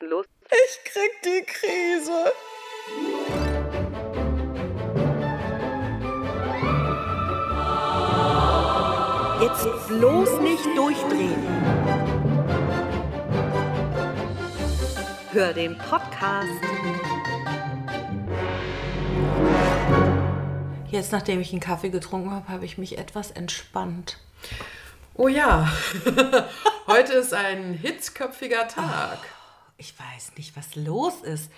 [0.00, 0.26] denn los?
[0.50, 2.32] Ich krieg die Krise.
[9.40, 11.46] Jetzt bloß nicht durchdrehen.
[15.32, 16.48] Hör den Podcast.
[20.90, 24.18] Jetzt, nachdem ich einen Kaffee getrunken habe, habe ich mich etwas entspannt.
[25.14, 25.70] Oh ja,
[26.86, 29.18] heute ist ein hitzköpfiger Tag.
[29.80, 31.50] Ich weiß nicht, was los ist.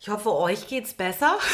[0.00, 1.38] Ich hoffe, euch geht's besser.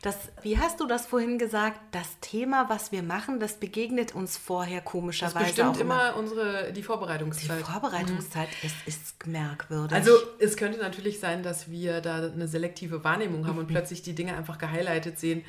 [0.00, 1.78] Das, wie hast du das vorhin gesagt?
[1.92, 6.08] Das Thema, was wir machen, das begegnet uns vorher Das komischerweise bestimmt auch immer.
[6.08, 7.64] immer unsere, die Die Vorbereitungszeit.
[7.64, 9.94] Vorbereitungszeit ist, ist merkwürdig.
[9.94, 14.12] Also es könnte natürlich sein, dass wir da eine selektive Wahrnehmung haben und plötzlich die
[14.16, 15.44] Dinge einfach gehighlightet sehen,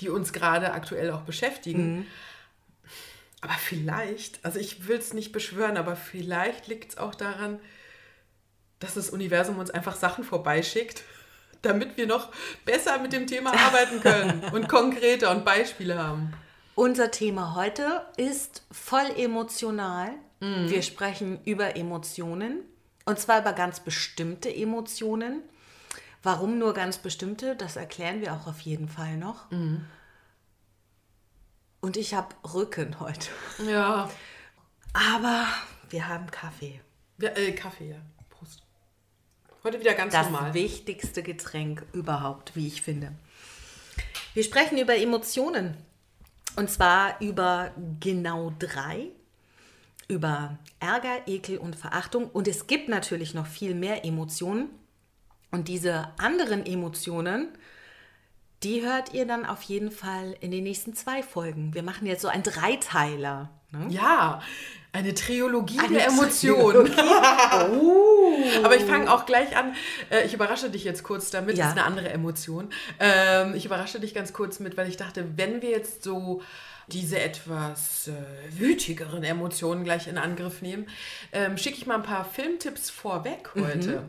[0.00, 2.06] die uns gerade aktuell auch beschäftigen.
[3.42, 7.60] Aber vielleicht, also ich will es nicht beschwören, aber vielleicht liegt es auch daran,
[8.80, 11.02] dass das Universum uns einfach Sachen vorbeischickt,
[11.62, 12.28] damit wir noch
[12.64, 16.32] besser mit dem Thema arbeiten können und konkreter und Beispiele haben.
[16.74, 20.10] Unser Thema heute ist voll emotional.
[20.40, 22.60] Wir sprechen über Emotionen
[23.06, 25.42] und zwar über ganz bestimmte Emotionen.
[26.22, 29.50] Warum nur ganz bestimmte, das erklären wir auch auf jeden Fall noch.
[31.80, 33.28] Und ich habe Rücken heute.
[33.68, 34.08] Ja,
[34.92, 35.46] Aber
[35.90, 36.80] wir haben Kaffee.
[37.20, 37.96] ja äh, Kaffee, ja.
[39.64, 40.54] Heute wieder ganz Das normal.
[40.54, 43.12] wichtigste Getränk überhaupt, wie ich finde.
[44.34, 45.76] Wir sprechen über Emotionen.
[46.56, 49.08] Und zwar über genau drei.
[50.06, 52.30] Über Ärger, Ekel und Verachtung.
[52.30, 54.70] Und es gibt natürlich noch viel mehr Emotionen.
[55.50, 57.48] Und diese anderen Emotionen,
[58.62, 61.74] die hört ihr dann auf jeden Fall in den nächsten zwei Folgen.
[61.74, 63.50] Wir machen jetzt so einen Dreiteiler.
[63.70, 63.86] Ne?
[63.90, 64.42] Ja,
[64.98, 66.90] eine Triologie Eine der Emotionen.
[67.80, 68.34] Oh.
[68.64, 69.74] Aber ich fange auch gleich an.
[70.10, 71.56] Äh, Ich überrasche dich jetzt kurz damit.
[71.56, 71.64] Ja.
[71.64, 72.70] Das ist eine andere Emotion.
[72.98, 76.42] Ähm, Ich überrasche dich ganz kurz mit, weil ich dachte, wenn wir jetzt so
[76.88, 78.12] diese etwas äh,
[78.58, 80.86] wütigeren Emotionen gleich in Angriff nehmen,
[81.32, 84.08] ähm, schicke ich mal ein paar Filmtipps vorweg heute.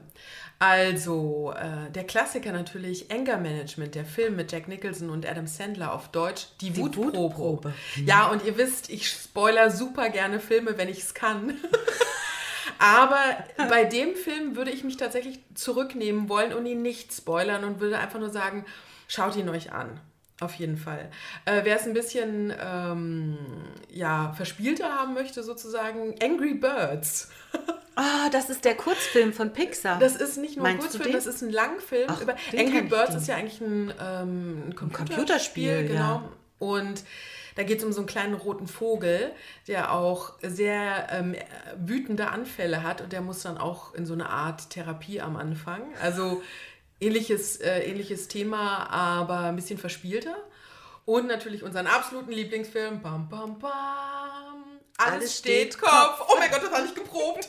[0.60, 5.94] Also, äh, der Klassiker natürlich Anger Management, der Film mit Jack Nicholson und Adam Sandler
[5.94, 7.18] auf Deutsch, Die, Wutprobe.
[7.18, 7.74] Wutprobe.
[8.06, 11.54] Ja, und ihr wisst, ich spoiler super gerne Filme, wenn ich es kann.
[12.78, 13.20] Aber
[13.70, 17.98] bei dem Film würde ich mich tatsächlich zurücknehmen wollen und ihn nicht spoilern und würde
[17.98, 18.66] einfach nur sagen,
[19.08, 20.00] schaut ihn euch an.
[20.40, 21.10] Auf jeden Fall.
[21.46, 23.38] Äh, Wer es ein bisschen ähm,
[23.90, 27.30] ja, verspielter haben möchte, sozusagen, Angry Birds.
[28.02, 30.00] Ah, das ist der Kurzfilm von Pixar.
[30.00, 32.08] Das ist nicht nur ein Meinst du Kurzfilm, das ist ein Langfilm.
[32.08, 36.00] Ach, über Angry Birds ist ja eigentlich ein, ähm, ein Computerspiel, Computerspiel, genau.
[36.00, 36.30] ja.
[36.60, 37.04] Und
[37.56, 39.34] da geht es um so einen kleinen roten Vogel,
[39.68, 41.36] der auch sehr ähm,
[41.78, 45.82] wütende Anfälle hat und der muss dann auch in so eine Art Therapie am Anfang.
[46.02, 46.42] Also
[47.00, 50.36] ähnliches, äh, ähnliches Thema, aber ein bisschen verspielter.
[51.06, 53.72] Und natürlich unseren absoluten Lieblingsfilm, Bam Bam Bam.
[54.98, 56.22] Alles, Alles steht steht Kopf.
[56.28, 57.48] Oh mein Gott, das habe ich geprobt.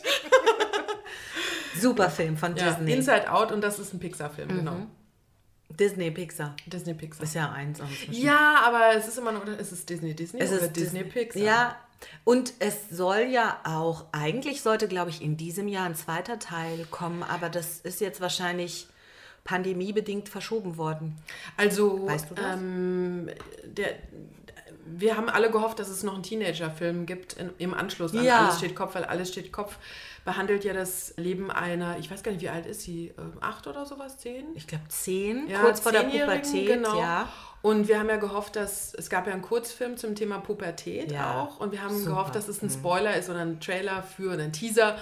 [1.81, 2.93] Super Film von Ja, Disney.
[2.93, 4.87] Inside Out und das ist ein Pixar-Film, genau.
[5.69, 6.55] Disney Pixar.
[6.67, 7.25] Disney Pixar.
[7.25, 7.81] Ist ja eins.
[8.11, 11.43] Ja, aber es ist immer noch, ist es Disney Disney Es oder ist Disney Pixar?
[11.43, 11.77] Ja,
[12.25, 16.87] und es soll ja auch, eigentlich sollte, glaube ich, in diesem Jahr ein zweiter Teil
[16.91, 18.89] kommen, aber das ist jetzt wahrscheinlich
[19.51, 21.17] pandemiebedingt verschoben worden.
[21.57, 22.45] Also, Weißt du das?
[22.55, 23.29] Ähm,
[23.65, 23.97] der,
[24.87, 28.45] wir haben alle gehofft, dass es noch einen Teenager-Film gibt in, im Anschluss an Ja.
[28.45, 29.77] Alles steht Kopf, weil Alles steht Kopf
[30.25, 33.67] behandelt ja das Leben einer, ich weiß gar nicht, wie alt ist sie, ähm, acht
[33.67, 34.45] oder sowas, zehn?
[34.55, 37.01] Ich glaube zehn, Ja, kurz vor der Pubertät, genau.
[37.01, 37.29] ja.
[37.63, 41.43] Und wir haben ja gehofft, dass es gab ja einen Kurzfilm zum Thema Pubertät Ja,
[41.43, 41.59] auch.
[41.59, 42.11] Und wir haben super.
[42.11, 42.15] Mhm.
[42.15, 44.97] gehofft, dass es ein Spoiler ist oder ein Trailer für oder ein Teaser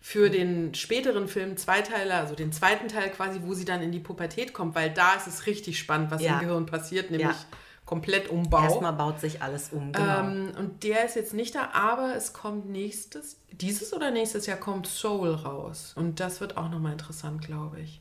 [0.00, 4.00] für den späteren Film, Zweiteiler, also den zweiten Teil quasi, wo sie dann in die
[4.00, 6.34] Pubertät kommt, weil da ist es richtig spannend, was Ja.
[6.40, 7.36] im Gehirn passiert, nämlich Ja.
[7.84, 8.62] komplett Umbau.
[8.62, 10.20] Erstmal baut sich alles um, genau.
[10.20, 14.56] Ähm, und der ist jetzt nicht da, aber es kommt nächstes, dieses oder nächstes Jahr
[14.56, 15.92] kommt Soul raus.
[15.96, 18.00] Und das wird auch nochmal interessant, glaube ich.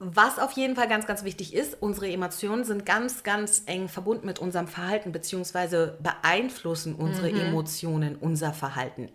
[0.05, 4.27] Was auf jeden Fall ganz, ganz wichtig ist, unsere Emotionen sind ganz, ganz eng verbunden
[4.27, 9.11] mit unserem Verhalten, beziehungsweise beeinflussen unsere Emotionen unser Verhalten.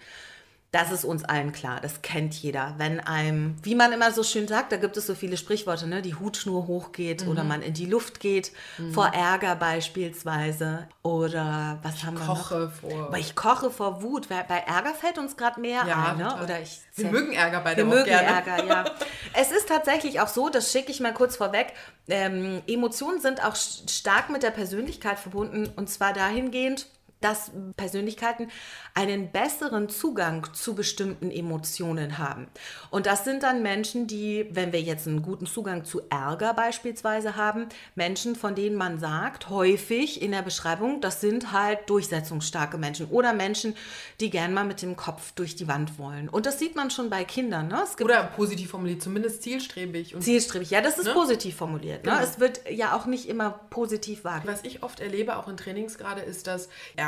[0.72, 2.76] Das ist uns allen klar, das kennt jeder.
[2.78, 6.02] Wenn einem, wie man immer so schön sagt, da gibt es so viele Sprichworte, ne?
[6.02, 8.52] die Hutschnur hochgeht oder man in die Luft geht,
[8.94, 10.88] vor Ärger beispielsweise.
[11.04, 12.50] Oder was haben wir noch?
[12.50, 13.08] Koche vor.
[13.08, 14.30] Aber ich koche vor Wut.
[14.30, 16.18] Bei bei Ärger fällt uns gerade mehr Ja, ein.
[16.18, 16.24] Ne?
[16.26, 16.44] total.
[16.44, 18.28] Oder ich Wir mögen Ärger beide wir auch mögen gerne.
[18.28, 18.86] Ärger, ja.
[19.34, 21.74] Es ist tatsächlich auch so, das schicke ich mal kurz vorweg,
[22.10, 26.88] ähm, Emotionen sind auch st- stark mit der Persönlichkeit verbunden und zwar dahingehend,
[27.22, 28.50] dass Persönlichkeiten
[28.94, 32.48] einen besseren Zugang zu bestimmten Emotionen haben.
[32.92, 37.36] Und das sind dann Menschen, die, wenn wir jetzt einen guten Zugang zu Ärger beispielsweise
[37.36, 43.08] haben, Menschen, von denen man sagt, häufig in der Beschreibung, das sind halt durchsetzungsstarke Menschen
[43.08, 43.76] oder Menschen,
[44.20, 46.30] die gern mal mit dem Kopf durch die Wand wollen.
[46.30, 47.68] Und das sieht man schon bei Kindern.
[47.68, 47.84] Ne?
[48.02, 50.14] Oder positiv formuliert, zumindest zielstrebig.
[50.14, 50.70] Und zielstrebig.
[50.70, 51.14] Ja, das ist Ne?
[51.14, 52.06] positiv formuliert.
[52.06, 52.12] Ne?
[52.12, 52.24] Genau.
[52.24, 54.60] Es wird ja auch nicht immer positiv wahrgenommen.
[54.64, 57.07] Was ich oft erlebe, auch in Trainings gerade, ist, dass Ärger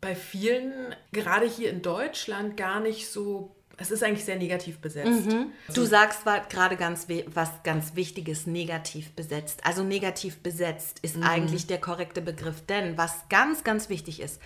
[0.00, 3.56] bei vielen, gerade hier in Deutschland, gar nicht so.
[3.78, 5.28] Es ist eigentlich sehr negativ besetzt.
[5.74, 9.66] Du sagst zwar gerade ganz was ganz Wichtiges, negativ besetzt.
[9.66, 14.40] Also negativ besetzt ist eigentlich der korrekte Begriff, denn was ganz, ganz wichtig ist,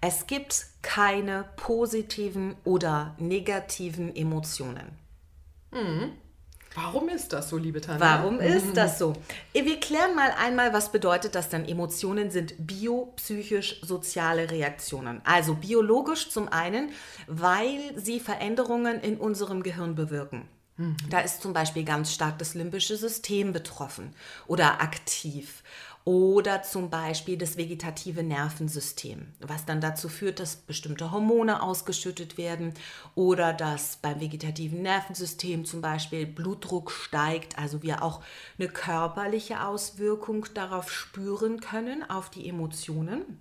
[0.00, 4.96] es gibt keine positiven oder negativen Emotionen.
[6.74, 8.00] Warum ist das so, liebe Tanja?
[8.00, 9.14] Warum ist das so?
[9.52, 11.66] Wir klären mal einmal, was bedeutet das denn?
[11.66, 15.20] Emotionen sind biopsychisch-soziale Reaktionen.
[15.24, 16.90] Also biologisch zum einen,
[17.26, 20.48] weil sie Veränderungen in unserem Gehirn bewirken.
[21.10, 24.14] Da ist zum Beispiel ganz stark das limbische System betroffen
[24.46, 25.62] oder aktiv.
[26.06, 32.72] Oder zum Beispiel das vegetative Nervensystem, was dann dazu führt, dass bestimmte Hormone ausgeschüttet werden
[33.14, 38.22] oder dass beim vegetativen Nervensystem zum Beispiel Blutdruck steigt, also wir auch
[38.58, 43.38] eine körperliche Auswirkung darauf spüren können, auf die Emotionen.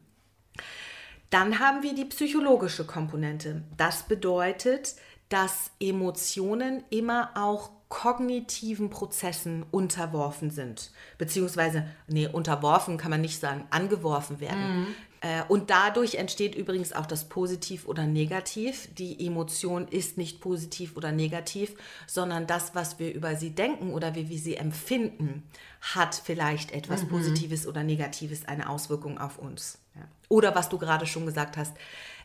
[1.29, 3.63] Dann haben wir die psychologische Komponente.
[3.77, 4.95] Das bedeutet,
[5.29, 10.91] dass Emotionen immer auch kognitiven Prozessen unterworfen sind.
[11.17, 14.95] Beziehungsweise, nee, unterworfen kann man nicht sagen, angeworfen werden.
[15.21, 18.87] Äh, Und dadurch entsteht übrigens auch das Positiv oder Negativ.
[18.95, 21.73] Die Emotion ist nicht positiv oder negativ,
[22.07, 25.43] sondern das, was wir über sie denken oder wie wir sie empfinden,
[25.81, 29.79] hat vielleicht etwas Positives oder Negatives, eine Auswirkung auf uns.
[29.95, 30.03] Ja.
[30.29, 31.75] Oder was du gerade schon gesagt hast,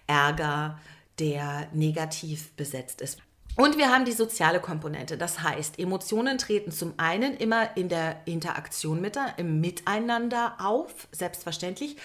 [0.06, 0.78] Ärger,
[1.18, 3.18] der negativ besetzt ist.
[3.56, 5.16] Und wir haben die soziale Komponente.
[5.16, 11.96] Das heißt, Emotionen treten zum einen immer in der Interaktion mit, im Miteinander auf, selbstverständlich.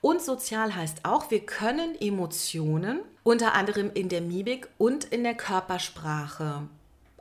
[0.00, 5.34] Und sozial heißt auch, wir können Emotionen unter anderem in der Mimik und in der
[5.34, 6.68] Körpersprache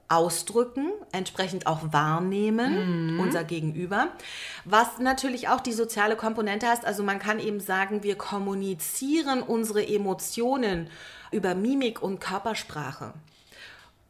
[0.10, 4.10] ausdrücken, entsprechend auch wahrnehmen, unser Gegenüber.
[4.65, 9.88] Was natürlich auch die soziale Komponente heißt, also man kann eben sagen, wir kommunizieren unsere
[9.88, 10.89] Emotionen
[11.32, 13.14] über Mimik und Körpersprache.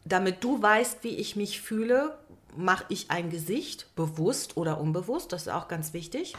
[0.04, 2.18] Damit du weißt, wie ich mich fühle,
[2.56, 6.36] mache ich ein Gesicht, bewusst oder unbewusst, das ist auch ganz wichtig.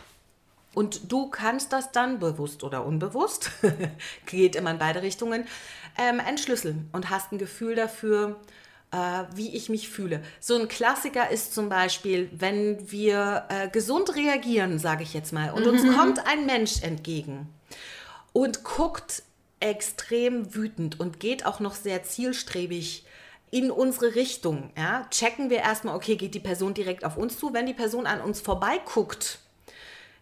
[0.74, 3.50] Und du kannst das dann, bewusst oder unbewusst,
[4.26, 5.46] geht immer in beide Richtungen,
[5.98, 8.40] ähm, entschlüsseln und hast ein Gefühl dafür,
[8.90, 10.22] äh, wie ich mich fühle.
[10.40, 15.52] So ein Klassiker ist zum Beispiel, wenn wir äh, gesund reagieren, sage ich jetzt mal,
[15.52, 17.48] und uns kommt ein Mensch entgegen
[18.32, 19.22] und guckt
[19.62, 23.04] extrem wütend und geht auch noch sehr zielstrebig
[23.50, 24.70] in unsere Richtung.
[24.76, 25.06] Ja?
[25.10, 27.52] Checken wir erstmal, okay, geht die Person direkt auf uns zu?
[27.52, 29.38] Wenn die Person an uns vorbeiguckt,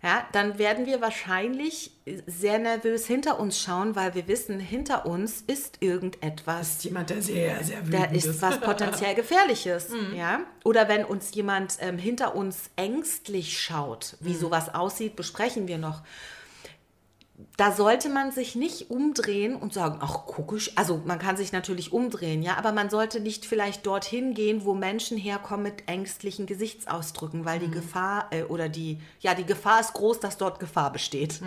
[0.02, 1.90] ja, dann werden wir wahrscheinlich
[2.26, 6.76] sehr nervös hinter uns schauen, weil wir wissen, hinter uns ist irgendetwas.
[6.76, 10.40] ist jemand, der sehr, sehr wütend Da ist was potenziell Gefährliches, ja.
[10.64, 16.02] Oder wenn uns jemand ähm, hinter uns ängstlich schaut, wie sowas aussieht, besprechen wir noch.
[17.56, 20.78] Da sollte man sich nicht umdrehen und sagen, ach, guck ich.
[20.78, 24.74] Also man kann sich natürlich umdrehen, ja, aber man sollte nicht vielleicht dorthin gehen, wo
[24.74, 29.92] Menschen herkommen mit ängstlichen Gesichtsausdrücken, weil die Gefahr äh, oder die, ja, die Gefahr ist
[29.92, 31.40] groß, dass dort Gefahr besteht.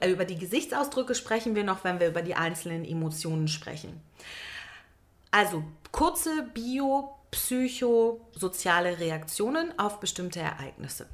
[0.00, 4.00] Äh, Über die Gesichtsausdrücke sprechen wir noch, wenn wir über die einzelnen Emotionen sprechen.
[5.30, 5.62] Also
[5.92, 11.06] kurze biopsychosoziale Reaktionen auf bestimmte Ereignisse.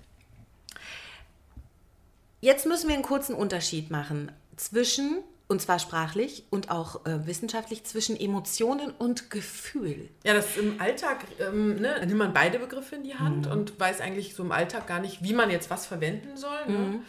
[2.40, 7.84] Jetzt müssen wir einen kurzen Unterschied machen zwischen, und zwar sprachlich und auch äh, wissenschaftlich,
[7.84, 10.08] zwischen Emotionen und Gefühl.
[10.24, 13.52] Ja, das im Alltag, ähm, ne, nimmt man beide Begriffe in die Hand mhm.
[13.52, 16.66] und weiß eigentlich so im Alltag gar nicht, wie man jetzt was verwenden soll.
[16.66, 16.78] Ne?
[16.78, 17.02] Mhm.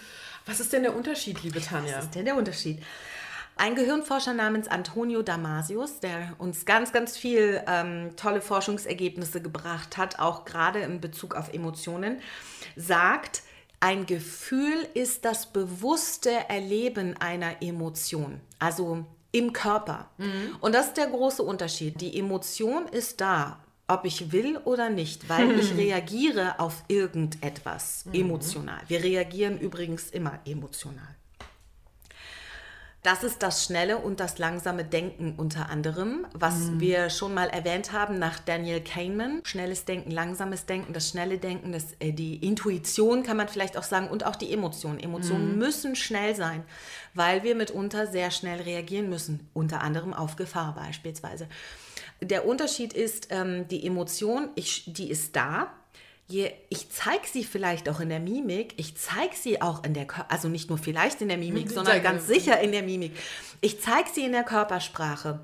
[0.46, 1.98] Was ist denn der Unterschied, liebe Tanja?
[1.98, 2.82] Was ist denn der Unterschied?
[3.56, 10.18] Ein Gehirnforscher namens Antonio Damasius, der uns ganz, ganz viel ähm, tolle Forschungsergebnisse gebracht hat,
[10.18, 12.22] auch gerade in Bezug auf Emotionen,
[12.78, 13.44] sagt,
[13.80, 20.10] ein Gefühl ist das bewusste Erleben einer Emotion, also im Körper.
[20.18, 20.58] Mhm.
[20.60, 22.02] Und das ist der große Unterschied.
[22.02, 28.14] Die Emotion ist da, ob ich will oder nicht, weil ich reagiere auf irgendetwas mhm.
[28.14, 28.82] emotional.
[28.88, 31.16] Wir reagieren übrigens immer emotional.
[33.02, 36.80] Das ist das schnelle und das langsame Denken unter anderem, was mhm.
[36.82, 39.40] wir schon mal erwähnt haben nach Daniel Kahneman.
[39.46, 43.84] Schnelles Denken, langsames Denken, das schnelle Denken, das, äh, die Intuition kann man vielleicht auch
[43.84, 45.00] sagen und auch die Emotionen.
[45.00, 45.60] Emotionen mhm.
[45.60, 46.64] müssen schnell sein,
[47.14, 51.48] weil wir mitunter sehr schnell reagieren müssen, unter anderem auf Gefahr beispielsweise.
[52.22, 55.72] Der Unterschied ist, ähm, die Emotion, ich, die ist da,
[56.32, 60.48] ich zeige sie vielleicht auch in der Mimik, ich zeige sie auch in der, also
[60.48, 63.18] nicht nur vielleicht in der Mimik, sondern ganz sicher in der Mimik.
[63.62, 65.40] Ich zeige sie in der Körpersprache.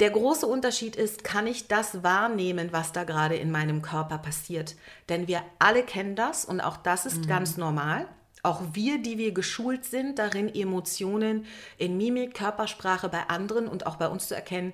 [0.00, 4.76] Der große Unterschied ist, kann ich das wahrnehmen, was da gerade in meinem Körper passiert?
[5.08, 7.26] Denn wir alle kennen das und auch das ist mhm.
[7.26, 8.06] ganz normal.
[8.44, 11.46] Auch wir, die wir geschult sind, darin Emotionen
[11.78, 14.72] in Mimik, Körpersprache bei anderen und auch bei uns zu erkennen,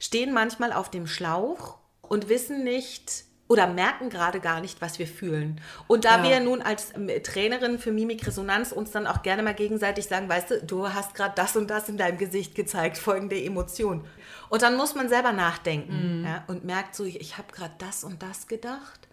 [0.00, 5.06] stehen manchmal auf dem Schlauch und wissen nicht, oder merken gerade gar nicht, was wir
[5.06, 5.60] fühlen.
[5.86, 6.30] Und da ja.
[6.30, 10.50] wir nun als ähm, Trainerin für Mimikresonanz uns dann auch gerne mal gegenseitig sagen, weißt
[10.50, 14.04] du, du hast gerade das und das in deinem Gesicht gezeigt, folgende Emotion.
[14.48, 16.24] Und dann muss man selber nachdenken mhm.
[16.24, 19.08] ja, und merkt so, ich, ich habe gerade das und das gedacht,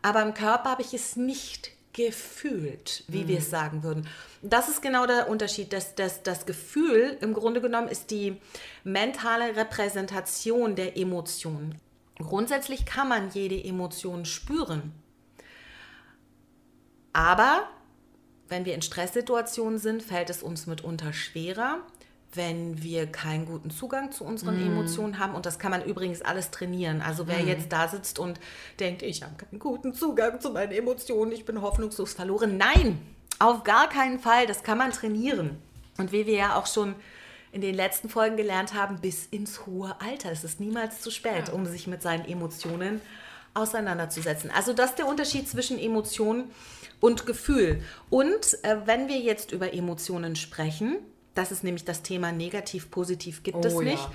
[0.00, 3.28] aber im Körper habe ich es nicht gefühlt, wie mhm.
[3.28, 4.08] wir es sagen würden.
[4.42, 5.72] Das ist genau der Unterschied.
[5.72, 8.40] Das, das, das Gefühl im Grunde genommen ist die
[8.84, 11.80] mentale Repräsentation der Emotionen.
[12.18, 14.92] Grundsätzlich kann man jede Emotion spüren.
[17.12, 17.68] Aber
[18.48, 21.78] wenn wir in Stresssituationen sind, fällt es uns mitunter schwerer,
[22.32, 24.66] wenn wir keinen guten Zugang zu unseren mm.
[24.66, 25.34] Emotionen haben.
[25.34, 27.00] Und das kann man übrigens alles trainieren.
[27.00, 27.48] Also wer mm.
[27.48, 28.38] jetzt da sitzt und
[28.78, 32.56] denkt, ich habe keinen guten Zugang zu meinen Emotionen, ich bin hoffnungslos verloren.
[32.56, 32.98] Nein,
[33.38, 34.46] auf gar keinen Fall.
[34.46, 35.56] Das kann man trainieren.
[35.98, 36.94] Und wie wir ja auch schon
[37.52, 40.30] in den letzten Folgen gelernt haben, bis ins hohe Alter.
[40.30, 43.00] Es ist niemals zu spät, um sich mit seinen Emotionen
[43.54, 44.50] auseinanderzusetzen.
[44.50, 46.44] Also das ist der Unterschied zwischen Emotion
[47.00, 47.82] und Gefühl.
[48.10, 50.98] Und äh, wenn wir jetzt über Emotionen sprechen,
[51.34, 54.08] das ist nämlich das Thema negativ, positiv gibt oh, es nicht.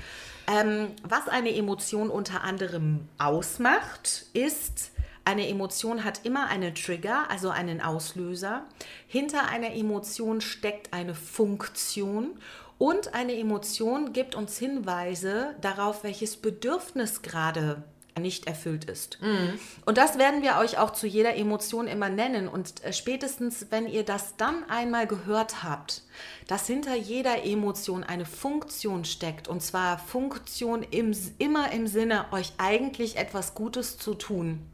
[0.47, 0.61] Ja.
[0.61, 4.91] Ähm, was eine Emotion unter anderem ausmacht, ist,
[5.23, 8.65] eine Emotion hat immer einen Trigger, also einen Auslöser.
[9.07, 12.39] Hinter einer Emotion steckt eine Funktion
[12.81, 17.83] und eine Emotion gibt uns Hinweise darauf, welches Bedürfnis gerade
[18.19, 19.19] nicht erfüllt ist.
[19.21, 19.59] Mhm.
[19.85, 22.47] Und das werden wir euch auch zu jeder Emotion immer nennen.
[22.47, 26.01] Und äh, spätestens, wenn ihr das dann einmal gehört habt,
[26.47, 32.51] dass hinter jeder Emotion eine Funktion steckt, und zwar Funktion im, immer im Sinne, euch
[32.57, 34.70] eigentlich etwas Gutes zu tun,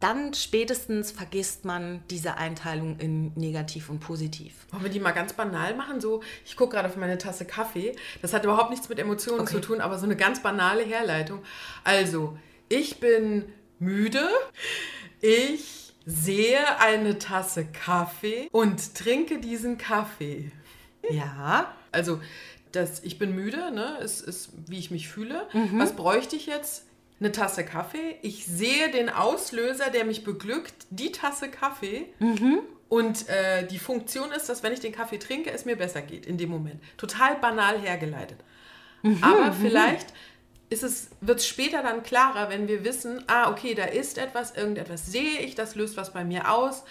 [0.00, 4.54] dann spätestens vergisst man diese Einteilung in negativ und positiv.
[4.70, 6.00] Wollen wir die mal ganz banal machen?
[6.00, 7.94] So, ich gucke gerade auf meine Tasse Kaffee.
[8.22, 9.54] Das hat überhaupt nichts mit Emotionen okay.
[9.54, 11.42] zu tun, aber so eine ganz banale Herleitung.
[11.84, 12.36] Also,
[12.68, 13.44] ich bin
[13.78, 14.28] müde.
[15.20, 20.50] Ich sehe eine Tasse Kaffee und trinke diesen Kaffee.
[21.10, 21.74] Ja.
[21.92, 22.20] Also,
[22.72, 23.98] das, ich bin müde, ne?
[24.02, 25.46] ist, ist, wie ich mich fühle.
[25.52, 25.78] Mhm.
[25.78, 26.86] Was bräuchte ich jetzt?
[27.20, 28.16] Eine Tasse Kaffee.
[28.22, 32.06] Ich sehe den Auslöser, der mich beglückt, die Tasse Kaffee.
[32.18, 32.60] Mhm.
[32.88, 36.26] Und äh, die Funktion ist, dass wenn ich den Kaffee trinke, es mir besser geht
[36.26, 36.80] in dem Moment.
[36.96, 38.38] Total banal hergeleitet.
[39.02, 39.22] Mhm.
[39.22, 39.54] Aber mhm.
[39.60, 40.06] vielleicht
[40.70, 44.56] ist es, wird es später dann klarer, wenn wir wissen, ah, okay, da ist etwas,
[44.56, 46.84] irgendetwas sehe ich, das löst was bei mir aus.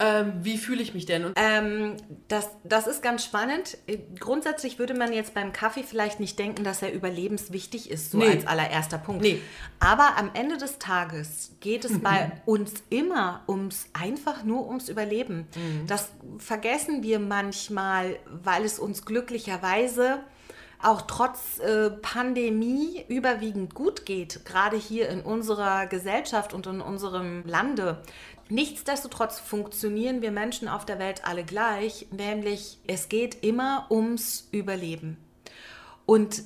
[0.00, 1.24] Ähm, wie fühle ich mich denn?
[1.24, 1.96] Und ähm,
[2.28, 3.78] das, das ist ganz spannend.
[4.20, 8.28] Grundsätzlich würde man jetzt beim Kaffee vielleicht nicht denken, dass er überlebenswichtig ist, so nee.
[8.28, 9.22] als allererster Punkt.
[9.22, 9.40] Nee.
[9.80, 15.48] Aber am Ende des Tages geht es bei uns immer ums einfach nur ums Überleben.
[15.56, 15.86] Mhm.
[15.88, 20.20] Das vergessen wir manchmal, weil es uns glücklicherweise
[20.82, 27.44] auch trotz äh, Pandemie überwiegend gut geht, gerade hier in unserer Gesellschaft und in unserem
[27.44, 28.02] Lande.
[28.50, 35.18] Nichtsdestotrotz funktionieren wir Menschen auf der Welt alle gleich, nämlich es geht immer ums Überleben.
[36.06, 36.42] Und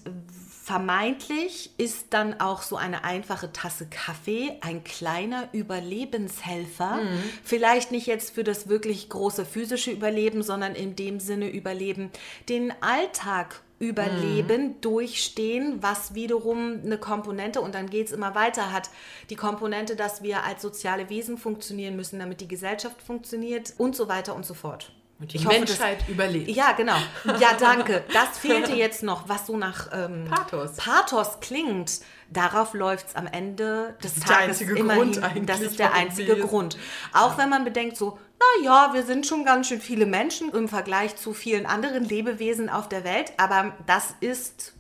[0.65, 7.01] vermeintlich ist dann auch so eine einfache Tasse Kaffee ein kleiner Überlebenshelfer.
[7.45, 12.11] Vielleicht nicht jetzt für das wirklich große physische Überleben, sondern in dem Sinne Überleben,
[12.49, 18.91] den Alltag überleben, durchstehen, was wiederum eine Komponente, und dann geht es immer weiter, hat
[19.29, 24.09] die Komponente, dass wir als soziale Wesen funktionieren müssen, damit die Gesellschaft funktioniert und so
[24.09, 24.93] weiter und so fort.
[25.19, 26.49] Und die Ich hoffe, Menschheit überlebt.
[26.49, 26.97] Ja, genau.
[27.41, 28.05] Ja, danke.
[28.12, 30.77] Das fehlte jetzt noch, was so nach ähm, Pathos.
[30.77, 32.01] Pathos klingt.
[32.33, 35.12] Darauf läuft es am Ende des ist der Tages einzige immerhin.
[35.12, 36.79] Grund eigentlich, das ist der einzige Grund.
[37.12, 40.69] Auch wenn man bedenkt, so, na ja, wir sind schon ganz schön viele Menschen im
[40.69, 44.75] Vergleich zu vielen anderen Lebewesen auf der Welt, aber das ist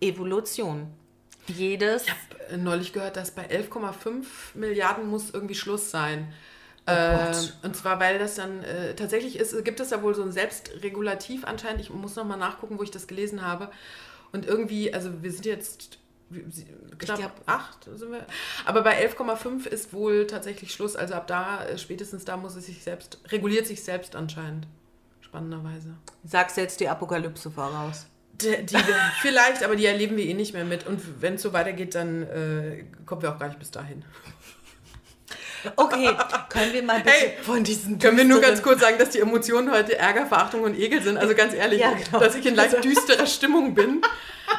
[0.00, 0.92] Evolution.
[1.46, 2.04] Jedes.
[2.04, 6.32] Ich habe äh, neulich gehört, dass bei 11,5 Milliarden muss irgendwie Schluss sein.
[6.86, 7.32] äh,
[7.62, 11.44] und zwar, weil das dann äh, tatsächlich ist, gibt es da wohl so ein Selbstregulativ
[11.44, 11.80] anscheinend.
[11.80, 13.70] Ich muss nochmal nachgucken, wo ich das gelesen habe.
[14.32, 15.98] Und irgendwie, also wir sind jetzt
[16.98, 18.26] knapp glaub- acht sind wir.
[18.64, 20.96] Aber bei 11,5 ist wohl tatsächlich Schluss.
[20.96, 24.66] Also ab da, äh, spätestens da muss es sich selbst, reguliert sich selbst anscheinend.
[25.20, 25.94] Spannenderweise.
[26.24, 28.06] Sagst jetzt die Apokalypse voraus.
[28.32, 28.76] Die, die,
[29.20, 30.86] vielleicht, aber die erleben wir eh nicht mehr mit.
[30.86, 34.04] Und wenn es so weitergeht, dann äh, kommen wir auch gar nicht bis dahin.
[35.76, 36.10] Okay,
[36.48, 39.20] können wir mal bitte Hey, von diesen Können wir nur ganz kurz sagen, dass die
[39.20, 41.16] Emotionen heute Ärger, Verachtung und Ekel sind?
[41.18, 42.18] Also ganz ehrlich, Ja, genau.
[42.18, 44.02] dass ich in leicht düsterer Stimmung bin.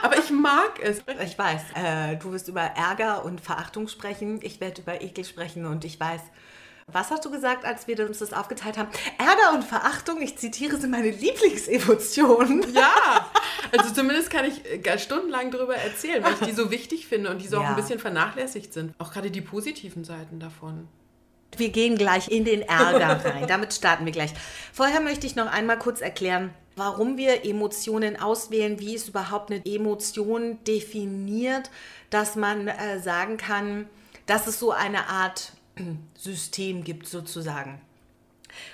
[0.02, 1.02] Aber ich mag es.
[1.24, 5.66] Ich weiß, äh, du wirst über Ärger und Verachtung sprechen, ich werde über Ekel sprechen
[5.66, 6.22] und ich weiß.
[6.94, 8.90] Was hast du gesagt, als wir uns das aufgeteilt haben?
[9.18, 12.64] Ärger und Verachtung, ich zitiere, sind meine Lieblingsemotionen.
[12.74, 13.30] Ja,
[13.78, 17.42] also zumindest kann ich äh, stundenlang darüber erzählen, weil ich die so wichtig finde und
[17.42, 17.70] die so auch Ja.
[17.70, 18.94] ein bisschen vernachlässigt sind.
[19.00, 20.88] Auch gerade die positiven Seiten davon.
[21.58, 23.46] Wir gehen gleich in den Ärger rein.
[23.48, 24.34] Damit starten wir gleich.
[24.72, 29.64] Vorher möchte ich noch einmal kurz erklären, warum wir Emotionen auswählen, wie ist überhaupt eine
[29.66, 31.70] Emotion definiert,
[32.10, 33.88] dass man äh, sagen kann,
[34.26, 35.52] dass es so eine Art
[36.16, 37.82] System gibt sozusagen.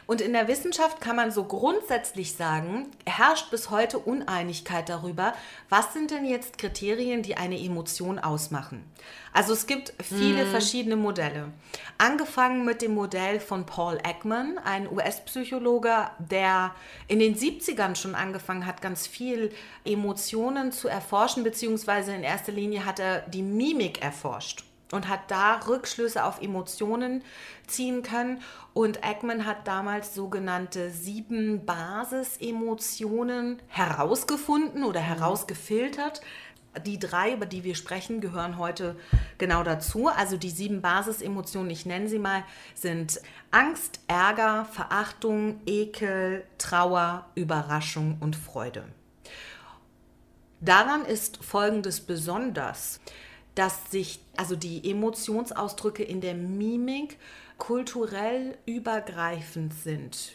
[0.08, 5.34] Und in der Wissenschaft kann man so grundsätzlich sagen, herrscht bis heute Uneinigkeit darüber,
[5.70, 8.84] was sind denn jetzt Kriterien, die eine Emotion ausmachen.
[9.32, 11.54] Also es gibt viele verschiedene Modelle.
[11.98, 16.76] Angefangen mit dem Modell von Paul Ekman, ein US-Psychologe, der
[17.08, 19.52] in den 70ern schon angefangen hat, ganz viel
[19.86, 25.60] Emotionen zu erforschen, beziehungsweise in erster Linie hat er die Mimik erforscht und hat da
[25.68, 27.24] Rückschlüsse auf Emotionen
[27.68, 28.42] ziehen können.
[28.74, 36.22] Und Ekman hat damals sogenannte sieben Basisemotionen herausgefunden oder herausgefiltert.
[36.86, 38.96] Die drei, über die wir sprechen, gehören heute
[39.38, 40.08] genau dazu.
[40.08, 42.44] Also die sieben Basisemotionen, ich nenne sie mal,
[42.76, 43.20] sind
[43.52, 48.86] Angst, Ärger, Verachtung, Ekel, Trauer, Überraschung und Freude.
[50.62, 53.00] Daran ist Folgendes besonders,
[53.60, 57.18] dass sich also die Emotionsausdrücke in der Mimik
[57.58, 60.32] kulturell übergreifend sind.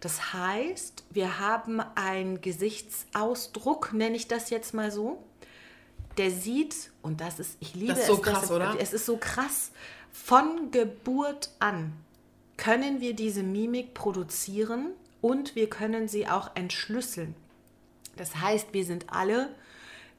[0.00, 5.22] Das heißt, wir haben einen Gesichtsausdruck, nenne ich das jetzt mal so,
[6.16, 8.76] der sieht, und das ist, ich liebe Das ist so es, krass, es, oder?
[8.80, 9.70] es ist so krass,
[10.10, 11.92] von Geburt an
[12.56, 14.88] können wir diese Mimik produzieren
[15.20, 17.36] und wir können sie auch entschlüsseln.
[18.16, 19.50] Das heißt, wir sind alle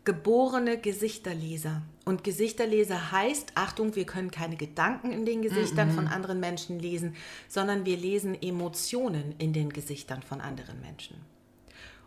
[0.03, 1.83] geborene Gesichterleser.
[2.05, 7.15] Und Gesichterleser heißt, Achtung, wir können keine Gedanken in den Gesichtern von anderen Menschen lesen,
[7.47, 11.17] sondern wir lesen Emotionen in den Gesichtern von anderen Menschen.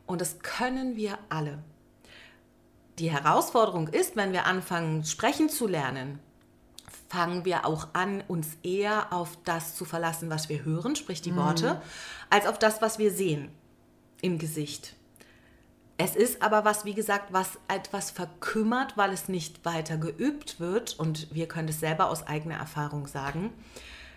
[0.07, 1.62] Und das können wir alle.
[2.98, 6.18] Die Herausforderung ist, wenn wir anfangen, sprechen zu lernen,
[7.09, 11.37] fangen wir auch an, uns eher auf das zu verlassen, was wir hören, sprich die
[11.37, 11.80] Worte,
[12.30, 13.50] als auf das, was wir sehen
[14.20, 14.94] im Gesicht.
[15.96, 20.98] Es ist aber was, wie gesagt, was etwas verkümmert, weil es nicht weiter geübt wird.
[20.98, 23.52] Und wir können es selber aus eigener Erfahrung sagen.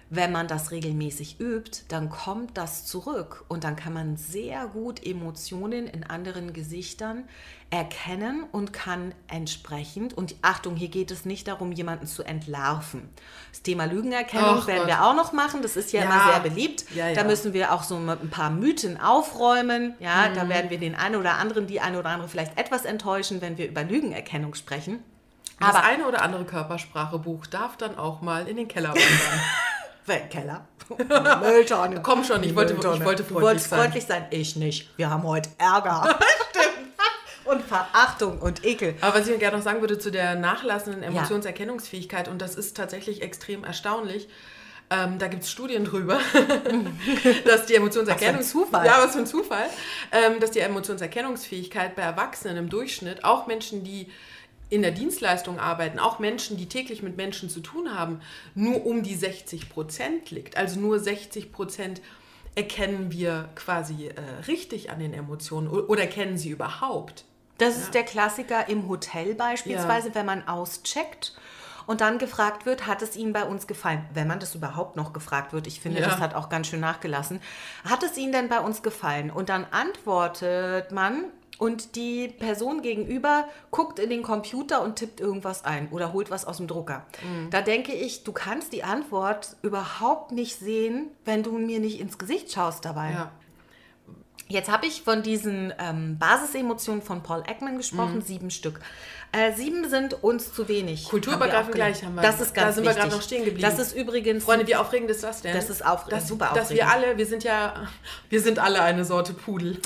[0.10, 5.06] Wenn man das regelmäßig übt, dann kommt das zurück und dann kann man sehr gut
[5.06, 7.26] Emotionen in anderen Gesichtern
[7.72, 13.10] erkennen und kann entsprechend, und Achtung, hier geht es nicht darum, jemanden zu entlarven.
[13.52, 14.88] Das Thema Lügenerkennung Ach werden Gott.
[14.88, 16.06] wir auch noch machen, das ist ja, Ja.
[16.06, 16.86] immer sehr beliebt.
[16.96, 17.24] Ja, Da ja.
[17.26, 19.96] müssen wir auch so ein paar Mythen aufräumen.
[20.00, 20.36] Ja, Mhm.
[20.36, 23.58] da werden wir den einen oder anderen, die eine oder andere vielleicht etwas enttäuschen, wenn
[23.58, 25.04] wir über Lügenerkennung sprechen.
[25.60, 29.02] Das Aber eine oder andere Körpersprachebuch darf dann auch mal in den Keller wandern.
[30.30, 30.68] Keller.
[31.42, 32.02] Mülltonne.
[32.02, 32.98] Komm schon, ich wollte- Mülltonne.
[32.98, 33.80] ich wollte Du freundlich wolltest sein.
[33.80, 34.26] freundlich sein.
[34.32, 34.90] Ich nicht.
[34.98, 36.18] Wir haben heute Ärger.
[36.50, 36.88] Stimmt.
[37.46, 38.96] Und Verachtung und Ekel.
[39.00, 43.22] Aber was ich gerne noch sagen würde zu der nachlassenden Emotionserkennungsfähigkeit, und das ist tatsächlich
[43.22, 44.28] extrem erstaunlich,
[44.90, 46.20] ähm, da gibt es Studien drüber,
[47.46, 48.40] dass die Emotionserkennung...
[48.42, 48.86] Was für ein Zufall.
[48.86, 49.66] Ja, was für ein Zufall.
[50.12, 54.12] Ähm, dass die Emotionserkennungsfähigkeit bei Erwachsenen im Durchschnitt, auch Menschen, die
[54.70, 58.22] in der Dienstleistung arbeiten, auch Menschen, die täglich mit Menschen zu tun haben,
[58.54, 60.58] nur um die 60 Prozent liegt.
[60.58, 62.02] Also nur 60 Prozent
[62.56, 64.14] erkennen wir quasi äh,
[64.48, 67.24] richtig an den Emotionen oder erkennen sie überhaupt.
[67.60, 67.84] Das ja.
[67.84, 70.16] ist der Klassiker im Hotel beispielsweise, ja.
[70.16, 71.36] wenn man auscheckt
[71.86, 74.06] und dann gefragt wird, hat es Ihnen bei uns gefallen?
[74.14, 76.10] Wenn man das überhaupt noch gefragt wird, ich finde, ja.
[76.10, 77.40] das hat auch ganz schön nachgelassen.
[77.86, 79.32] Hat es Ihnen denn bei uns gefallen?
[79.32, 81.26] Und dann antwortet man,
[81.60, 86.46] und die Person gegenüber guckt in den Computer und tippt irgendwas ein oder holt was
[86.46, 87.06] aus dem Drucker.
[87.24, 87.50] Mhm.
[87.50, 92.18] Da denke ich, du kannst die Antwort überhaupt nicht sehen, wenn du mir nicht ins
[92.18, 93.12] Gesicht schaust dabei.
[93.12, 93.32] Ja.
[94.50, 98.22] Jetzt habe ich von diesen ähm, Basisemotionen von Paul Ekman gesprochen, mhm.
[98.22, 98.80] sieben Stück.
[99.34, 101.10] Äh, sieben sind uns zu wenig.
[101.10, 102.22] Kulturübergreifend gleich haben wir.
[102.22, 102.96] Das ist ganz Da sind wichtig.
[102.96, 103.70] wir gerade noch stehen geblieben.
[103.70, 104.46] Das ist übrigens.
[104.46, 105.54] Freunde, wie aufregend ist das denn?
[105.54, 106.22] Das ist aufregend.
[106.22, 106.72] Das, super aufregend.
[106.72, 107.88] Dass wir alle, wir sind ja,
[108.30, 109.82] wir sind alle eine Sorte Pudel.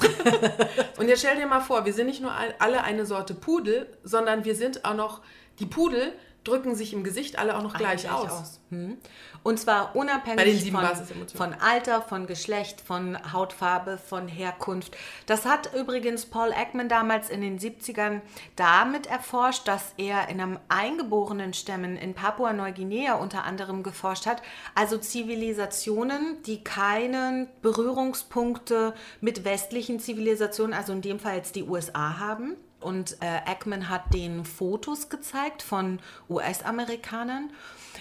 [0.98, 4.46] Und jetzt stell dir mal vor, wir sind nicht nur alle eine Sorte Pudel, sondern
[4.46, 5.22] wir sind auch noch
[5.60, 8.32] die Pudel, drücken sich im Gesicht alle auch noch gleich, gleich, aus.
[8.32, 8.60] aus.
[8.70, 8.98] Hm.
[9.44, 10.86] Und zwar unabhängig von,
[11.34, 14.96] von, Alter, von Geschlecht, von Hautfarbe, von Herkunft.
[15.26, 18.22] Das hat übrigens Paul Ekman damals in den 70ern
[18.56, 24.44] damit erforscht, dass er in einem eingeborenen Stämmen in Papua-Neuguinea unter anderem geforscht hat.
[24.76, 32.20] Also Zivilisationen, die keine Berührungspunkte mit westlichen Zivilisationen, also in dem Fall jetzt die USA
[32.20, 36.00] haben und äh, Ackman hat den Fotos gezeigt von
[36.30, 37.52] US-Amerikanern,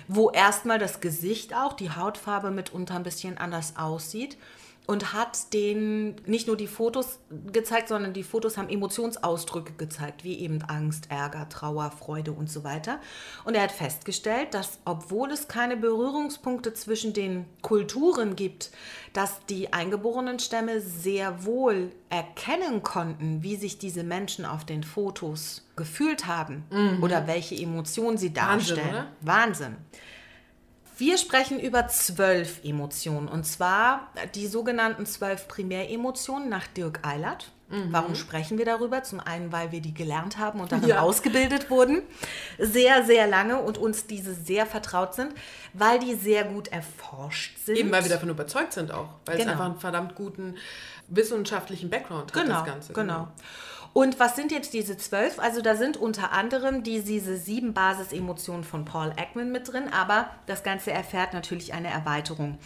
[0.08, 4.36] wo erstmal das Gesicht auch, die Hautfarbe mitunter ein bisschen anders aussieht
[4.90, 7.20] und hat denen nicht nur die Fotos
[7.52, 12.64] gezeigt, sondern die Fotos haben Emotionsausdrücke gezeigt, wie eben Angst, Ärger, Trauer, Freude und so
[12.64, 12.98] weiter.
[13.44, 18.72] Und er hat festgestellt, dass obwohl es keine Berührungspunkte zwischen den Kulturen gibt,
[19.12, 25.68] dass die eingeborenen Stämme sehr wohl erkennen konnten, wie sich diese Menschen auf den Fotos
[25.76, 27.00] gefühlt haben mhm.
[27.00, 29.06] oder welche Emotionen sie darstellen.
[29.20, 29.76] Wahnsinn.
[29.76, 29.76] Wahnsinn.
[31.00, 37.50] Wir sprechen über zwölf Emotionen und zwar die sogenannten zwölf Primäremotionen nach Dirk Eilert.
[37.70, 37.86] Mhm.
[37.90, 39.02] Warum sprechen wir darüber?
[39.02, 41.00] Zum einen, weil wir die gelernt haben und darin ja.
[41.00, 42.02] ausgebildet wurden,
[42.58, 45.32] sehr, sehr lange und uns diese sehr vertraut sind,
[45.72, 47.78] weil die sehr gut erforscht sind.
[47.78, 49.46] Eben, weil wir davon überzeugt sind auch, weil genau.
[49.46, 50.56] es einfach einen verdammt guten
[51.08, 52.92] wissenschaftlichen Background hat, genau, das Ganze.
[52.92, 53.14] Genau.
[53.14, 53.32] genau.
[53.92, 55.40] Und was sind jetzt diese zwölf?
[55.40, 60.30] Also da sind unter anderem die, diese sieben Basisemotionen von Paul Ekman mit drin, aber
[60.46, 62.58] das Ganze erfährt natürlich eine Erweiterung.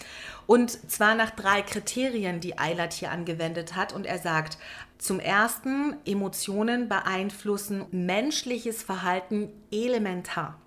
[0.47, 3.95] Und zwar nach drei Kriterien, die Eilert hier angewendet hat.
[3.95, 4.59] Und er sagt,
[4.99, 10.59] zum ersten, Emotionen beeinflussen menschliches Verhalten elementar.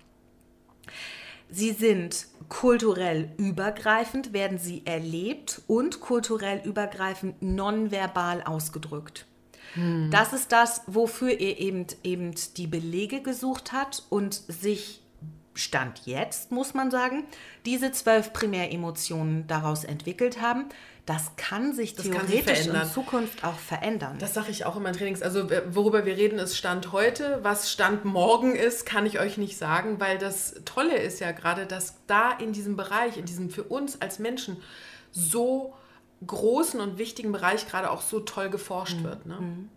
[1.50, 9.27] Sie sind kulturell übergreifend, werden sie erlebt und kulturell übergreifend nonverbal ausgedrückt.
[9.74, 10.10] Hm.
[10.10, 15.02] Das ist das, wofür er eben, eben die Belege gesucht hat und sich
[15.58, 17.24] Stand jetzt, muss man sagen,
[17.66, 20.66] diese zwölf Primäremotionen daraus entwickelt haben.
[21.04, 24.18] Das kann sich das theoretisch kann in Zukunft auch verändern.
[24.20, 25.22] Das sage ich auch in meinen Trainings.
[25.22, 27.40] Also worüber wir reden, ist Stand heute.
[27.42, 31.66] Was Stand morgen ist, kann ich euch nicht sagen, weil das Tolle ist ja gerade,
[31.66, 34.58] dass da in diesem Bereich, in diesem für uns als Menschen
[35.10, 35.74] so
[36.26, 39.04] großen und wichtigen Bereich gerade auch so toll geforscht mhm.
[39.04, 39.26] wird.
[39.26, 39.36] Ne?
[39.40, 39.70] Mhm.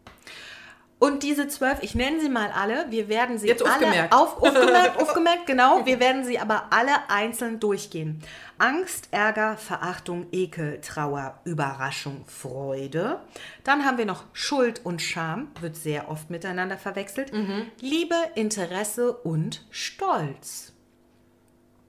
[1.01, 4.13] Und diese zwölf, ich nenne sie mal alle, wir werden sie Jetzt alle aufgemerkt.
[4.13, 8.21] Auf, aufgemerkt, aufgemerkt, genau, wir werden sie aber alle einzeln durchgehen.
[8.59, 13.19] Angst, Ärger, Verachtung, Ekel, Trauer, Überraschung, Freude.
[13.63, 17.33] Dann haben wir noch Schuld und Scham, wird sehr oft miteinander verwechselt.
[17.33, 17.71] Mhm.
[17.79, 20.71] Liebe, Interesse und Stolz.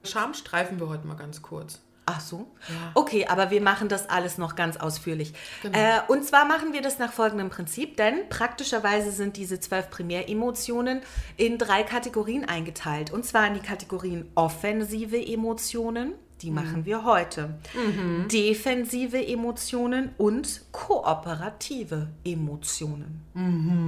[0.03, 1.83] Scham streifen wir heute mal ganz kurz.
[2.05, 2.47] Ach so?
[2.67, 2.91] Ja.
[2.95, 5.33] Okay, aber wir machen das alles noch ganz ausführlich.
[5.61, 5.77] Genau.
[5.77, 11.01] Äh, und zwar machen wir das nach folgendem Prinzip, denn praktischerweise sind diese zwölf Primäremotionen
[11.37, 13.11] in drei Kategorien eingeteilt.
[13.11, 16.55] Und zwar in die Kategorien offensive Emotionen, die mhm.
[16.55, 18.27] machen wir heute, mhm.
[18.27, 23.23] defensive Emotionen und kooperative Emotionen.
[23.33, 23.87] Mhm.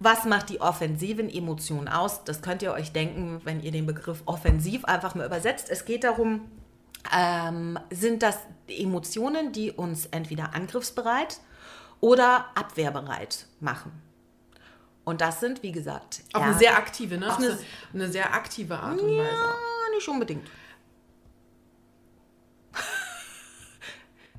[0.00, 2.24] Was macht die offensiven Emotionen aus?
[2.24, 5.70] Das könnt ihr euch denken, wenn ihr den Begriff offensiv einfach mal übersetzt.
[5.70, 6.40] Es geht darum,
[7.10, 8.38] ähm, sind das
[8.68, 11.40] Emotionen, die uns entweder angriffsbereit
[12.00, 13.92] oder abwehrbereit machen.
[15.04, 17.34] Und das sind, wie gesagt, auch eine sehr aktive, ne?
[17.34, 17.58] Eine,
[17.92, 19.54] eine, sehr aktive Art und ja, Weise.
[19.96, 20.48] nicht unbedingt.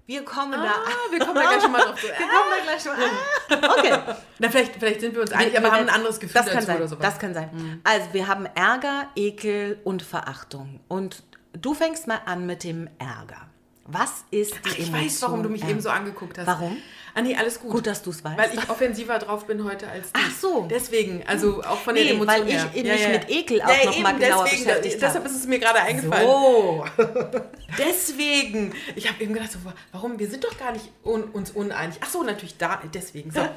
[0.06, 1.12] Wir kommen ah, da.
[1.12, 2.04] Wir kommen da gleich schon mal drauf.
[2.04, 3.10] wir kommen da gleich schon mal.
[3.50, 4.16] Ah, okay.
[4.40, 6.78] Na, vielleicht, vielleicht sind wir uns einig, aber haben ein anderes Gefühl das kann sein,
[6.78, 7.02] oder sowas.
[7.02, 7.50] Das kann sein.
[7.54, 7.82] Mhm.
[7.84, 10.82] Also wir haben Ärger, Ekel und Verachtung.
[10.90, 11.24] Und
[11.54, 13.42] Du fängst mal an mit dem Ärger.
[13.86, 15.06] Was ist die Ach, ich Emotion?
[15.06, 15.70] weiß, warum du mich Ja.
[15.70, 16.48] eben so angeguckt hast.
[16.48, 16.78] Warum?
[17.16, 17.70] Ah, nee, alles gut.
[17.70, 18.38] Gut, dass du's weißt.
[18.38, 20.20] Weil ich offensiver drauf bin heute als du.
[20.24, 20.68] Ach so.
[20.70, 22.94] Deswegen, also auch von Nee, den Emotionen weil ich her.
[22.96, 25.26] mich mit Ekel auch noch mal eben, genauer deswegen, beschäftigt Deshalb habe.
[25.28, 26.26] ist es mir gerade eingefallen.
[26.28, 26.86] So.
[27.78, 28.74] Deswegen.
[28.96, 29.60] Ich habe eben gedacht, so,
[29.92, 30.18] warum?
[30.18, 31.98] Wir sind doch gar nicht un uns uneinig.
[32.02, 33.32] Ach so, natürlich da, deswegen.
[33.32, 33.42] So.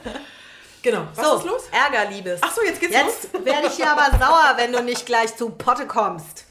[0.83, 1.09] Genau.
[1.17, 1.63] Was so, ist los?
[1.73, 2.41] Ärger, Liebes.
[2.45, 3.45] Ach so, jetzt geht's Jetzt los.
[3.45, 6.46] werde ich hier aber sauer, wenn du nicht gleich zu Potte kommst.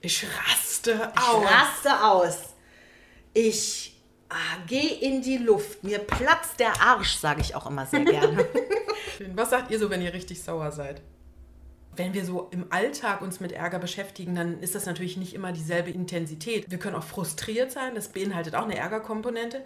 [0.00, 1.44] Ich raste Ich aus.
[1.44, 2.38] raste aus.
[3.34, 4.34] Ich ah,
[4.66, 5.84] gehe in die Luft.
[5.84, 8.46] Mir platzt der Arsch, sage ich auch immer sehr gerne.
[9.34, 11.02] Was sagt ihr so, wenn ihr richtig sauer seid?
[11.94, 15.52] Wenn wir so im Alltag uns mit Ärger beschäftigen, dann ist das natürlich nicht immer
[15.52, 16.70] dieselbe Intensität.
[16.70, 19.62] Wir können auch frustriert sein, das beinhaltet auch eine Ärgerkomponente.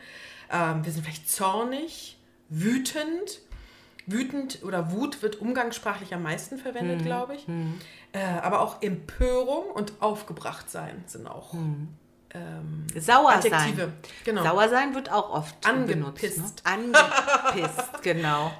[0.51, 2.19] Ähm, wir sind vielleicht zornig,
[2.49, 3.41] wütend.
[4.07, 7.47] Wütend oder Wut wird umgangssprachlich am meisten verwendet, glaube ich.
[8.13, 11.55] Äh, aber auch Empörung und aufgebracht sein sind auch
[12.35, 13.77] ähm, Sauer Adjektive.
[13.77, 13.93] sein.
[14.25, 14.43] Genau.
[14.43, 16.37] Sauer sein wird auch oft Angepisst.
[16.37, 16.63] benutzt.
[16.65, 16.99] Ne?
[17.53, 18.53] Angepisst, genau.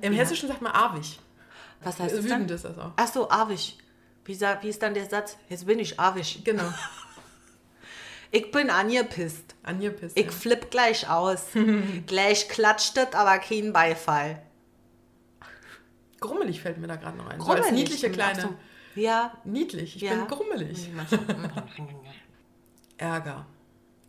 [0.00, 1.18] Im Hessischen sagt man arwig.
[1.82, 2.56] Was heißt das Wütend dann?
[2.56, 2.92] ist das auch.
[2.96, 3.78] Ach so, arwig.
[4.24, 5.36] Wie, wie ist dann der Satz?
[5.48, 6.44] Jetzt bin ich arwig.
[6.44, 6.64] Genau.
[8.30, 9.54] Ich bin angepisst.
[9.62, 10.18] Angepisst.
[10.18, 10.32] Ich ja.
[10.32, 11.42] flipp gleich aus.
[12.08, 14.42] gleich klatscht es, aber kein Beifall.
[16.24, 17.38] Grummelig fällt mir da gerade noch ein.
[17.40, 17.84] So als Grummelig.
[17.90, 18.40] niedliche kleine.
[18.42, 18.54] So.
[18.94, 19.32] Ja.
[19.44, 20.14] Niedlich, ich Ja.
[20.14, 20.88] bin grummelig.
[22.96, 23.46] Ärger.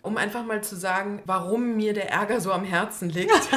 [0.01, 3.31] Um einfach mal zu sagen, warum mir der Ärger so am Herzen liegt.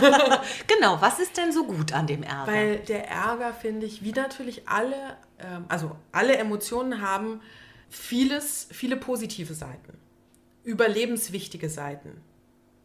[0.66, 2.46] Genau, was ist denn so gut an dem Ärger?
[2.52, 7.40] Weil der Ärger, finde ich, wie natürlich alle, ähm, also alle Emotionen haben
[7.90, 9.98] vieles, viele positive Seiten.
[10.64, 12.22] Überlebenswichtige Seiten.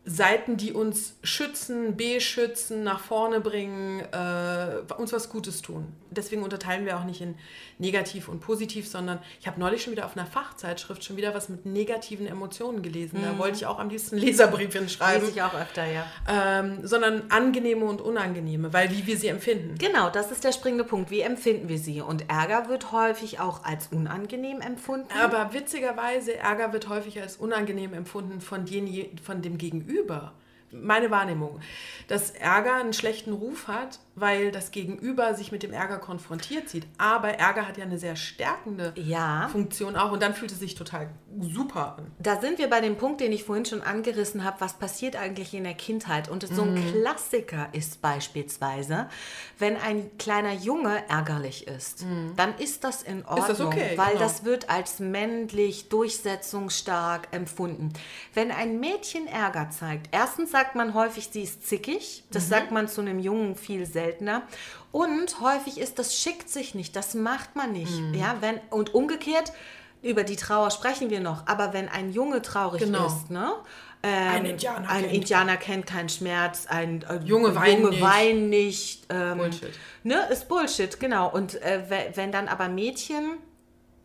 [0.05, 5.87] Seiten, die uns schützen, beschützen, nach vorne bringen, äh, uns was Gutes tun.
[6.11, 7.35] Deswegen unterteilen wir auch nicht in
[7.79, 11.47] negativ und positiv, sondern ich habe neulich schon wieder auf einer Fachzeitschrift schon wieder was
[11.47, 13.21] mit negativen Emotionen gelesen.
[13.23, 15.21] Da wollte ich auch am liebsten einen Leserbrief hinschreiben.
[15.21, 16.05] Lese ich auch öfter, ja.
[16.27, 19.75] Ähm, sondern angenehme und unangenehme, weil wie wir sie empfinden.
[19.77, 21.11] Genau, das ist der springende Punkt.
[21.11, 22.01] Wie empfinden wir sie?
[22.01, 25.07] Und Ärger wird häufig auch als unangenehm empfunden.
[25.23, 29.92] Aber witzigerweise, Ärger wird häufig als unangenehm empfunden von, den, von dem Gegenüber.
[30.71, 31.59] Meine Wahrnehmung,
[32.07, 36.85] dass Ärger einen schlechten Ruf hat, weil das Gegenüber sich mit dem Ärger konfrontiert sieht.
[36.97, 39.47] Aber Ärger hat ja eine sehr stärkende Ja.
[39.51, 41.09] Funktion auch und dann fühlt es sich total
[41.41, 42.11] super an.
[42.19, 45.53] Da sind wir bei dem Punkt, den ich vorhin schon angerissen habe, was passiert eigentlich
[45.55, 46.29] in der Kindheit.
[46.29, 46.75] Und so Mhm.
[46.77, 49.07] ein Klassiker ist beispielsweise,
[49.57, 53.47] wenn ein kleiner Junge ärgerlich ist, dann ist das in Ordnung, Mhm.
[53.47, 54.19] das okay, weil genau.
[54.19, 57.93] das wird als männlich, durchsetzungsstark empfunden.
[58.33, 62.33] Wenn ein Mädchen Ärger zeigt, erstens sagt man häufig, sie ist zickig, Mhm.
[62.33, 64.02] das sagt man zu einem Jungen viel seltener.
[64.91, 67.91] Und häufig ist das schickt sich nicht, das macht man nicht.
[67.99, 68.13] Mhm.
[68.13, 69.51] Ja, wenn, und umgekehrt,
[70.01, 73.07] über die Trauer sprechen wir noch, aber wenn ein Junge traurig Genau.
[73.07, 73.53] ist, ne?
[74.05, 78.01] Ähm, Ein Indianer ein kennt- Indianer kennt keinen Schmerz, ein äh, Junge weinen Junge nicht.
[78.01, 79.05] weinen nicht.
[79.09, 79.71] Ähm, Bullshit.
[80.03, 81.29] Ne, ist Bullshit, genau.
[81.31, 83.37] Und äh, we- wenn dann aber Mädchen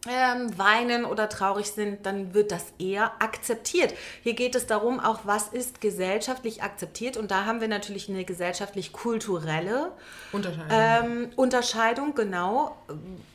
[0.07, 3.95] ähm, weinen oder traurig sind, dann wird das eher akzeptiert.
[4.23, 7.17] Hier geht es darum, auch was ist gesellschaftlich akzeptiert.
[7.17, 9.93] Und da haben wir natürlich eine gesellschaftlich-kulturelle
[10.33, 10.71] Unterscheidung.
[10.71, 12.77] ähm, Unterscheidung, genau.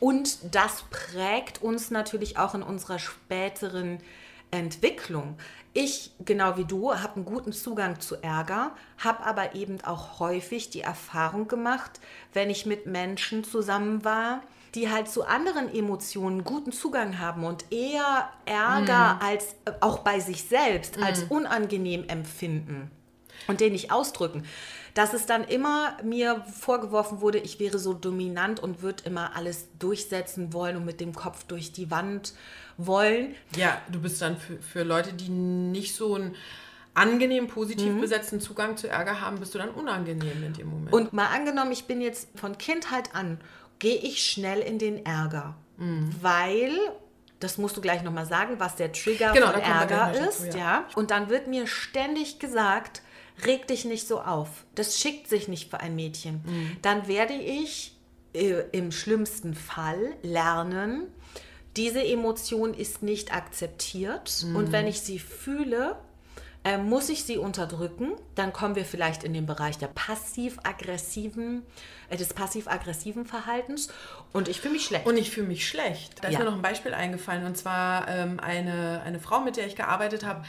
[0.00, 3.98] Und das prägt uns natürlich auch in unserer späteren
[4.50, 5.36] Entwicklung.
[5.74, 10.70] Ich, genau wie du, habe einen guten Zugang zu Ärger, habe aber eben auch häufig
[10.70, 12.00] die Erfahrung gemacht,
[12.32, 14.40] wenn ich mit Menschen zusammen war,
[14.74, 20.20] die halt zu anderen Emotionen guten Zugang haben und eher Ärger als äh, auch bei
[20.20, 22.90] sich selbst als unangenehm empfinden
[23.46, 24.44] und den nicht ausdrücken.
[24.94, 29.66] Dass es dann immer mir vorgeworfen wurde, ich wäre so dominant und würde immer alles
[29.78, 32.32] durchsetzen wollen und mit dem Kopf durch die Wand
[32.76, 33.34] wollen.
[33.56, 36.36] Ja, du bist dann für, für Leute, die nicht so einen
[36.94, 38.00] angenehm positiv Mhm.
[38.00, 40.92] besetzten Zugang zu Ärger haben, bist du dann unangenehm in dem Moment.
[40.92, 43.40] Und mal angenommen, ich bin jetzt von Kindheit an,
[43.78, 45.56] gehe ich schnell in den Ärger,
[46.20, 46.72] weil,
[47.40, 50.44] das musst du gleich nochmal sagen, was der Trigger Genau, von Ärger ist.
[50.44, 50.64] dazu, ja.
[50.64, 50.88] ja.
[50.94, 53.02] Und dann wird mir ständig gesagt,
[53.44, 54.48] reg dich nicht so auf.
[54.74, 56.78] Das schickt sich nicht für ein Mädchen.
[56.82, 57.96] Dann werde ich
[58.34, 61.08] äh, im schlimmsten Fall lernen,
[61.76, 65.96] diese Emotion ist nicht akzeptiert und wenn ich sie fühle,
[66.64, 68.12] äh, muss ich sie unterdrücken.
[68.34, 71.62] Dann kommen wir vielleicht in den Bereich der passiv-aggressiven,
[72.08, 73.88] äh, des passiv-aggressiven Verhaltens
[74.32, 75.06] und ich fühle mich schlecht.
[75.06, 76.22] Und ich fühle mich schlecht.
[76.22, 76.38] Da ist Ja.
[76.40, 80.24] mir noch ein Beispiel eingefallen und zwar ähm, eine, eine Frau, mit der ich gearbeitet
[80.24, 80.42] habe,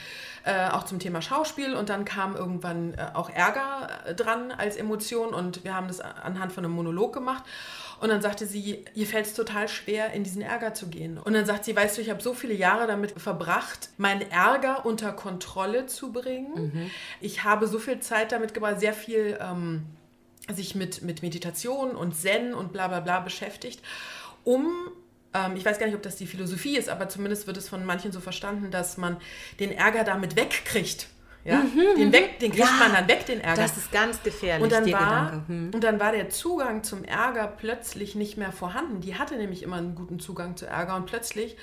[0.45, 4.75] äh, auch zum Thema Schauspiel und dann kam irgendwann äh, auch Ärger äh, dran als
[4.77, 7.43] Emotion und wir haben das anhand von einem Monolog gemacht
[7.99, 11.17] Und dann sagte sie, ihr fällt es total schwer, in diesen Ärger zu gehen.
[11.17, 14.85] Und dann sagt sie, weißt du, ich habe so viele Jahre damit verbracht, meinen Ärger
[14.85, 16.71] unter Kontrolle zu bringen.
[16.73, 16.91] Mhm.
[17.21, 19.83] Ich habe so viel Zeit damit gebracht, sehr viel ähm,
[20.53, 23.81] sich mit, mit Meditation und Zen und bla bla bla beschäftigt,
[24.43, 24.71] um
[25.33, 27.85] ähm, ich weiß gar nicht, ob das die Philosophie ist, aber zumindest wird es von
[27.85, 29.17] manchen so verstanden, dass man
[29.59, 31.07] den Ärger damit wegkriegt.
[31.45, 31.59] Ja?
[31.59, 33.61] Mhm, den, weg, den kriegt ja, man dann weg, den Ärger.
[33.61, 35.71] Das ist ganz gefährlich, und dann war, hm.
[35.73, 38.99] Und dann war der Zugang zum Ärger plötzlich nicht mehr vorhanden.
[38.99, 41.55] Die hatte nämlich immer einen guten Zugang zu Ärger und plötzlich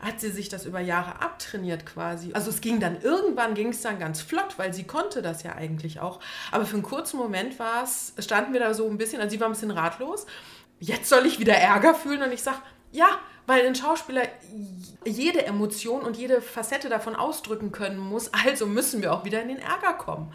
[0.00, 2.32] hat sie sich das über Jahre abtrainiert quasi.
[2.32, 5.54] Also es ging dann, irgendwann ging es dann ganz flott, weil sie konnte das ja
[5.54, 6.20] eigentlich auch.
[6.50, 9.40] Aber für einen kurzen Moment war es, standen wir da so ein bisschen, also sie
[9.40, 10.26] war ein bisschen ratlos.
[10.80, 12.58] Jetzt soll ich wieder Ärger fühlen und ich sage,
[12.92, 14.22] ja, weil ein Schauspieler
[15.04, 18.30] jede Emotion und jede Facette davon ausdrücken können muss.
[18.46, 20.32] Also müssen wir auch wieder in den Ärger kommen.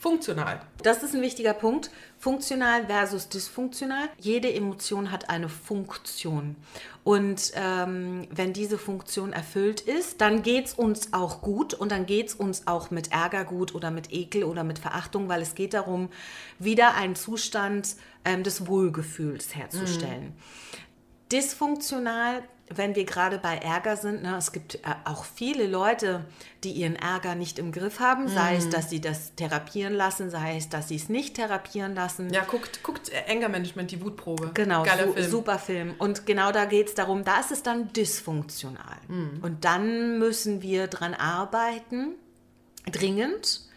[0.00, 0.62] Funktional.
[0.82, 1.90] Das ist ein wichtiger Punkt.
[2.18, 4.08] Funktional versus dysfunktional.
[4.18, 6.56] Jede Emotion hat eine Funktion.
[7.04, 12.06] Und ähm, wenn diese Funktion erfüllt ist, dann geht es uns auch gut und dann
[12.06, 15.54] geht es uns auch mit Ärger gut oder mit Ekel oder mit Verachtung, weil es
[15.54, 16.08] geht darum,
[16.58, 20.28] wieder einen Zustand ähm, des Wohlgefühls herzustellen.
[20.28, 20.89] Mhm
[21.32, 24.22] dysfunktional, wenn wir gerade bei Ärger sind.
[24.22, 26.24] Ne, es gibt äh, auch viele Leute,
[26.62, 28.70] die ihren Ärger nicht im Griff haben, sei es, mhm.
[28.70, 32.32] dass sie das therapieren lassen, sei es, dass sie es nicht therapieren lassen.
[32.32, 34.52] Ja, guckt, guckt Anger Management, die Wutprobe.
[34.54, 35.30] Genau, su Film.
[35.30, 35.94] super Film.
[35.98, 38.96] Und genau da geht es darum, da ist es dann dysfunktional.
[39.08, 39.40] Mhm.
[39.42, 42.14] Und dann müssen wir dran arbeiten,
[42.90, 43.69] dringend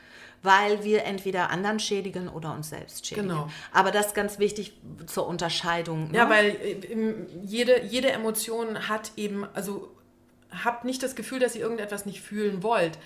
[0.44, 3.30] weil wir entweder anderen schädigen oder uns selbst schädigen.
[3.30, 3.50] Genau.
[3.72, 4.74] Aber das ist ganz wichtig
[5.08, 6.12] zur Unterscheidung.
[6.12, 6.18] Ne?
[6.18, 9.90] Ja, weil äh, jede, jede Emotion hat eben, also
[10.64, 12.98] habt nicht das Gefühl, dass ihr irgendetwas nicht fühlen wollt.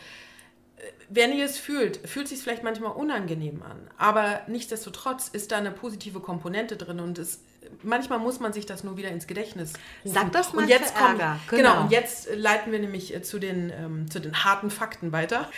[0.77, 3.87] Äh, wenn ihr es fühlt, fühlt es sich vielleicht manchmal unangenehm an.
[3.97, 7.39] Aber nichtsdestotrotz ist da eine positive Komponente drin und es
[7.83, 9.73] manchmal muss man sich das nur wieder ins Gedächtnis
[10.03, 10.15] rufen.
[10.15, 11.39] Sag das mal und jetzt kommt, Ärger.
[11.49, 11.61] Genau.
[11.61, 11.81] genau.
[11.83, 15.49] und jetzt leiten wir nämlich äh, zu den, ähm, zu den harten Fakten weiter.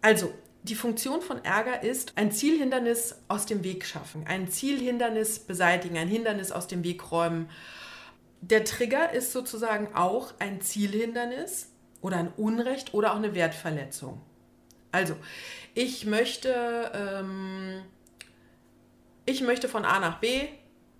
[0.00, 5.96] Also, die Funktion von Ärger ist, ein Zielhindernis aus dem Weg schaffen, ein Zielhindernis beseitigen,
[5.96, 7.48] ein Hindernis aus dem Weg räumen.
[8.40, 14.20] Der Trigger ist sozusagen auch ein Zielhindernis oder ein Unrecht oder auch eine Wertverletzung.
[14.92, 15.16] Also,
[15.74, 17.82] ich möchte, ähm,
[19.26, 20.48] ich möchte von A nach B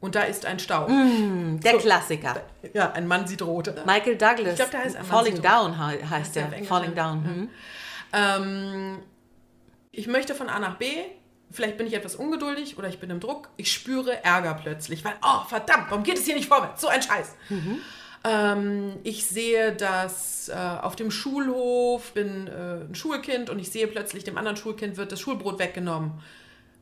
[0.00, 0.88] und da ist ein Stau.
[0.88, 2.42] Mm, der so, Klassiker.
[2.72, 3.72] Ja, ein Mann sieht rot.
[3.86, 4.50] Michael Douglas.
[4.50, 6.52] Ich glaube, der heißt ein Falling Down heißt der.
[6.64, 7.22] Falling Down.
[7.22, 7.48] Mhm.
[8.12, 8.98] Ähm,
[9.92, 10.86] ich möchte von A nach B,
[11.50, 15.14] vielleicht bin ich etwas ungeduldig oder ich bin im Druck, ich spüre Ärger plötzlich, weil,
[15.22, 16.80] oh verdammt, warum geht es hier nicht vorwärts?
[16.80, 17.34] So ein Scheiß.
[17.48, 17.78] Mhm.
[18.24, 23.86] Ähm, ich sehe das äh, auf dem Schulhof, bin äh, ein Schulkind und ich sehe
[23.86, 26.12] plötzlich, dem anderen Schulkind wird das Schulbrot weggenommen.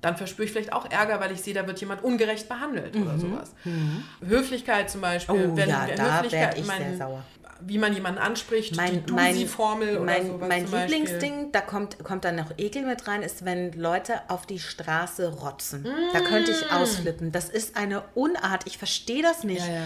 [0.01, 3.03] Dann verspüre ich vielleicht auch Ärger, weil ich sehe, da wird jemand ungerecht behandelt mhm.
[3.03, 3.55] oder sowas.
[3.65, 4.05] Mhm.
[4.27, 5.51] Höflichkeit zum Beispiel.
[5.53, 7.25] Oh, wenn, ja, da werde ich mein, sehr sauer
[7.61, 12.25] wie man jemanden anspricht, mein, die Dusi-Formel oder mein, sowas Mein Lieblingsding, da kommt, kommt
[12.25, 15.83] dann noch Ekel mit rein, ist, wenn Leute auf die Straße rotzen.
[15.83, 16.13] Mm.
[16.13, 16.75] Da könnte ich mm.
[16.75, 17.33] ausflippen.
[17.33, 18.67] Das ist eine Unart.
[18.67, 19.67] Ich verstehe das nicht.
[19.67, 19.83] Ja, ja.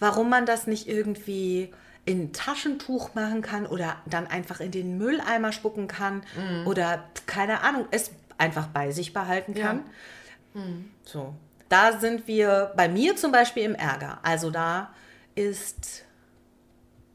[0.00, 1.72] Warum man das nicht irgendwie
[2.04, 6.66] in ein Taschentuch machen kann oder dann einfach in den Mülleimer spucken kann mm.
[6.66, 9.82] oder keine Ahnung, es einfach bei sich behalten kann.
[10.54, 10.60] Ja.
[10.60, 10.90] Mm.
[11.04, 11.34] So.
[11.68, 14.18] Da sind wir bei mir zum Beispiel im Ärger.
[14.22, 14.90] Also da
[15.34, 16.04] ist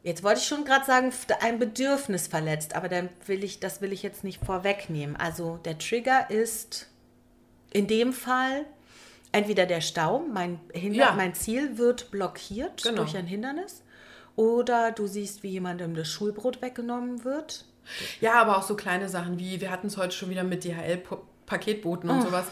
[0.02, 3.92] Jetzt wollte ich schon gerade sagen, ein Bedürfnis verletzt, aber dann will ich, das will
[3.92, 5.16] ich jetzt nicht vorwegnehmen.
[5.16, 6.88] Also der Trigger ist
[7.72, 8.64] in dem Fall
[9.32, 11.12] entweder der Stau, mein, Hinder ja.
[11.12, 13.02] mein Ziel wird blockiert genau.
[13.02, 13.82] durch ein Hindernis,
[14.36, 17.66] oder du siehst, wie jemandem das Schulbrot weggenommen wird.
[18.20, 21.02] Ja, aber auch so kleine Sachen wie, wir hatten es heute schon wieder mit DHL
[21.50, 22.26] Paketboten und oh.
[22.26, 22.46] sowas.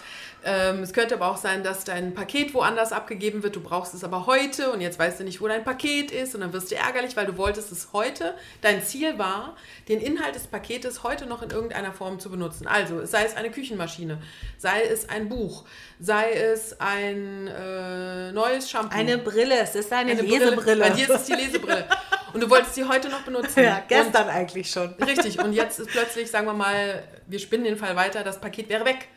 [0.45, 4.05] Ähm, es könnte aber auch sein, dass dein Paket woanders abgegeben wird, du brauchst es
[4.05, 6.77] aber heute und jetzt weißt du nicht, wo dein Paket ist und dann wirst du
[6.77, 8.35] ärgerlich, weil du wolltest es heute.
[8.61, 9.57] Dein Ziel war,
[9.89, 12.69] den Inhalt des Paketes heute noch in irgendeiner Form zu benutzen.
[12.69, 14.19] Also sei es eine Küchenmaschine,
[14.59, 15.65] sei es ein Buch,
[15.99, 18.97] sei es ein äh, neues Shampoo.
[18.97, 20.57] Eine Brille, es ist eine, eine Lesebrille.
[20.57, 20.81] Brille.
[20.81, 21.85] Bei dir ist es die Lesebrille.
[22.33, 23.63] Und du wolltest sie heute noch benutzen.
[23.69, 24.95] Ja, gestern und, eigentlich schon.
[25.01, 25.39] Richtig.
[25.43, 28.85] Und jetzt ist plötzlich, sagen wir mal, wir spinnen den Fall weiter, das Paket wäre
[28.85, 29.09] weg.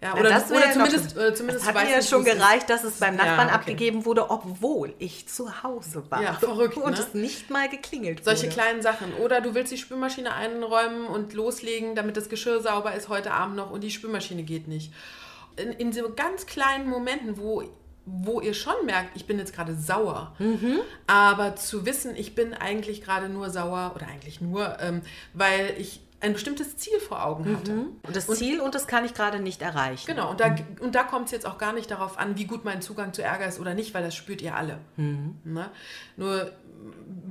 [0.00, 3.00] Ja, oder, ja, oder, zumindest, oder zumindest es hat mir ja schon gereicht, dass es
[3.00, 3.54] beim Nachbarn ja, okay.
[3.54, 6.22] abgegeben wurde, obwohl ich zu Hause war.
[6.22, 6.76] Ja, verrückt.
[6.76, 6.98] Und ne?
[6.98, 8.54] es nicht mal geklingelt Solche wurde.
[8.54, 9.12] kleinen Sachen.
[9.14, 13.56] Oder du willst die Spülmaschine einräumen und loslegen, damit das Geschirr sauber ist heute Abend
[13.56, 14.92] noch und die Spülmaschine geht nicht.
[15.56, 17.64] In, in so ganz kleinen Momenten, wo
[18.10, 20.34] wo ihr schon merkt, ich bin jetzt gerade sauer.
[20.38, 20.78] Mhm.
[21.06, 25.02] Aber zu wissen, ich bin eigentlich gerade nur sauer, oder eigentlich nur, ähm,
[25.34, 27.72] weil ich ein bestimmtes Ziel vor Augen hatte.
[28.02, 30.06] Und das Ziel und das kann ich gerade nicht erreichen.
[30.06, 32.64] Genau, und da, und da kommt es jetzt auch gar nicht darauf an, wie gut
[32.64, 34.78] mein Zugang zu Ärger ist oder nicht, weil das spürt ihr alle.
[35.44, 35.70] Ne?
[36.16, 36.50] Nur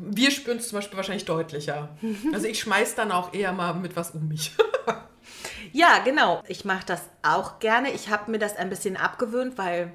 [0.10, 1.90] wir spüren es zum Beispiel wahrscheinlich deutlicher.
[2.34, 4.54] Also ich schmeiß dann auch eher mal mit was um mich.
[5.74, 6.44] Ja, genau.
[6.48, 7.92] Ich mache das auch gerne.
[7.92, 9.92] Ich habe mir das ein bisschen abgewöhnt, weil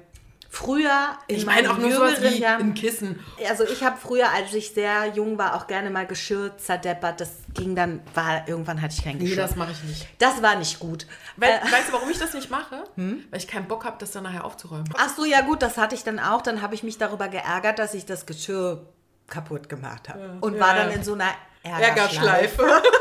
[0.55, 3.19] früher in Ich meine auch nur sowas wie Jahren- ein Kissen.
[3.49, 7.19] Also ich habe früher, als ich sehr jung war, auch gerne mal Geschirr zerdeppert.
[7.21, 9.37] Das ging dann, war irgendwann hatte ich kein Nee, Geschirr.
[9.47, 10.07] das mache ich nicht.
[10.19, 11.07] das war nicht gut.
[11.37, 12.83] Weil, Äh, weißt du, warum ich das nicht mache?
[12.95, 14.85] Weil ich keinen Bock habe, das dann nachher aufzuräumen.
[14.97, 16.41] ach so, ja gut, das hatte ich dann auch.
[16.43, 18.85] Dann habe ich mich darüber geärgert, dass ich das Geschirr
[19.27, 20.37] kaputt gemacht habe.
[20.41, 20.83] Und Ja, war ja.
[20.83, 21.31] dann in so einer
[21.63, 22.61] Ärgerschleife.
[22.61, 22.83] Ärgerschleife.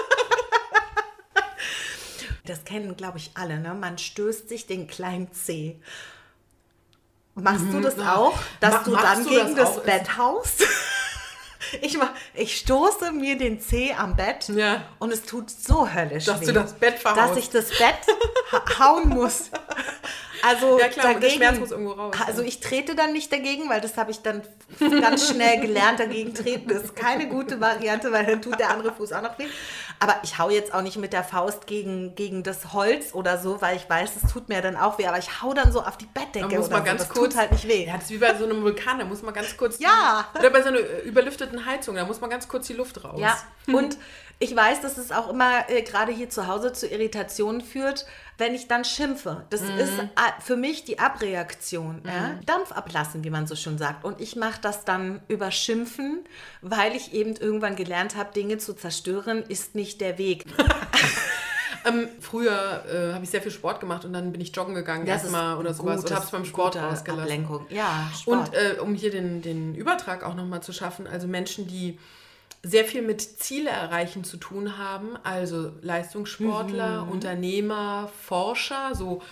[2.44, 3.60] Das kennen, glaube ich, alle.
[3.60, 3.72] Ne?
[3.72, 5.80] Man stößt sich den kleinen Zeh.
[7.34, 8.92] Machst du das auch, dass Mhm.
[8.92, 9.84] Ma- du dann du gegen das das?
[9.84, 10.64] Bett haust?
[11.80, 14.82] Ich, mach, ich stoße mir den Zeh am Bett Ja.
[14.98, 17.30] und es tut so höllisch Dass weh, du das Bett verhaust.
[17.30, 17.94] Dass ich das Bett
[18.50, 19.44] ha hauen muss.
[20.42, 24.10] Also Ja, klar, dagegen, muss raus, Also ich trete dann nicht dagegen, weil das habe
[24.10, 24.42] ich dann
[25.00, 25.98] ganz schnell gelernt.
[26.00, 29.46] Dagegen treten ist keine gute Variante, weil dann tut der andere Fuß auch noch weh.
[30.02, 33.60] Aber ich hau jetzt auch nicht mit der Faust gegen, gegen das Holz oder so,
[33.62, 35.06] weil ich weiß, es tut mir dann auch weh.
[35.06, 36.84] Aber ich hau dann so auf die Bettdecke Da muss oder man so.
[36.86, 37.28] ganz das kurz.
[37.30, 37.86] tut halt nicht weh.
[37.86, 39.78] Ja, das ist wie bei so einem Vulkan, da muss man ganz kurz.
[39.78, 40.26] Ja.
[40.34, 43.04] Die, oder bei so einer äh, überlüfteten Heizung, da muss man ganz kurz die Luft
[43.04, 43.20] raus.
[43.20, 43.36] Ja,
[43.72, 43.96] und
[44.42, 48.06] ich weiß, dass es auch immer äh, gerade hier zu Hause zu Irritationen führt,
[48.38, 49.44] wenn ich dann schimpfe.
[49.50, 49.78] Das Mhm.
[49.78, 50.06] ist äh,
[50.40, 52.02] für mich die Abreaktion.
[52.04, 52.38] Ja?
[52.44, 54.04] Dampf ablassen, wie man so schon sagt.
[54.04, 56.24] Und ich mache das dann über Schimpfen,
[56.60, 60.44] weil ich eben irgendwann gelernt habe, Dinge zu zerstören, ist nicht der Weg.
[61.84, 65.04] Ähm, früher äh, habe ich sehr viel Sport gemacht und dann bin ich joggen gegangen
[65.04, 67.22] erstmal oder sowas oder habe es beim Sport rausgelassen.
[67.24, 67.66] Ablenkung.
[67.70, 68.50] Ja, Sport.
[68.50, 71.98] Und äh, um hier den, den Übertrag auch nochmal zu schaffen, also Menschen, die
[72.62, 77.10] sehr viel mit Ziele erreichen zu tun haben, also Leistungssportler, Mhm.
[77.10, 79.22] Unternehmer, Forscher, so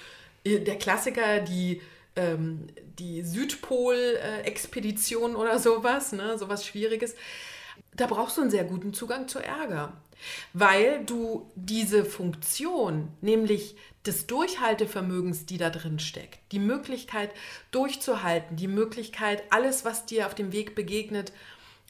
[0.44, 1.80] äh, der Klassiker, die,
[2.16, 2.66] ähm,
[2.98, 7.14] die Südpol-Expedition oder sowas, ne, sowas Schwieriges.
[7.94, 9.92] Da brauchst du einen sehr guten Zugang zu Ärger,
[10.52, 13.76] weil du diese Funktion, nämlich
[14.06, 17.30] des Durchhaltevermögens, die da drin steckt, die Möglichkeit
[17.70, 21.32] durchzuhalten, die Möglichkeit, alles, was dir auf dem Weg begegnet,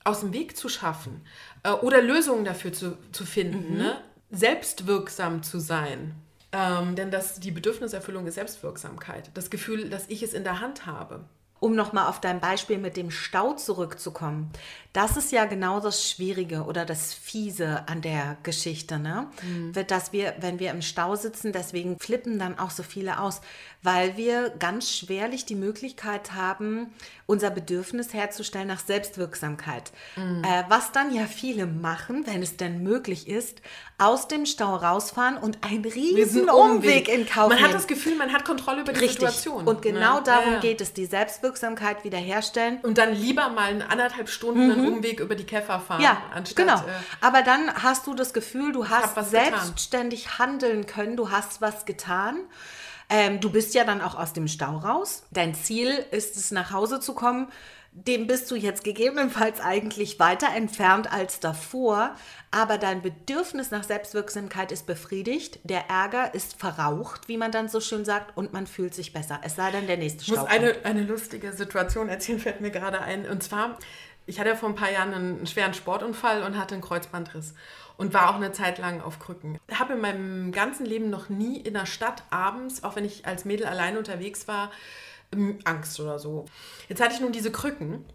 [0.04, 1.22] aus dem Weg zu schaffen
[1.62, 3.96] äh, oder Lösungen dafür zu, zu finden, ne?
[4.30, 6.14] selbstwirksam zu sein.
[6.52, 9.30] Ähm, denn das, die Bedürfniserfüllung ist Selbstwirksamkeit.
[9.34, 11.24] Das Gefühl, dass ich es in der Hand habe.
[11.60, 14.50] Um nochmal auf dein Beispiel mit dem Stau zurückzukommen.
[14.94, 19.26] Das ist ja genau das Schwierige oder das Fiese an der Geschichte, ne?
[19.74, 23.42] Wird, Dass wir, wenn wir im Stau sitzen, deswegen flippen dann auch so viele aus,
[23.82, 26.92] weil wir ganz schwerlich die Möglichkeit haben,
[27.26, 29.92] unser Bedürfnis herzustellen nach Selbstwirksamkeit.
[30.16, 33.62] Äh, was dann ja viele machen, wenn es denn möglich ist,
[33.98, 37.68] aus dem Stau rausfahren und einen riesen Umweg in Kauf Man nehmen.
[37.68, 39.18] hat das Gefühl, man hat Kontrolle über die Richtig.
[39.20, 39.66] Situation.
[39.66, 40.22] Und genau ne?
[40.24, 40.60] darum Ja, ja.
[40.60, 42.78] geht es, die Selbstwirksamkeit wiederherstellen.
[42.82, 46.04] Und dann lieber mal eine anderthalb Stunden einen Umweg über die Käfer fahren, Mhm.
[46.04, 46.56] Ja, anstatt.
[46.56, 46.78] genau.
[46.80, 49.52] Äh, Aber dann hast du das Gefühl, du hast was getan.
[49.52, 52.40] selbstständig handeln können, du hast was getan.
[53.10, 55.24] Ähm, du bist ja dann auch aus dem Stau raus.
[55.32, 57.48] Dein Ziel ist es, nach Hause zu kommen.
[57.92, 62.14] Dem bist du jetzt gegebenenfalls eigentlich weiter entfernt als davor.
[62.52, 65.58] Aber dein Bedürfnis nach Selbstwirksamkeit ist befriedigt.
[65.64, 69.40] Der Ärger ist verraucht, wie man dann so schön sagt, und man fühlt sich besser.
[69.42, 73.00] Es sei denn, der nächste Ich muss eine, eine lustige Situation erzählen, fällt mir gerade
[73.00, 73.28] ein.
[73.28, 73.76] Und zwar,
[74.26, 77.54] ich hatte ja vor ein paar Jahren einen schweren Sportunfall und hatte einen Kreuzbandriss.
[78.00, 79.58] Und war auch eine Zeit lang auf Krücken.
[79.70, 83.44] Habe in meinem ganzen Leben noch nie in der Stadt abends, auch wenn ich als
[83.44, 84.70] Mädel allein unterwegs war,
[85.34, 86.46] ähm, Angst oder so.
[86.88, 88.06] Jetzt hatte ich nun diese Krücken.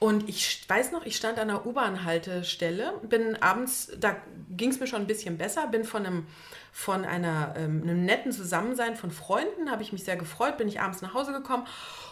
[0.00, 4.16] Und ich weiß noch, ich stand an einer U-Bahn-Haltestelle, bin abends, da
[4.50, 6.26] ging es mir schon ein bisschen besser, bin von einem,
[6.72, 10.80] von einer, ähm, einem netten Zusammensein von Freunden, habe ich mich sehr gefreut, bin ich
[10.80, 11.66] abends nach Hause gekommen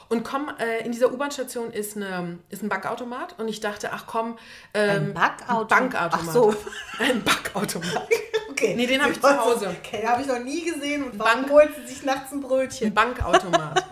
[0.08, 4.04] und komm, äh, in dieser U-Bahn-Station ist, eine, ist ein Bankautomat und ich dachte, ach
[4.06, 4.38] komm,
[4.74, 5.68] ähm, Ein Backautomat?
[5.68, 6.12] Bankautomat.
[6.28, 6.54] Ach so.
[6.98, 8.08] Ein Backautomat.
[8.50, 8.74] Okay.
[8.76, 9.74] Nee, den habe ich zu Hause.
[9.84, 11.04] Okay, habe ich noch nie gesehen.
[11.04, 12.88] Und warum Bank- holt sie sich nachts ein Brötchen?
[12.88, 13.84] Ein Bankautomat.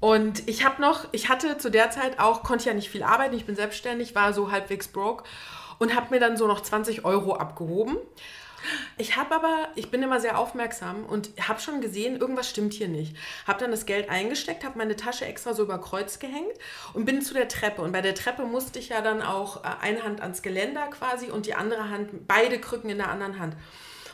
[0.00, 3.34] Und ich habe noch, ich hatte zu der Zeit auch, konnte ja nicht viel arbeiten,
[3.36, 5.24] ich bin selbstständig, war so halbwegs broke
[5.78, 7.98] und habe mir dann so noch 20 Euro abgehoben.
[8.98, 12.88] Ich habe aber, ich bin immer sehr aufmerksam und habe schon gesehen, irgendwas stimmt hier
[12.88, 13.16] nicht.
[13.46, 16.52] Habe dann das Geld eingesteckt, habe meine Tasche extra so über Kreuz gehängt
[16.92, 17.82] und bin zu der Treppe.
[17.82, 21.30] Und bei der Treppe musste ich ja dann auch äh, eine Hand ans Geländer quasi
[21.30, 23.56] und die andere Hand, beide Krücken in der anderen Hand.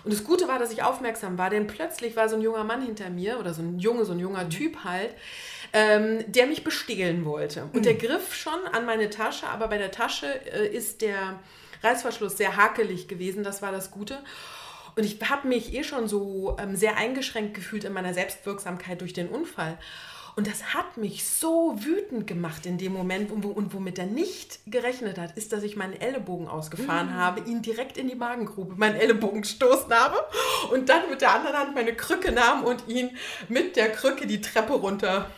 [0.05, 2.81] Und das Gute war, dass ich aufmerksam war, denn plötzlich war so ein junger Mann
[2.81, 5.11] hinter mir oder so ein Junge, so ein junger Typ halt,
[5.73, 7.69] ähm, der mich bestehlen wollte.
[7.73, 11.41] Und der griff schon an meine Tasche, aber bei der Tasche äh, ist der
[11.83, 14.19] Reißverschluss sehr hakelig gewesen, das war das Gute.
[14.97, 19.13] Und ich habe mich eh schon so ähm, sehr eingeschränkt gefühlt in meiner Selbstwirksamkeit durch
[19.13, 19.79] den Unfall.
[20.37, 24.59] Und das hat mich so wütend gemacht in dem Moment und, und womit er nicht
[24.67, 27.15] gerechnet hat, ist, dass ich meinen Ellenbogen ausgefahren Mhm.
[27.15, 30.17] habe, ihn direkt in die Magengrube, meinen Ellenbogen gestoßen habe
[30.73, 33.17] und dann mit der anderen Hand meine Krücke nahm und ihn
[33.49, 35.31] mit der Krücke die Treppe runter.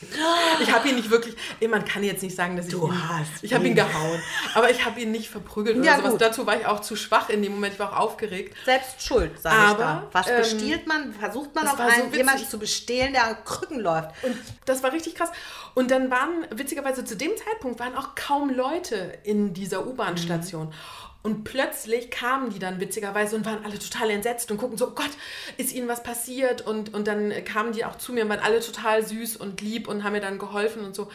[0.60, 3.08] Ich habe ihn nicht wirklich, eh, man kann jetzt nicht sagen, dass ich Du ihn,
[3.08, 4.20] hast ich habe ihn gehauen,
[4.54, 6.12] aber ich habe ihn nicht verprügelt oder Ja, sowas.
[6.12, 6.20] gut.
[6.20, 8.56] Dazu war ich auch zu schwach in dem Moment, ich war auch aufgeregt.
[8.64, 10.08] Selbst schuld, sage ich Aber, da.
[10.12, 11.12] Was ähm, bestiehlt man?
[11.14, 12.16] Versucht man auf so einen, witzig.
[12.18, 14.10] jemanden zu bestehlen, der an Krücken läuft?
[14.22, 14.36] Und
[14.66, 15.30] das war richtig krass.
[15.74, 20.72] Und dann waren, witzigerweise zu dem Zeitpunkt, waren auch kaum Leute in dieser U-Bahn-Station.
[21.28, 24.92] Und plötzlich kamen die dann witzigerweise und waren alle total entsetzt und gucken so, oh
[24.94, 25.10] Gott,
[25.58, 26.62] ist ihnen was passiert?
[26.62, 29.88] Und, und dann kamen die auch zu mir und waren alle total süß und lieb
[29.88, 31.10] und haben mir dann geholfen und so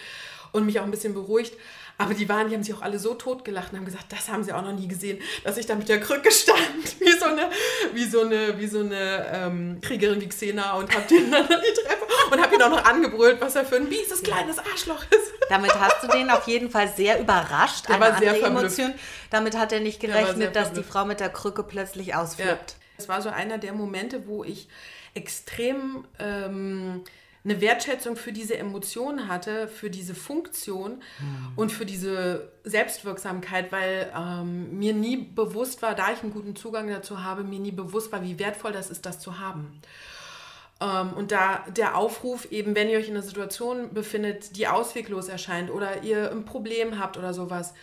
[0.52, 1.58] und mich auch ein bisschen beruhigt.
[2.04, 4.44] Aber die waren, die haben sich auch alle so totgelacht und haben gesagt, das haben
[4.44, 6.60] sie auch noch nie gesehen, dass ich da mit der Krücke stand,
[7.00, 7.50] wie so eine,
[7.94, 11.62] wie so eine, wie so eine ähm, Kriegerin wie Xena und hab den dann an
[11.62, 15.04] die Treppe und hab ihn auch noch angebrüllt, was er für ein mieses kleines Arschloch
[15.10, 15.32] ist.
[15.50, 17.88] Damit hast du den auf jeden Fall sehr überrascht.
[17.88, 18.44] Der Eine war sehr.
[18.44, 18.94] Emotion.
[19.30, 20.84] Damit hat er nicht gerechnet, dass die.
[20.84, 22.22] Frau mit der Krücke plötzlich Ja.
[22.22, 22.76] ausflippt.
[22.98, 24.68] Es war so einer der Momente, wo ich
[25.14, 27.04] extrem ähm,
[27.44, 31.02] eine Wertschätzung für diese Emotionen hatte, für diese Funktion
[31.58, 36.88] und für diese Selbstwirksamkeit, weil ähm, mir nie bewusst war, da ich einen guten Zugang
[36.88, 39.82] dazu habe, mir nie bewusst war, wie wertvoll das ist, das zu haben.
[40.80, 45.28] Ähm, und da der Aufruf eben, wenn ihr euch in einer Situation befindet, die ausweglos
[45.28, 47.74] erscheint oder ihr ein Problem habt oder sowas,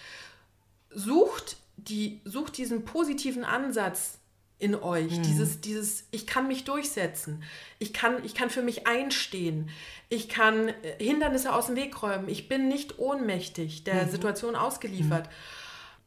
[0.91, 4.20] sucht, die, sucht diesen positiven Ansatz
[4.61, 5.21] in euch.
[5.23, 7.43] Dieses, dieses, ich kann mich durchsetzen.
[7.79, 9.71] Ich kann, ich kann für mich einstehen.
[10.09, 12.29] Ich kann äh, Hindernisse aus dem Weg räumen.
[12.29, 15.29] Ich bin nicht ohnmächtig der Situation ausgeliefert.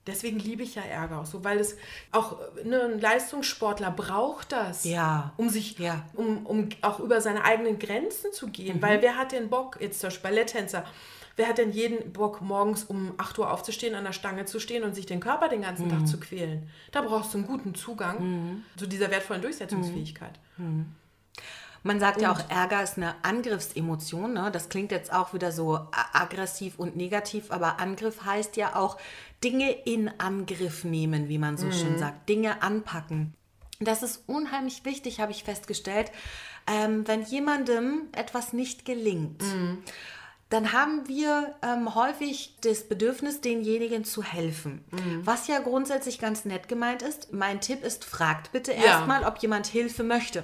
[0.05, 1.77] Deswegen liebe ich ja Ärger auch so, weil es
[2.11, 5.31] auch äh, ne, ein Leistungssportler braucht das, Ja.
[5.37, 6.03] um sich, Ja.
[6.13, 8.81] um, um auch über seine eigenen Grenzen zu gehen.
[8.81, 10.83] Weil wer hat den Bock, jetzt zum Beispiel Balletttänzer,
[11.37, 14.83] wer hat denn jeden Bock, morgens um 8 Uhr aufzustehen, an der Stange zu stehen
[14.83, 16.69] und sich den Körper den ganzen Tag zu quälen?
[16.91, 20.37] Da brauchst du einen guten Zugang zu dieser wertvollen Durchsetzungsfähigkeit.
[21.83, 24.33] Man sagt ja auch, Ärger ist eine Angriffsemotion.
[24.33, 24.49] Ne?
[24.51, 28.97] Das klingt jetzt auch wieder so aggressiv und negativ, aber Angriff heißt ja auch
[29.43, 33.33] Dinge in Angriff nehmen, wie man so schön sagt, Dinge anpacken.
[33.79, 36.11] Das ist unheimlich wichtig, habe ich festgestellt.
[36.67, 39.43] Ähm, wenn jemandem etwas nicht gelingt,
[40.49, 44.85] dann haben wir ähm, häufig das Bedürfnis, denjenigen zu helfen.
[45.23, 47.33] Was ja grundsätzlich ganz nett gemeint ist.
[47.33, 50.43] Mein Tipp ist, fragt bitte erstmal, ob jemand Hilfe möchte.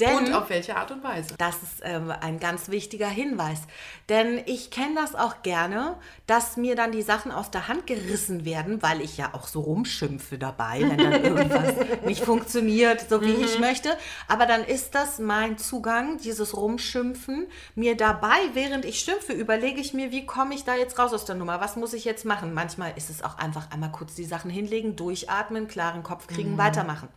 [0.00, 1.34] Denn Und auf welche Art und Weise?
[1.38, 3.60] das ist ähm, ein ganz wichtiger Hinweis.
[4.08, 8.44] Denn ich kenne das auch gerne, dass mir dann die Sachen aus der Hand gerissen
[8.44, 11.74] werden, weil ich ja auch so rumschimpfe dabei, wenn dann irgendwas
[12.04, 13.96] nicht funktioniert, so wie ich möchte.
[14.28, 17.46] Aber dann ist das mein Zugang, dieses Rumschimpfen.
[17.74, 21.24] Mir dabei, während ich schimpfe, überlege ich mir, wie komme ich da jetzt raus aus
[21.24, 21.60] der Nummer?
[21.60, 22.52] Was muss ich jetzt machen?
[22.52, 27.08] Manchmal ist es auch einfach einmal kurz die Sachen hinlegen, durchatmen, klaren Kopf kriegen, weitermachen.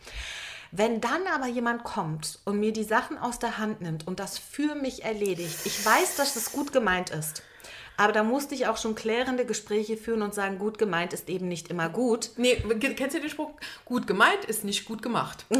[0.72, 4.38] Wenn dann aber jemand kommt und mir die Sachen aus der Hand nimmt und das
[4.38, 7.44] für mich erledigt, ich weiß, dass es gut gemeint ist.
[7.98, 11.50] Aber da musste ich auch schon klärende Gespräche führen und sagen, gut gemeint ist eben
[11.50, 12.30] nicht immer gut.
[12.38, 12.56] Nee,
[12.96, 13.52] kennst du den Spruch?
[13.84, 15.46] Gut gemeint ist nicht gut gemacht.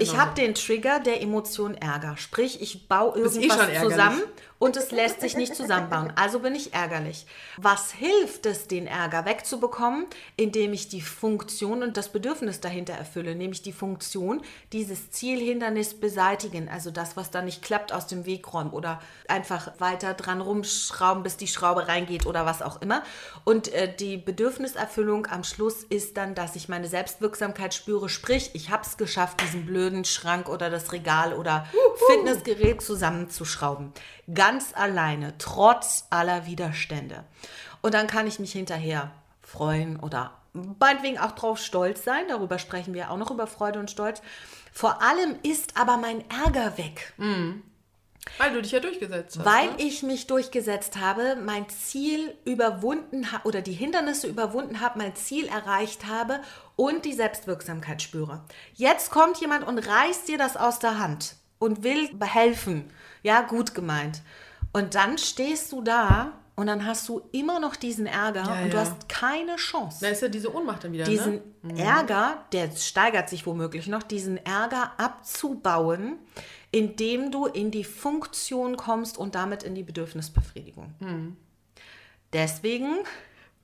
[0.00, 2.16] Ich habe den Trigger der Emotion Ärger.
[2.16, 3.82] Sprich, ich baue eh irgendwas schon ärgerlich.
[3.82, 4.22] zusammen
[4.58, 6.12] und es lässt sich nicht zusammenbauen.
[6.16, 7.26] Also bin ich ärgerlich.
[7.56, 10.06] Was hilft es, den Ärger wegzubekommen?
[10.36, 14.42] Indem ich die Funktion und das Bedürfnis dahinter erfülle, nämlich die Funktion,
[14.72, 16.68] dieses Zielhindernis beseitigen.
[16.68, 21.22] Also das, was da nicht klappt, aus dem Weg räumen oder einfach weiter dran rumschrauben,
[21.22, 23.02] bis die Schraube reingeht oder was auch immer.
[23.44, 28.08] Und äh, die Bedürfniserfüllung am Schluss ist dann, dass ich meine Selbstwirksamkeit spüre.
[28.08, 31.66] Sprich, ich habe es geschafft, diesen blöden Schrank oder das Regal oder
[32.08, 33.92] Fitnessgerät zusammenzuschrauben.
[34.32, 37.24] Ganz alleine, trotz aller Widerstände.
[37.80, 39.10] Und dann kann ich mich hinterher
[39.40, 42.24] freuen oder meinetwegen auch drauf stolz sein.
[42.28, 44.20] Darüber sprechen wir auch noch über Freude und Stolz.
[44.72, 47.14] Vor allem ist aber mein Ärger weg.
[48.36, 49.46] Weil du dich ja durchgesetzt hast.
[49.46, 49.74] Weil ne?
[49.78, 55.46] ich mich durchgesetzt habe, mein Ziel überwunden habe oder die Hindernisse überwunden habe, mein Ziel
[55.46, 56.40] erreicht habe
[56.76, 58.44] und die Selbstwirksamkeit spüre.
[58.74, 62.90] Jetzt kommt jemand und reißt dir das aus der Hand und will helfen.
[63.22, 64.22] Ja, gut gemeint.
[64.72, 68.72] Und dann stehst du da und dann hast du immer noch diesen Ärger Ja, und
[68.72, 68.80] du ja.
[68.80, 71.80] hast keine Chance Da ist ja diese Ohnmacht dann wieder, diesen ne?
[71.80, 76.18] Ärger, der steigert sich womöglich noch, diesen Ärger abzubauen,
[76.72, 80.94] indem du in die Funktion kommst und damit in die Bedürfnisbefriedigung.
[80.98, 81.36] Hm.
[82.32, 82.96] Deswegen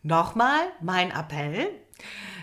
[0.04, 1.68] nochmal mein Appell.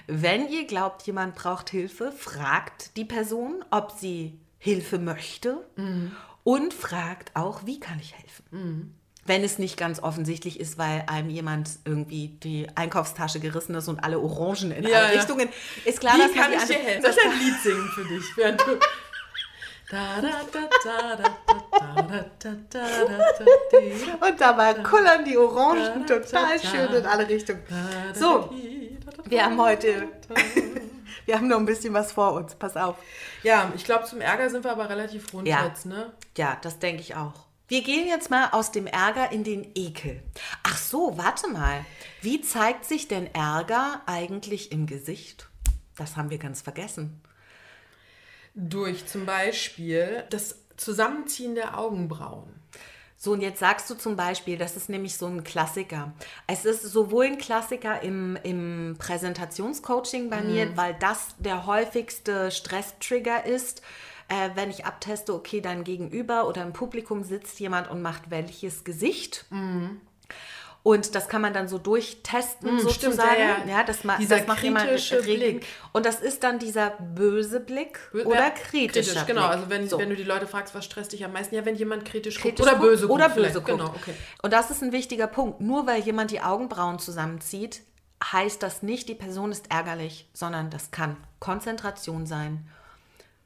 [0.08, 6.12] Wenn ihr glaubt, jemand braucht Hilfe, fragt die Person, ob sie Hilfe möchte mhm.
[6.44, 8.46] und fragt auch, wie kann ich helfen?
[8.52, 8.94] Mhm.
[9.26, 14.04] Wenn es nicht ganz offensichtlich ist, weil einem jemand irgendwie die Einkaufstasche gerissen ist und
[14.04, 15.20] alle Orangen in ja, alle ja.
[15.20, 15.50] Richtungen,
[15.84, 17.02] ist klar, wie dass kann ich dir helfen?
[17.02, 18.24] Soll ich ein Lied singen für dich?
[24.22, 27.64] Und dabei kullern die Orangen total schön in alle Richtungen.
[28.14, 28.54] So,
[29.26, 30.08] wir haben heute
[31.26, 32.56] wir haben noch ein bisschen was vor uns.
[32.56, 32.98] Pass auf.
[33.44, 35.66] Ja, ich glaube, zum Ärger sind wir aber relativ rund Ja.
[35.66, 36.12] jetzt, ne?
[36.38, 37.34] Ja, das denke ich auch.
[37.68, 40.22] Wir gehen jetzt mal aus dem Ärger in den Ekel.
[40.64, 41.86] Ach so, warte mal.
[42.22, 45.48] Wie zeigt sich denn Ärger eigentlich im Gesicht?
[45.96, 47.22] Das haben wir ganz vergessen.
[48.54, 52.61] Durch zum Beispiel das Zusammenziehen der Augenbrauen.
[53.24, 56.12] So, und jetzt sagst du zum Beispiel, das ist nämlich so ein Klassiker.
[56.48, 63.46] Es ist sowohl ein Klassiker im, im Präsentationscoaching bei mir, weil das der häufigste Stresstrigger
[63.46, 63.84] ist.
[64.28, 68.84] Äh, wenn ich abteste, okay, dein Gegenüber oder im Publikum sitzt jemand und macht welches
[68.86, 69.46] Gesicht.
[70.84, 73.40] Und das kann man dann so durchtesten, stimmt, sozusagen.
[73.40, 73.84] ja, ja.
[73.84, 75.66] das, ma Dieser das macht jemand kritische Blick.
[75.92, 79.42] Und das ist dann dieser böse Blick oder Ja, kritischer kritisch, genau.
[79.48, 79.58] Blick.
[79.58, 80.00] Also wenn, So.
[80.00, 81.54] wenn du die Leute fragst, was stresst dich am meisten?
[81.54, 83.14] Ja, wenn jemand kritisch, kritisch guckt oder böse guckt.
[83.22, 83.68] oder böse guckt.
[83.68, 84.16] Genau, okay.
[84.42, 85.62] Und das ist ein wichtiger Punkt.
[85.62, 87.82] Nur weil jemand die Augenbrauen zusammenzieht,
[88.24, 92.68] heißt das nicht, die Person ist ärgerlich, sondern das kann Konzentration sein,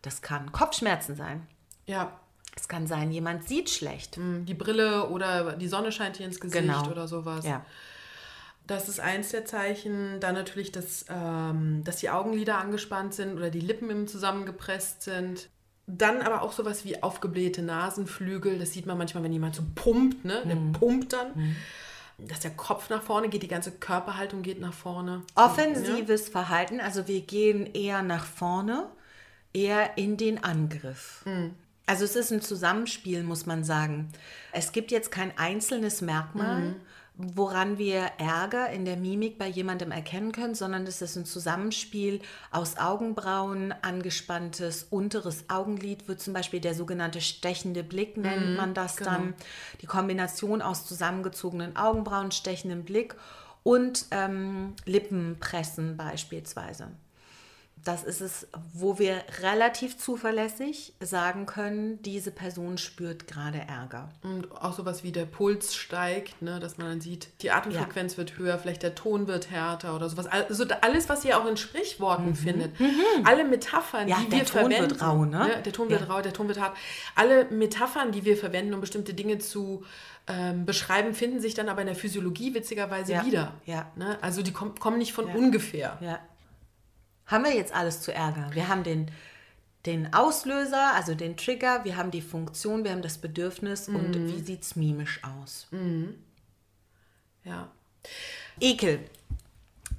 [0.02, 1.48] das kann Kopfschmerzen sein,
[1.86, 2.12] Ja,
[2.56, 4.18] es kann sein, jemand sieht schlecht.
[4.18, 6.90] die Brille oder die Sonne scheint dir ins Gesicht Genau.
[6.90, 7.46] oder sowas.
[7.46, 7.66] Ja.
[8.68, 10.20] Das ist eins der Zeichen.
[10.20, 15.50] Dann natürlich, dass, ähm, dass die Augenlider angespannt sind oder die Lippen im zusammengepresst sind.
[15.86, 18.58] Dann aber auch sowas wie aufgeblähte Nasenflügel.
[18.58, 20.42] Das sieht man manchmal, wenn jemand so pumpt, ne?
[20.46, 21.56] Der pumpt dann.
[22.18, 25.22] Dass der Kopf nach vorne geht, die ganze Körperhaltung geht nach vorne.
[25.36, 28.88] Offensives Verhalten, also wir gehen eher nach vorne,
[29.54, 31.24] eher in den Angriff.
[31.86, 34.10] Also es ist ein Zusammenspiel, muss man sagen.
[34.52, 36.76] Es gibt jetzt kein einzelnes Merkmal,
[37.18, 42.22] woran wir Ärger in der Mimik bei jemandem erkennen können, sondern es ist ein Zusammenspiel
[42.52, 48.96] aus Augenbrauen, angespanntes unteres Augenlid, wird zum Beispiel der sogenannte stechende Blick, nennt man das
[48.96, 49.34] dann.
[49.82, 53.16] Die Kombination aus zusammengezogenen Augenbrauen, stechendem Blick
[53.64, 56.90] und ähm, Lippenpressen beispielsweise.
[57.86, 64.10] Das ist es, wo wir relativ zuverlässig sagen können, diese Person spürt gerade Ärger.
[64.24, 68.38] Und auch sowas wie der Puls steigt, ne, dass man dann sieht, die Atemfrequenz wird
[68.40, 70.26] höher, vielleicht der Ton wird härter oder sowas.
[70.26, 72.72] Also alles, was ihr auch in Sprichworten findet.
[73.24, 74.10] Alle Metaphern, Mhm.
[74.10, 75.00] Ja, die der wir Ton wird verwenden.
[75.06, 75.62] rau, ne?
[75.64, 76.08] Der Ton wird Ja.
[76.08, 76.76] rau, der Ton wird hart.
[77.14, 79.84] Alle Metaphern, die wir verwenden, um bestimmte Dinge zu
[80.28, 83.26] ähm, beschreiben, finden sich dann aber in der Physiologie witzigerweise Ja.
[83.28, 83.54] wieder.
[83.68, 83.92] Ja.
[83.96, 84.18] Ne?
[84.24, 86.00] Also die kommen, kommen nicht von ungefähr.
[86.02, 86.18] Ja.
[87.26, 88.50] Haben wir jetzt alles zu Ärger?
[88.54, 89.10] Wir haben den,
[89.86, 94.40] den Auslöser, also den Trigger, wir haben die Funktion, wir haben das Bedürfnis und wie
[94.40, 95.68] sieht es mimisch aus?
[97.44, 97.70] Ja.
[98.60, 99.00] Ekel.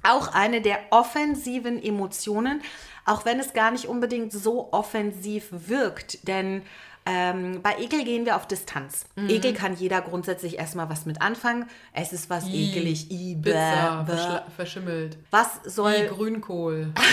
[0.03, 2.61] Auch eine der offensiven Emotionen,
[3.05, 6.27] auch wenn es gar nicht unbedingt so offensiv wirkt.
[6.27, 6.61] Denn
[7.07, 9.05] ähm, bei Ekel gehen wir auf Distanz.
[9.15, 11.69] Ekel kann jeder grundsätzlich erstmal was mit anfangen.
[11.93, 13.09] Es ist was I, ekelig.
[13.09, 14.05] I, bäh, Pizza,
[14.45, 14.51] bäh.
[14.55, 15.17] verschimmelt.
[15.31, 16.07] Was I, soll.
[16.07, 16.93] Grünkohl.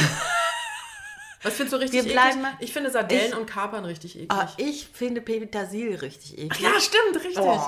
[1.45, 2.55] Was findest du richtig Wir bleiben eklig?
[2.61, 4.31] Ich finde Sardellen Ich- und Kapern richtig eklig.
[4.33, 6.61] Ah, ich finde Petersil richtig eklig.
[6.61, 7.39] ja, stimmt, richtig.
[7.39, 7.61] Oh,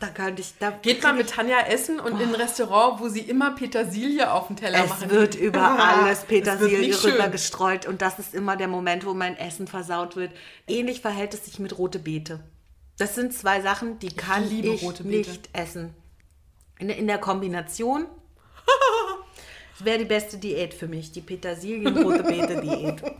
[0.00, 0.54] da könnte ich.
[0.58, 4.46] Da Geht mal mit Tanja essen und in ein Restaurant, wo sie immer Petersilie auf
[4.48, 5.10] dem Teller Es machen.
[5.10, 7.12] wird über Ah, alles es Petersilie nicht schön.
[7.12, 10.32] rüber gestreut und das ist immer der Moment, wo mein Essen versaut wird.
[10.66, 12.40] Ähnlich verhält es sich mit rote Beete.
[12.98, 15.30] Das sind zwei Sachen, die kann ich, liebe rote Beete.
[15.30, 15.94] nicht essen.
[16.78, 18.06] In, in der Kombination
[19.76, 23.02] das wäre die beste Diät für mich, die Petersilien-rote Beete-Diät.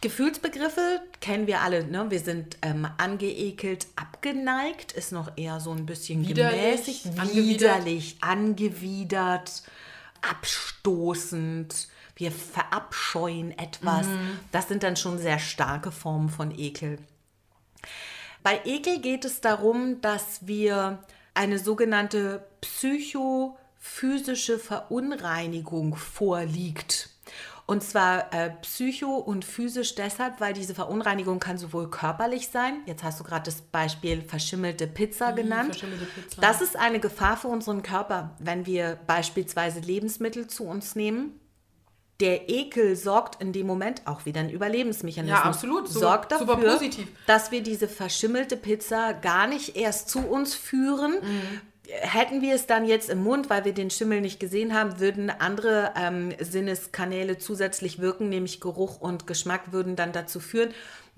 [0.00, 1.84] Gefühlsbegriffe kennen wir alle.
[1.84, 2.10] Ne?
[2.10, 7.46] Wir sind ähm, angeekelt, abgeneigt, ist noch eher so ein bisschen Widerlich, gemäßigt, angewidert.
[7.46, 9.62] widerlich, angewidert,
[10.22, 11.88] abstoßend.
[12.16, 14.06] Wir verabscheuen etwas.
[14.52, 16.98] Das sind dann schon sehr starke Formen von Ekel.
[18.42, 27.09] Bei Ekel geht es darum, dass wir eine sogenannte psychophysische Verunreinigung vorliegt.
[27.70, 33.04] Und zwar äh, psycho und physisch deshalb, weil diese Verunreinigung kann sowohl körperlich sein, jetzt
[33.04, 35.66] hast du gerade das Beispiel verschimmelte Pizza genannt.
[35.76, 36.40] verschimmelte Pizza.
[36.40, 41.38] Das ist eine Gefahr für unseren Körper, wenn wir beispielsweise Lebensmittel zu uns nehmen.
[42.18, 45.38] Der Ekel sorgt in dem Moment auch wieder ein Überlebensmechanismus.
[45.38, 45.86] Ja, absolut.
[45.86, 46.80] So- sorgt dafür,
[47.28, 51.14] dass wir diese verschimmelte Pizza gar nicht erst zu uns führen.
[52.00, 55.30] Hätten wir es dann jetzt im Mund, weil wir den Schimmel nicht gesehen haben, würden
[55.30, 60.70] andere ähm, Sinneskanäle zusätzlich wirken, nämlich Geruch und Geschmack würden dann dazu führen,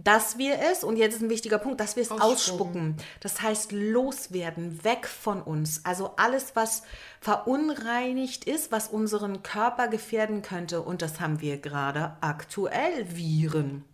[0.04, 2.32] dass wir es, und jetzt ist ein wichtiger Punkt, dass wir es Ausspucken.
[2.32, 2.96] ausspucken.
[3.20, 5.84] Das heißt, loswerden, weg von uns.
[5.84, 6.82] Also alles, was
[7.20, 10.82] verunreinigt ist, was unseren Körper gefährden könnte.
[10.82, 13.84] Und das haben wir gerade aktuell, Viren.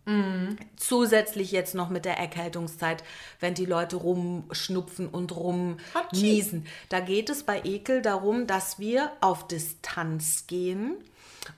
[0.75, 3.03] Zusätzlich jetzt noch mit der Erkältungszeit,
[3.39, 6.65] wenn die Leute rumschnupfen und rumniesen.
[6.89, 10.95] Da geht es bei Ekel darum, dass wir auf Distanz gehen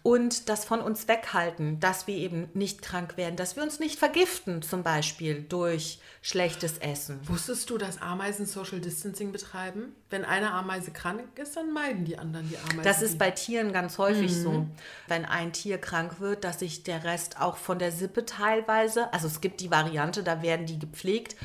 [0.03, 3.99] und das von uns weghalten, dass wir eben nicht krank werden, dass wir uns nicht
[3.99, 7.19] vergiften, zum Beispiel durch schlechtes Essen.
[7.23, 9.95] Wusstest du, dass Ameisen Social Distancing betreiben?
[10.09, 12.83] Wenn eine Ameise krank ist, dann meiden die anderen die Ameisen.
[12.83, 14.67] Das ist bei Tieren ganz häufig so.
[15.07, 19.27] Wenn ein Tier krank wird, dass sich der Rest auch von der Sippe teilweise, also
[19.27, 21.35] es gibt die Variante, da werden die gepflegt,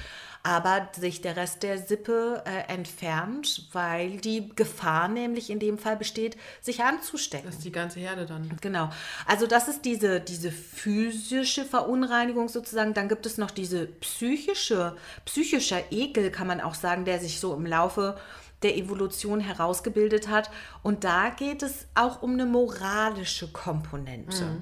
[0.47, 5.97] aber sich der Rest der Sippe äh, entfernt, weil die Gefahr nämlich in dem Fall
[5.97, 7.47] besteht, sich anzustecken.
[7.47, 8.57] Das ist die ganze Herde dann.
[8.61, 8.91] Genau.
[9.27, 12.95] Also das ist diese, diese physische Verunreinigung sozusagen.
[12.95, 14.95] Dann gibt es noch diese psychische,
[15.25, 18.17] psychischer Ekel, kann man auch sagen, der sich so im Laufe
[18.63, 20.49] der Evolution herausgebildet hat.
[20.85, 24.59] Und da geht es auch um eine moralische Komponente.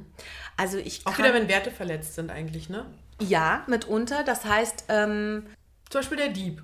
[0.57, 2.87] Also ich Auch kann, wieder, wenn Werte verletzt sind eigentlich, ne?
[3.20, 4.24] ja, mitunter.
[4.24, 5.47] Das heißt, ähm,
[5.95, 6.61] Zum Beispiel der Dieb.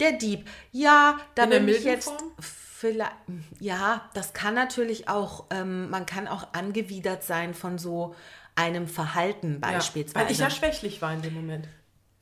[0.00, 0.48] Der Dieb.
[0.72, 2.06] Ja, da In bin ich jetzt.
[2.06, 2.32] Form?
[2.40, 3.12] Vielleicht,
[3.60, 8.16] ja, das kann natürlich auch, ähm, man kann auch angewidert sein von so
[8.56, 10.26] einem Verhalten Ja, beispielsweise.
[10.26, 11.68] weil ich ja schwächlich war in dem Moment.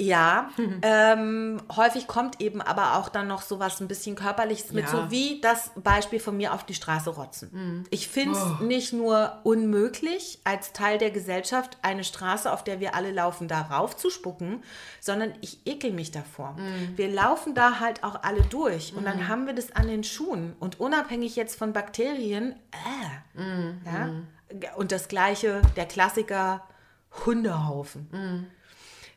[0.04, 0.50] Ja,
[0.82, 4.90] ähm, häufig kommt eben aber auch dann noch sowas ein bisschen körperliches mit, Ja.
[4.90, 7.84] so wie das Beispiel von mir auf die Straße rotzen.
[7.90, 8.64] Ich finde es Oh.
[8.64, 13.60] nicht nur unmöglich, als Teil der Gesellschaft eine Straße, auf der wir alle laufen, da
[13.62, 14.62] raufzuspucken,
[15.00, 16.56] sondern ich ekel mich davor.
[16.96, 20.54] Wir laufen da halt auch alle durch und dann haben wir das an den Schuhen
[20.58, 23.40] und unabhängig jetzt von Bakterien, äh,
[23.86, 24.10] ja,
[24.76, 26.62] und das gleiche, der Klassiker,
[27.26, 28.46] Hundehaufen.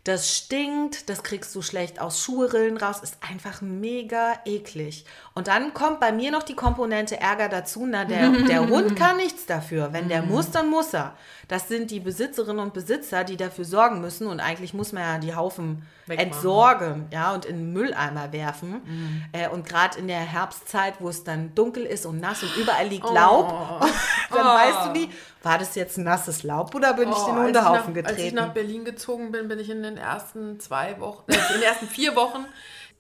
[0.06, 5.04] Das stinkt, das kriegst du schlecht aus Schuhrillen raus, ist einfach mega eklig.
[5.34, 7.88] Und dann kommt bei mir noch die Komponente Ärger dazu.
[7.88, 9.94] Na, der, der Hund kann nichts dafür.
[9.94, 11.16] Wenn der muss, dann muss er.
[11.48, 14.28] Das sind die Besitzerinnen und Besitzer, die dafür sorgen müssen.
[14.28, 16.32] Und eigentlich muss man ja die Haufen Wegmachen.
[16.32, 19.28] entsorgen ja, und in den Mülleimer werfen.
[19.32, 22.88] Äh, und gerade in der Herbstzeit, wo es dann dunkel ist und nass und überall
[22.88, 23.50] liegt Laub,
[24.30, 25.10] dann weißt du nie,
[25.46, 28.18] war das jetzt nasses Laub oder bin ich Oh, den als Hundehaufen ich nach, Als
[28.18, 28.36] ich getreten?
[28.36, 31.88] nach Berlin gezogen bin, bin ich in den ersten zwei Wochen, äh, in den ersten
[31.88, 32.46] vier Wochen,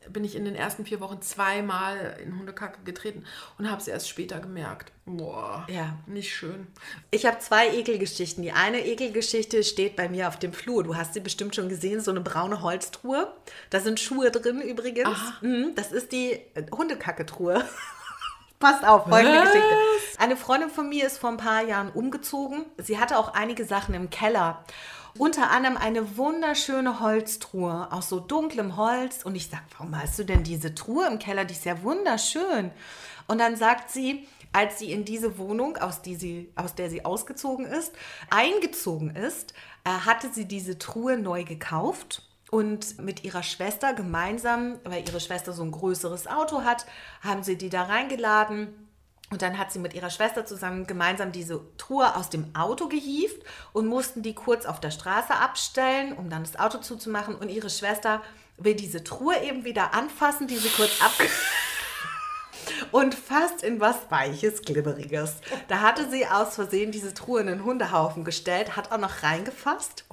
[0.07, 3.23] bin ich in den ersten vier Wochen zweimal in Hundekacke getreten
[3.57, 4.91] und habe es erst später gemerkt.
[5.07, 5.97] Boah, Ja.
[6.05, 6.67] nicht schön.
[7.09, 8.43] Ich habe zwei Ekelgeschichten.
[8.43, 10.83] Die eine Ekelgeschichte steht bei mir auf dem Flur.
[10.83, 13.33] Du hast sie bestimmt schon gesehen, so eine braune Holztruhe.
[13.71, 15.17] Da sind Schuhe drin übrigens.
[15.41, 16.39] Mhm, Das ist die
[16.71, 17.63] Hundekacke-Truhe.
[18.59, 19.51] Passt auf, folgende Was?
[19.51, 19.75] Geschichte.
[20.17, 22.65] Eine Freundin von mir ist vor ein paar Jahren umgezogen.
[22.77, 24.63] Sie hatte auch einige Sachen im Keller.
[25.17, 29.23] Unter anderem eine wunderschöne Holztruhe aus so dunklem Holz.
[29.23, 31.45] Und ich sage, warum hast du denn diese Truhe im Keller?
[31.45, 32.71] Die ist ja wunderschön.
[33.27, 37.03] Und dann sagt sie, als sie in diese Wohnung, aus, die sie, aus der sie
[37.03, 37.93] ausgezogen ist,
[38.29, 39.53] eingezogen ist,
[39.83, 45.53] äh, hatte sie diese Truhe neu gekauft und mit ihrer Schwester gemeinsam, weil ihre Schwester
[45.53, 46.85] so ein größeres Auto hat,
[47.21, 48.85] haben sie die da reingeladen.
[49.31, 53.43] Und dann hat sie mit ihrer Schwester zusammen gemeinsam diese Truhe aus dem Auto gehievt
[53.73, 57.33] und mussten die kurz auf der Straße abstellen, um dann das Auto zuzumachen.
[57.35, 58.21] Und ihre Schwester
[58.57, 61.11] will diese Truhe eben wieder anfassen, die sie kurz ab
[62.91, 65.37] und fast in was Weiches, Glibberiges.
[65.67, 70.05] Da hatte sie aus Versehen diese Truhe in den Hundehaufen gestellt, hat auch noch reingefasst.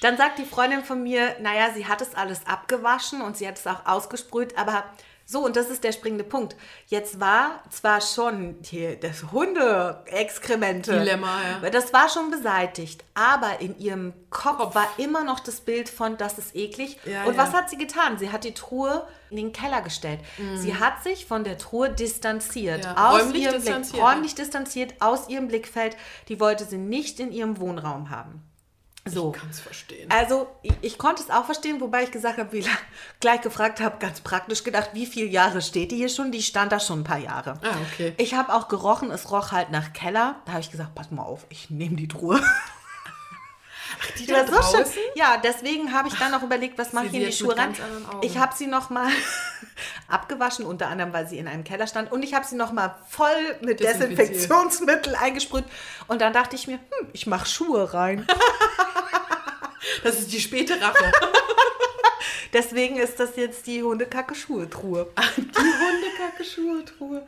[0.00, 3.58] Dann sagt die Freundin von mir, naja, sie hat es alles abgewaschen und sie hat
[3.58, 4.84] es auch ausgesprüht, aber
[5.28, 6.54] so, und das ist der springende Punkt.
[6.86, 11.00] Jetzt war zwar schon hier das Hunde-Exkremente.
[11.00, 11.70] Dilemma, ja.
[11.70, 14.74] Das war schon beseitigt, aber in ihrem Kopf, Kopf.
[14.76, 17.00] war immer noch das Bild von, das ist eklig.
[17.04, 17.42] Ja, und ja.
[17.42, 18.18] was hat sie getan?
[18.18, 20.20] Sie hat die Truhe in den Keller gestellt.
[20.54, 22.84] Sie hat sich von der Truhe distanziert.
[22.84, 22.84] Mhm.
[22.84, 25.96] Ja, aus räumlich ihrem distanziert, Blick, räumlich distanziert aus ihrem Blickfeld.
[26.28, 28.45] Die wollte sie nicht in ihrem Wohnraum haben.
[29.06, 29.32] So.
[29.34, 30.10] Ich kann es verstehen.
[30.10, 32.76] Also, ich, ich konnte es auch verstehen, wobei ich gesagt habe, wie lang,
[33.20, 36.32] gleich gefragt habe, ganz praktisch gedacht, wie viele Jahre steht die hier schon?
[36.32, 37.54] Die stand da schon ein paar Jahre.
[37.62, 38.14] Ah, okay.
[38.18, 40.36] Ich habe auch gerochen, es roch halt nach Keller.
[40.44, 42.40] Da habe ich gesagt, pass mal auf, ich nehme die Truhe.
[44.18, 44.86] Die Die da so schön.
[45.14, 47.74] Ja, deswegen habe ich dann noch überlegt, was mache ich in die Schuhe rein.
[48.22, 49.10] Ich habe sie noch mal
[50.08, 52.10] abgewaschen, unter anderem, weil sie in einem Keller stand.
[52.12, 53.80] Und ich habe sie noch mal voll mit.
[53.80, 55.64] Desinfektionsmittel eingesprüht.
[56.08, 58.26] Und dann dachte ich mir, hm, ich mache Schuhe rein.
[60.02, 61.12] Das ist die späte Rache.
[62.52, 65.12] Deswegen ist das jetzt die Hundekacke-Schuhe-Truhe.
[65.36, 67.26] Die Hundekacke-Schuhe-Truhe.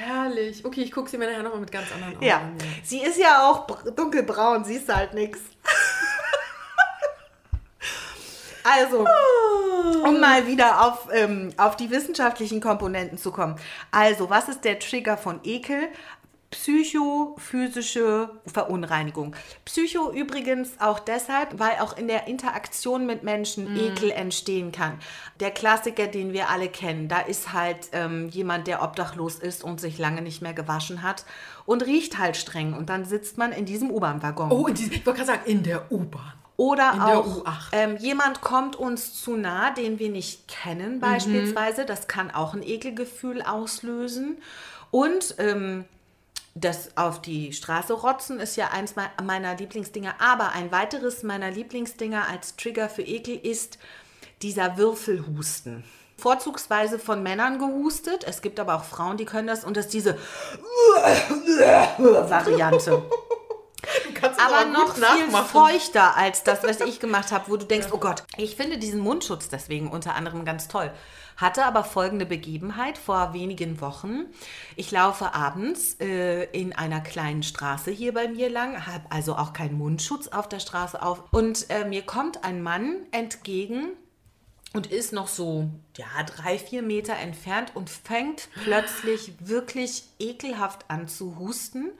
[0.00, 0.64] Herrlich.
[0.64, 2.56] Okay, ich gucke sie mir nachher nochmal mit ganz anderen Augen Ja, an.
[2.84, 5.40] sie ist ja auch br- dunkelbraun, siehst halt nix.
[8.64, 9.06] Also,
[10.04, 13.56] um mal wieder auf, ähm, auf die wissenschaftlichen Komponenten zu kommen.
[13.90, 15.88] Also, was ist der Trigger von Ekel?
[16.50, 19.36] Psychophysische Verunreinigung.
[19.66, 24.98] Psycho übrigens auch deshalb, weil auch in der Interaktion mit Menschen Ekel entstehen kann.
[25.40, 29.78] Der Klassiker, den wir alle kennen, da ist halt ähm, jemand, der obdachlos ist und
[29.78, 31.26] sich lange nicht mehr gewaschen hat
[31.66, 32.72] und riecht halt streng.
[32.72, 34.50] Und dann sitzt man in diesem U-Bahn-Waggon.
[34.50, 36.32] Oh, in die, ich wollte gerade sagen, in der U-Bahn.
[36.56, 37.68] Oder In auch U8.
[37.70, 41.84] ähm, jemand kommt uns zu nah, den wir nicht kennen beispielsweise.
[41.86, 44.38] Das kann auch ein Ekelgefühl auslösen.
[44.90, 45.84] Und ähm,
[46.60, 50.14] das auf die Straße rotzen ist ja eins me- meiner Lieblingsdinger.
[50.20, 53.78] Aber ein weiteres meiner Lieblingsdinger als Trigger für Ekel ist
[54.42, 55.84] dieser Würfelhusten.
[56.16, 58.24] Vorzugsweise von Männern gehustet.
[58.26, 59.64] Es gibt aber auch Frauen, die können das.
[59.64, 60.16] Und das ist diese
[61.98, 63.02] Variante
[64.38, 68.24] aber noch viel feuchter als das, was ich gemacht habe, wo du denkst, oh Gott,
[68.36, 70.90] ich finde diesen Mundschutz deswegen unter anderem ganz toll.
[71.38, 74.26] Hatte aber folgende Begebenheit vor wenigen Wochen.
[74.74, 79.52] Ich laufe abends äh, in einer kleinen Straße hier bei mir lang, habe also auch
[79.52, 81.22] keinen Mundschutz auf der Straße auf.
[81.30, 83.92] Und äh, mir kommt ein Mann entgegen
[84.74, 91.06] und ist noch so, ja, drei, vier Meter entfernt und fängt plötzlich wirklich ekelhaft an
[91.06, 91.92] zu husten.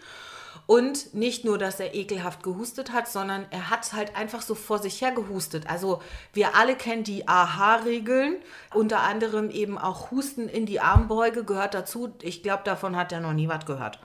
[0.69, 4.79] Und nicht nur, dass er ekelhaft gehustet hat, sondern er hat halt einfach so vor
[4.79, 5.67] sich her gehustet.
[5.67, 6.03] Also
[6.35, 8.37] wir alle kennen die AHA-Regeln,
[8.75, 12.13] unter anderem eben auch Husten in die Armbeuge gehört dazu.
[12.21, 13.99] Ich glaube, davon hat er noch nie was gehört.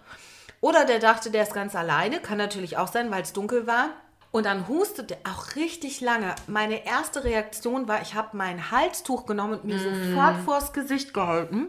[0.61, 3.89] Oder der dachte, der ist ganz alleine, kann natürlich auch sein, weil es dunkel war.
[4.31, 6.33] Und dann hustet er auch richtig lange.
[6.47, 11.67] Meine erste Reaktion war, ich habe mein Halstuch genommen und mir sofort vors Gesicht gehalten.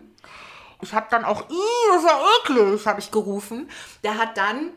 [0.82, 3.68] Ich habe dann auch, "Ih, das ist ja eklig, habe ich gerufen.
[4.04, 4.70] Der hat dann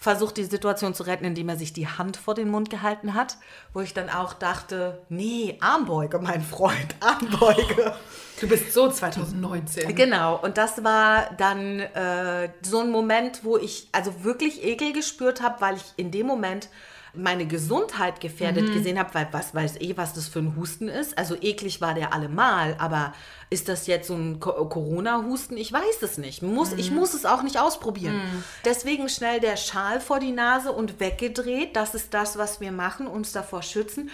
[0.00, 3.36] versucht, die Situation zu retten, indem er sich die Hand vor den Mund gehalten hat,
[3.72, 7.94] wo ich dann auch dachte, nee, Armbeuge, mein Freund, Armbeuge.
[8.40, 9.96] Du bist so 2019.
[9.96, 15.42] Genau, und das war dann äh, so ein Moment, wo ich also wirklich Ekel gespürt
[15.42, 16.68] habe, weil ich in dem Moment
[17.14, 21.16] meine Gesundheit gefährdet gesehen habe, weil was weiß ich, was das für ein Husten ist.
[21.18, 23.12] Also eklig war der allemal, aber
[23.50, 25.56] ist das jetzt so ein Co- Corona-Husten?
[25.56, 26.42] Ich weiß es nicht.
[26.42, 28.20] Muss, Ich muss es auch nicht ausprobieren.
[28.64, 31.74] Deswegen schnell der Schal vor die Nase und weggedreht.
[31.76, 34.10] Das ist das, was wir machen, uns davor schützen.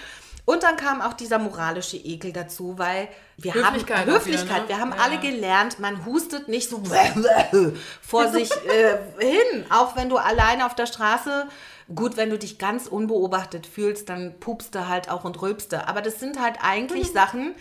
[0.47, 4.47] Und dann kam auch dieser moralische Ekel dazu, weil wir Höflichkeit haben Höflichkeit.
[4.49, 4.69] wieder, ne?
[4.69, 6.83] Wir haben Ja, alle gelernt, man hustet nicht so
[8.03, 9.65] vor sich äh, hin.
[9.71, 11.47] Auch wenn du alleine auf der Straße,
[11.95, 15.87] gut, wenn du dich ganz unbeobachtet fühlst, dann pupst du halt auch und rülpst du.
[15.87, 17.15] Aber das sind halt eigentlich Mhm.
[17.15, 17.55] Sachen,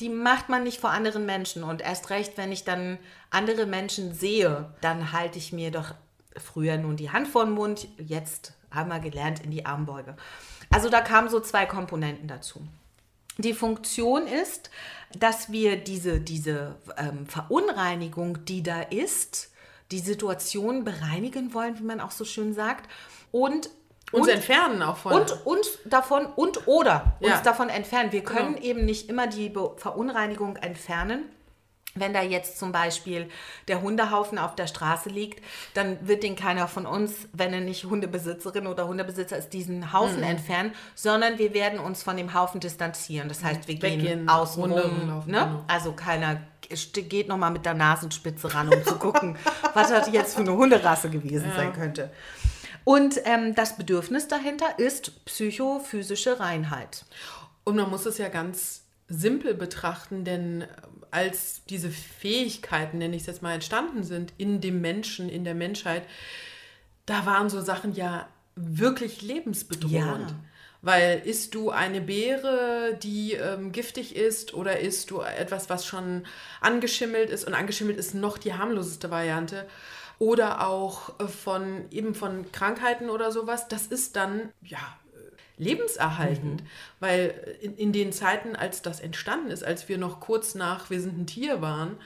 [0.00, 1.64] die macht man nicht vor anderen Menschen.
[1.64, 2.98] Und erst recht, wenn ich dann
[3.30, 5.94] andere Menschen sehe, dann halte ich mir doch
[6.36, 10.16] früher nun die Hand vor den Mund, jetzt haben wir gelernt in die Armbeuge.
[10.70, 12.60] Also da kamen so zwei Komponenten dazu.
[13.38, 14.70] Die Funktion ist,
[15.16, 19.52] dass wir diese, diese ähm, Verunreinigung, die da ist,
[19.90, 22.90] die Situation bereinigen wollen, wie man auch so schön sagt.
[23.40, 23.68] Und,
[24.12, 25.12] Uns und, entfernen auch von.
[25.12, 27.32] und uns davon und oder Ja.
[27.34, 28.12] uns davon entfernen.
[28.12, 28.66] Wir können Genau.
[28.66, 31.24] eben nicht immer die Be Verunreinigung entfernen.
[31.98, 33.28] Wenn da jetzt zum Beispiel
[33.68, 37.84] der Hundehaufen auf der Straße liegt, dann wird den keiner von uns, wenn er nicht
[37.86, 40.22] Hundebesitzerin oder Hundebesitzer ist, diesen Haufen Mhm.
[40.24, 43.28] entfernen, sondern wir werden uns von dem Haufen distanzieren.
[43.30, 45.06] Das heißt, wir gehen Weggehen, außen Runde rum.
[45.26, 45.38] Ne?
[45.38, 45.64] genau.
[45.68, 49.38] Also keiner geht nochmal mit der Nasenspitze ran, um zu gucken,
[49.74, 52.10] was das jetzt für eine Hunderasse gewesen sein könnte.
[52.86, 57.04] Und ähm, das Bedürfnis dahinter ist psychophysische Reinheit.
[57.64, 60.66] Und man muss es ja ganz simpel betrachten, denn äh,
[61.10, 65.56] als diese Fähigkeiten, nenne ich es jetzt mal, entstanden sind in dem Menschen, in der
[65.56, 66.04] Menschheit,
[67.06, 70.30] da waren so Sachen ja wirklich lebensbedrohend.
[70.30, 70.36] Ja.
[70.80, 76.24] Weil isst du eine Beere, die ähm, giftig ist, oder isst du etwas, was schon
[76.60, 77.48] angeschimmelt ist?
[77.48, 79.66] Und angeschimmelt ist noch die harmloseste Variante.
[80.18, 83.68] Oder auch äh, von eben von Krankheiten oder sowas.
[83.68, 86.62] Das ist dann ja äh, lebenserhaltend.
[87.00, 91.00] Weil in, in den Zeiten, als das entstanden ist, als wir noch kurz nach wir
[91.00, 91.96] sind ein Tier waren,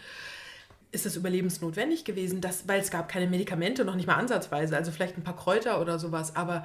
[0.93, 4.91] ist es überlebensnotwendig gewesen, dass, weil es gab keine Medikamente, noch nicht mal ansatzweise, also
[4.91, 6.65] vielleicht ein paar Kräuter oder sowas, aber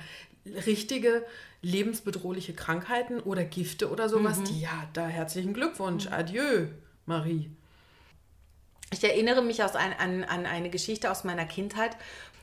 [0.66, 1.24] richtige
[1.62, 6.68] lebensbedrohliche Krankheiten oder Gifte oder sowas, die ja, da herzlichen Glückwunsch, adieu,
[7.06, 7.50] Marie.
[8.91, 11.97] Ich erinnere mich aus ein, an, an eine Geschichte aus meiner Kindheit.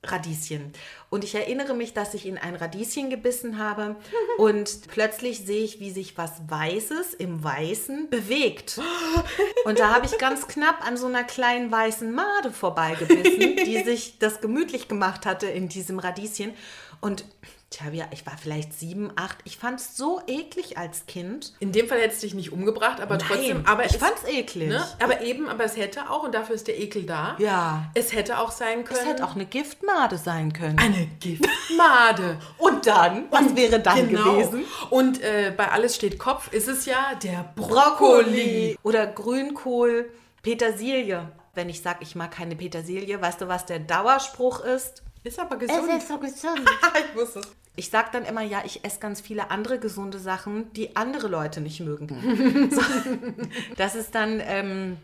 [0.05, 0.72] Radieschen.
[1.11, 3.95] Und ich erinnere mich, dass ich in ein Radieschen gebissen habe
[4.36, 8.80] und plötzlich sehe ich, wie sich was Weißes im Weißen bewegt.
[9.64, 14.18] Und da habe ich ganz knapp an so einer kleinen weißen Made vorbeigebissen, die sich
[14.18, 16.53] das gemütlich gemacht hatte in diesem Radieschen.
[17.01, 17.24] Und
[17.73, 19.39] Tja, ja, ich war vielleicht sieben, acht.
[19.45, 21.55] Ich fand es so eklig als Kind.
[21.59, 23.66] In dem Fall hättest du dich nicht umgebracht, aber Nein, trotzdem.
[23.66, 24.68] Aber ich es- fand's eklig.
[24.68, 24.87] Ne?
[25.03, 27.35] Aber eben, aber es hätte auch, und dafür ist der Ekel da.
[27.39, 27.91] Ja.
[27.95, 29.01] Es hätte auch sein können.
[29.01, 30.79] Es hätte auch eine Giftmade sein können.
[30.79, 32.39] eine Giftmade.
[32.59, 33.25] Und dann?
[33.31, 34.33] Was wäre dann Genau.
[34.35, 34.64] gewesen?
[34.91, 38.77] Und äh, bei Alles steht Kopf ist es ja der Brokkoli.
[38.77, 38.79] Brokkoli.
[38.83, 40.11] Oder Grünkohl,
[40.43, 41.33] Petersilie.
[41.55, 45.03] Wenn ich sage, ich mag keine Petersilie, weißt du, was der Dauerspruch ist?
[45.25, 46.03] Ist aber gesund.
[46.07, 46.61] so gesund.
[47.11, 47.47] ich wusste es.
[47.75, 51.61] Ich sage dann immer, ja, ich esse ganz viele andere gesunde Sachen, die andere Leute
[51.61, 52.70] nicht mögen.
[52.70, 52.83] so,
[53.77, 54.99] das ist dann ähm,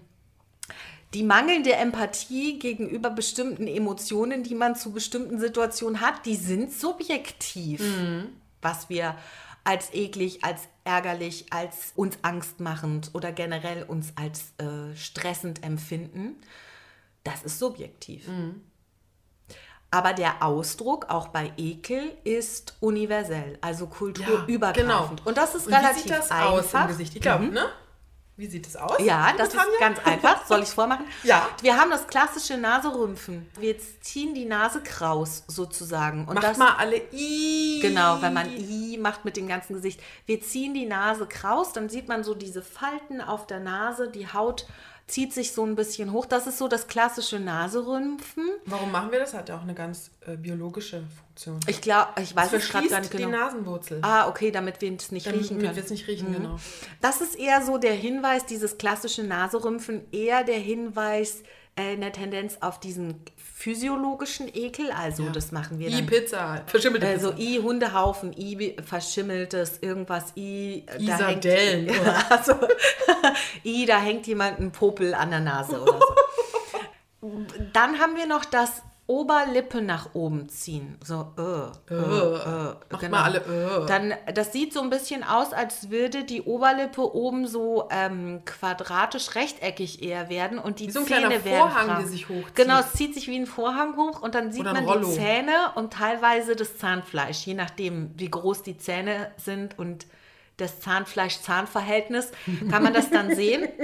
[1.14, 7.80] die mangelnde Empathie gegenüber bestimmten Emotionen, die man zu bestimmten Situationen hat, die sind subjektiv.
[8.60, 9.16] Was wir
[9.64, 16.36] als eklig, als ärgerlich, als uns angstmachend oder generell uns als äh, stressend empfinden,
[17.24, 18.28] das ist subjektiv.
[19.90, 25.24] Aber der Ausdruck, auch bei Ekel, ist universell, also kulturübergreifend.
[25.26, 26.50] Und das ist Und relativ Wie sieht das einfach.
[26.50, 27.16] aus im Gesicht?
[27.16, 27.66] Ich glaube, ne?
[28.36, 29.00] Wie sieht es aus?
[29.00, 29.78] Ja, das ist Tanja?
[29.80, 30.46] ganz einfach.
[30.46, 31.06] Soll ich es vormachen?
[31.24, 31.48] Ja.
[31.60, 33.50] Wir haben das klassische Naserümpfen.
[33.58, 36.24] Wir ziehen die Nase kraus sozusagen.
[36.26, 37.80] Und Macht das, mal alle I.
[37.82, 40.00] Genau, wenn man I macht mit dem ganzen Gesicht.
[40.26, 44.32] Wir ziehen die Nase kraus, dann sieht man so diese Falten auf der Nase, die
[44.32, 44.66] Haut
[45.08, 46.26] zieht sich so ein bisschen hoch.
[46.26, 48.44] Das ist so das klassische Naserümpfen.
[48.66, 49.34] Warum machen wir das?
[49.34, 51.58] Hat ja auch eine ganz äh, biologische Funktion.
[51.66, 53.30] Ich glaube, ich weiß es gerade gar nicht die genau.
[53.30, 54.00] Nasenwurzel.
[54.02, 55.76] Ah, okay, damit wir es nicht riechen Damit können.
[55.76, 56.58] wir es nicht riechen, genau.
[57.00, 61.42] Das ist eher so der Hinweis, dieses klassische Naserümpfen, eher der Hinweis
[61.78, 64.90] in der Tendenz auf diesen physiologischen Ekel.
[64.90, 66.06] Also das machen wir I dann.
[66.06, 66.62] Pizza.
[66.66, 67.42] Verschimmelte Also Pizza.
[67.42, 71.46] I Hundehaufen, I verschimmeltes, irgendwas, I I da hängt,
[72.30, 72.54] also,
[73.64, 76.14] I da hängt jemand ein Popel an der Nase oder so.
[77.72, 80.98] Dann haben wir noch das Oberlippe nach oben ziehen.
[81.02, 83.86] So, äh, äh, äh, Macht mal alle, äh.
[83.86, 89.34] Dann, das sieht so ein bisschen aus, als würde die Oberlippe oben so ähm, quadratisch
[89.34, 92.54] rechteckig eher werden und die Wie so ein Zähne kleiner werden Vorhang, der sich hochzieht.
[92.54, 95.08] Genau, es zieht sich wie ein Vorhang hoch und dann sieht man Rollo.
[95.08, 100.06] die Zähne und teilweise das Zahnfleisch, je nachdem, wie groß die Zähne sind und
[100.58, 102.32] das Zahnfleisch-Zahn-Verhältnis,
[102.70, 103.68] kann man das dann sehen.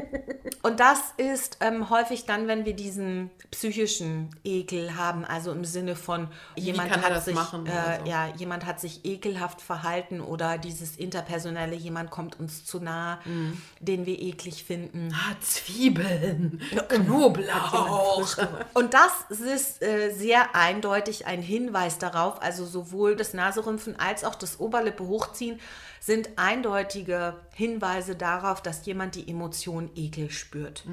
[0.64, 5.94] Und das ist ähm, häufig dann, wenn wir diesen psychischen Ekel haben, also im Sinne
[5.94, 8.10] von jemand kann hat das sich, machen äh, so?
[8.10, 13.60] ja, jemand hat sich ekelhaft verhalten oder dieses interpersonelle, jemand kommt uns zu nah, Mhm.
[13.80, 15.14] den wir eklig finden.
[15.14, 16.62] Ah, Zwiebeln.
[16.88, 18.34] Knoblauch.
[18.72, 24.34] Und das ist äh, sehr eindeutig ein Hinweis darauf, also sowohl das Naserümpfen als auch
[24.34, 25.60] das Oberlippe hochziehen
[26.04, 30.84] sind eindeutige Hinweise darauf, dass jemand die Emotion Ekel spürt.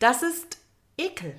[0.00, 0.58] Das ist
[0.98, 1.38] Ekel.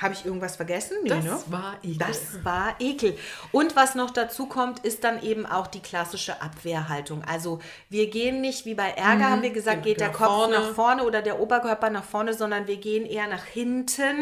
[0.00, 0.98] Habe ich irgendwas vergessen?
[1.02, 1.38] Nee, Das ne?
[1.48, 1.98] war Ekel.
[1.98, 3.18] Das war Ekel.
[3.50, 7.24] Und was noch dazu kommt, ist dann eben auch die klassische Abwehrhaltung.
[7.24, 10.54] Also wir gehen nicht wie bei Ärger, haben wir gesagt, Genau, geht der Kopf vorne.
[10.60, 14.14] nach vorne oder der Oberkörper nach vorne, sondern wir gehen eher nach hinten.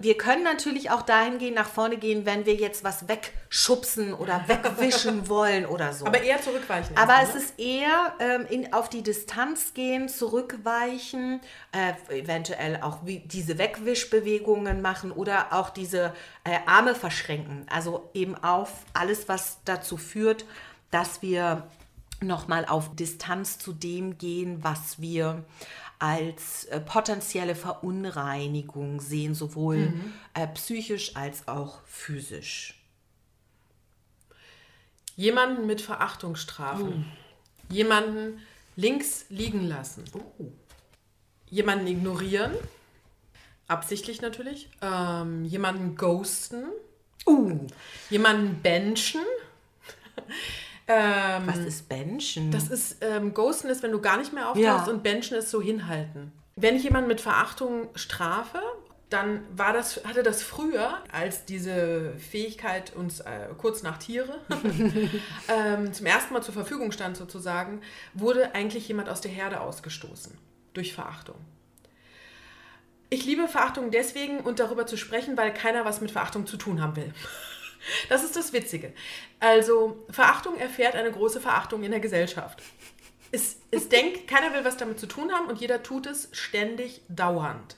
[0.00, 4.42] Wir können natürlich auch dahin gehen, nach vorne gehen, wenn wir jetzt was wegschubsen oder
[4.48, 6.06] wegwischen wollen oder so.
[6.06, 6.96] Aber eher zurückweichen.
[6.96, 7.40] Aber es ne?
[7.40, 11.42] ist eher ähm, in, auf die Distanz gehen, zurückweichen,
[11.72, 17.66] äh, eventuell auch diese Wegwischbewegungen machen oder auch diese äh, Arme verschränken.
[17.70, 20.46] Also eben auf alles, was dazu führt,
[20.90, 21.68] dass wir
[22.22, 25.44] nochmal auf Distanz zu dem gehen, was wir
[26.00, 29.92] als äh, potenzielle Verunreinigung sehen, sowohl
[30.34, 32.82] äh, psychisch als auch physisch.
[35.14, 37.04] Jemanden mit Verachtung strafen.
[37.68, 38.40] Jemanden
[38.74, 40.04] links liegen lassen.
[41.50, 42.52] Jemanden ignorieren.
[43.68, 44.70] Absichtlich natürlich.
[44.80, 46.64] Ähm, jemanden ghosten.
[47.26, 47.66] Uh,
[48.08, 49.20] Jemanden benchen.
[50.92, 52.50] ähm, was ist Benchen?
[52.50, 54.92] Das ist, ähm, Ghosten ist, wenn du gar nicht mehr auftauchst Ja.
[54.92, 56.32] und Benchen ist so hinhalten.
[56.56, 58.60] Wenn ich jemanden mit Verachtung strafe,
[59.08, 64.38] dann war das, hatte das früher, als diese Fähigkeit uns äh, kurz nach Tiere
[65.48, 67.80] ähm, zum ersten Mal zur Verfügung stand sozusagen,
[68.14, 70.36] wurde eigentlich jemand aus der Herde ausgestoßen
[70.74, 71.36] durch Verachtung.
[73.12, 76.80] Ich liebe Verachtung deswegen und darüber zu sprechen, weil keiner was mit Verachtung zu tun
[76.80, 77.12] haben will.
[78.08, 78.92] Das ist das Witzige.
[79.38, 82.62] Also, Verachtung erfährt eine große Verachtung in der Gesellschaft.
[83.32, 87.02] Es, es denkt, keiner will was damit zu tun haben und jeder tut es ständig
[87.08, 87.76] dauernd.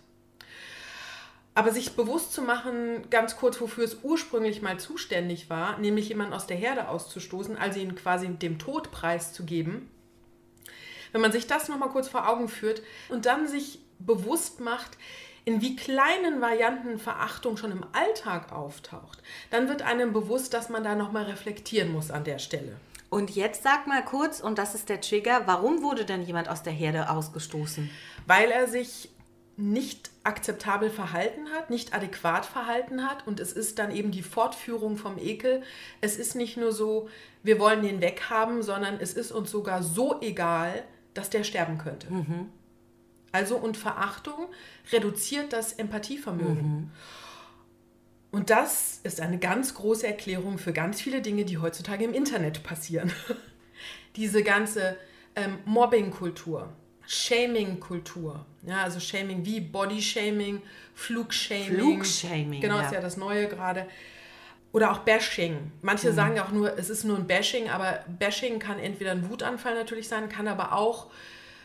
[1.55, 6.33] Aber sich bewusst zu machen, ganz kurz, wofür es ursprünglich mal zuständig war, nämlich jemanden
[6.33, 9.91] aus der Herde auszustoßen, also ihn quasi dem Tod preiszugeben.
[11.13, 14.97] Wenn man sich das nochmal kurz vor Augen führt und dann sich bewusst macht,
[15.45, 20.85] in wie kleinen Varianten Verachtung schon im Alltag auftaucht, dann wird einem bewusst, dass man
[20.85, 22.77] da nochmal reflektieren muss an der Stelle.
[23.11, 26.63] Und jetzt sag mal kurz, und das ist der Trigger, warum wurde denn jemand aus
[26.63, 27.91] der Herde ausgestoßen?
[28.27, 29.11] Weil er sich
[29.57, 34.97] nicht akzeptabel verhalten hat, nicht adäquat verhalten hat und es ist dann eben die Fortführung
[34.97, 35.63] vom Ekel.
[36.01, 37.09] Es ist nicht nur so,
[37.43, 42.11] wir wollen den weghaben, sondern es ist uns sogar so egal, dass der sterben könnte.
[42.11, 42.49] Mhm.
[43.33, 44.49] Also und Verachtung
[44.93, 46.71] reduziert das Empathievermögen.
[46.71, 46.91] Mhm.
[48.31, 52.63] Und das ist eine ganz große Erklärung für ganz viele Dinge, die heutzutage im Internet
[52.63, 53.13] passieren.
[54.17, 54.97] Diese ganze
[55.37, 56.71] ähm, Mobbing-Kultur,
[57.07, 60.63] Shaming-Kultur, ja, also Shaming wie Body-Shaming,
[60.95, 61.75] Flugshaming.
[61.75, 62.61] Flugshaming.
[62.61, 62.87] Genau, ja.
[62.87, 63.87] ist ja das Neue gerade.
[64.73, 65.71] Oder auch Bashing.
[65.83, 66.15] Manche mhm.
[66.15, 70.09] sagen auch nur, es ist nur ein Bashing, aber Bashing kann entweder ein Wutanfall natürlich
[70.09, 71.11] sein, kann aber auch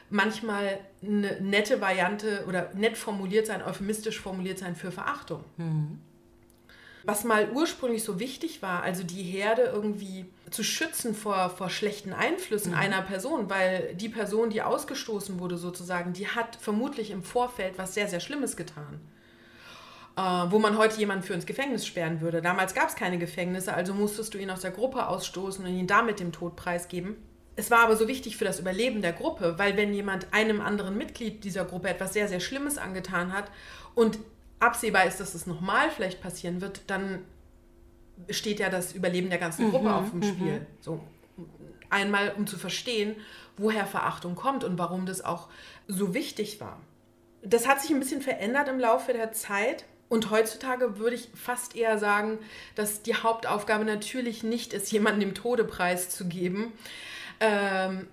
[0.09, 5.43] manchmal eine nette Variante oder nett formuliert sein, euphemistisch formuliert sein für Verachtung.
[5.57, 5.99] Mhm.
[7.03, 12.11] Was mal ursprünglich so wichtig war, also die Herde irgendwie zu schützen vor, vor schlechten
[12.11, 12.77] Einflüssen mhm.
[12.77, 17.93] einer Person, weil die Person, die ausgestoßen wurde sozusagen, die hat vermutlich im Vorfeld was
[17.93, 18.99] sehr, sehr Schlimmes getan.
[20.17, 22.41] Äh, wo man heute jemanden für ins Gefängnis sperren würde.
[22.41, 25.85] Damals gab es keine Gefängnisse, also musstest du ihn aus der Gruppe ausstoßen und ihn
[25.85, 27.17] damit dem Tod preisgeben.
[27.57, 30.95] Es war aber so wichtig für das Überleben der Gruppe, weil wenn jemand einem anderen
[30.95, 33.51] Mitglied dieser Gruppe etwas sehr, sehr Schlimmes angetan hat
[33.95, 34.19] und
[34.59, 37.25] absehbar ist, dass es nochmal vielleicht passieren wird, dann
[38.29, 40.59] steht ja das Überleben der ganzen Gruppe mhm, auf dem Spiel.
[40.59, 40.65] Mhm.
[40.81, 41.03] So
[41.89, 43.15] einmal, um zu verstehen,
[43.57, 45.47] woher Verachtung kommt und warum das auch
[45.87, 46.79] so wichtig war.
[47.41, 49.85] Das hat sich ein bisschen verändert im Laufe der Zeit.
[50.09, 52.39] Und heutzutage würde ich fast eher sagen,
[52.75, 56.71] dass die Hauptaufgabe natürlich nicht ist, jemandem den Todepreis zu geben,
[57.39, 58.07] ähm,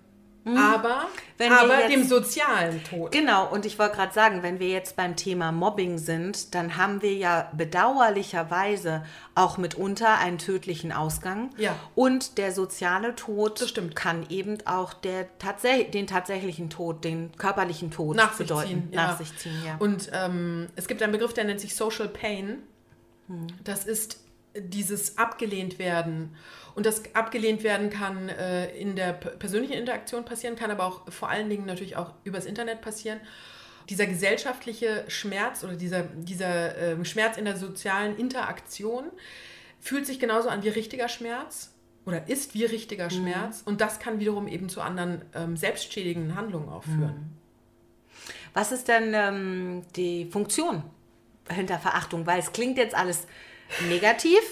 [0.45, 0.57] mhm.
[0.57, 1.09] Aber,
[1.39, 3.12] aber jetzt, dem sozialen Tod.
[3.12, 7.03] Genau, und ich wollte gerade sagen, wenn wir jetzt beim Thema Mobbing sind, dann haben
[7.03, 9.05] wir ja bedauerlicherweise
[9.35, 11.51] auch mitunter einen tödlichen Ausgang.
[11.57, 11.75] Ja.
[11.95, 18.16] Und der soziale Tod kann eben auch der, tatsä den tatsächlichen Tod, den körperlichen Tod
[18.16, 18.68] nach bedeuten.
[18.68, 19.07] Sich ziehen, ja.
[19.07, 19.77] Nach sich ziehen, ja.
[19.79, 22.62] Und ähm, es gibt einen Begriff, der nennt sich Social Pain.
[23.29, 23.47] Hm.
[23.64, 24.24] Das ist
[24.57, 26.37] dieses abgelehnt werden.
[26.75, 31.29] Und das abgelehnt werden kann äh, in der persönlichen Interaktion passieren, kann aber auch vor
[31.29, 33.21] allen Dingen natürlich auch übers Internet passieren.
[33.89, 39.05] Dieser gesellschaftliche Schmerz oder dieser, dieser äh, Schmerz in der sozialen Interaktion
[39.81, 41.71] fühlt sich genauso an wie richtiger Schmerz
[42.07, 43.11] oder ist wie richtiger mhm.
[43.11, 43.63] Schmerz.
[43.65, 47.15] Und das kann wiederum eben zu anderen ähm, selbstschädigenden Handlungen aufführen.
[47.15, 47.45] Mhm.
[48.55, 50.83] Was ist denn ähm, die Funktion
[51.51, 52.27] hinter Verachtung?
[52.27, 53.27] Weil es klingt jetzt alles
[53.89, 54.43] negativ,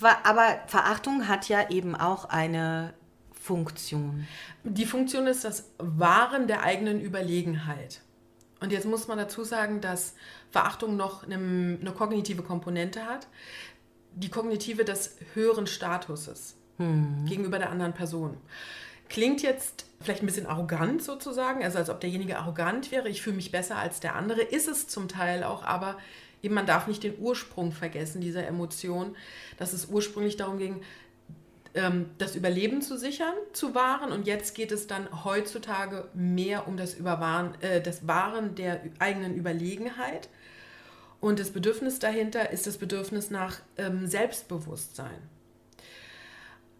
[0.00, 2.94] aber Verachtung hat ja eben auch eine
[3.32, 4.26] Funktion.
[4.64, 8.00] Die Funktion ist das Wahren der eigenen Überlegenheit.
[8.60, 10.14] Und jetzt muss man dazu sagen, dass
[10.50, 13.26] Verachtung noch eine, eine kognitive Komponente hat.
[14.14, 17.24] Die kognitive des höheren Statuses hm.
[17.26, 18.36] gegenüber der anderen Person.
[19.08, 23.36] Klingt jetzt vielleicht ein bisschen arrogant sozusagen, also als ob derjenige arrogant wäre, ich fühle
[23.36, 25.98] mich besser als der andere, ist es zum Teil auch, aber
[26.42, 29.16] eben man darf nicht den Ursprung vergessen dieser Emotion,
[29.58, 30.82] dass es ursprünglich darum ging,
[31.74, 34.12] ähm, das Überleben zu sichern, zu wahren.
[34.12, 39.34] Und jetzt geht es dann heutzutage mehr um das, Überwahren, äh, das Wahren der eigenen
[39.34, 40.28] Überlegenheit.
[41.20, 45.30] Und das Bedürfnis dahinter ist das Bedürfnis nach ähm, Selbstbewusstsein.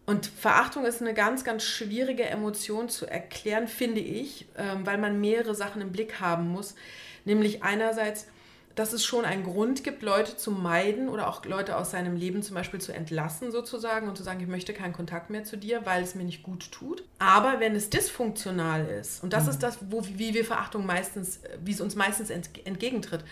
[0.05, 5.21] Und Verachtung ist eine ganz, ganz schwierige Emotion zu erklären, finde ich, ähm, weil man
[5.21, 6.75] mehrere Sachen im Blick haben muss.
[7.25, 8.27] Nämlich einerseits
[8.75, 12.43] dass es schon einen Grund gibt, Leute zu meiden oder auch Leute aus seinem Leben
[12.43, 15.85] zum Beispiel zu entlassen sozusagen und zu sagen, ich möchte keinen Kontakt mehr zu dir,
[15.85, 17.05] weil es mir nicht gut tut.
[17.19, 19.51] Aber wenn es dysfunktional ist, und das mhm.
[19.51, 23.25] ist das, wo, wie wir Verachtung meistens, wie es uns meistens entgegentritt,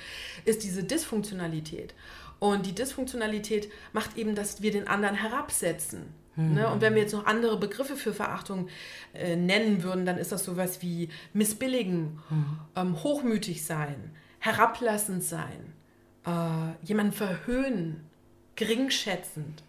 [0.45, 1.95] ist diese Dysfunktionalität.
[2.39, 6.15] Und die Dysfunktionalität macht eben, dass wir den anderen herabsetzen.
[6.37, 6.55] Mhm.
[6.55, 6.69] Ne?
[6.71, 8.69] Und wenn wir jetzt noch andere Begriffe für Verachtung
[9.13, 12.59] äh, nennen würden, dann ist das sowas wie missbilligen, mhm.
[12.77, 15.73] ähm, hochmütig sein, herablassend sein,
[16.27, 18.11] äh, jemanden verhöhnen,
[18.57, 19.63] geringschätzend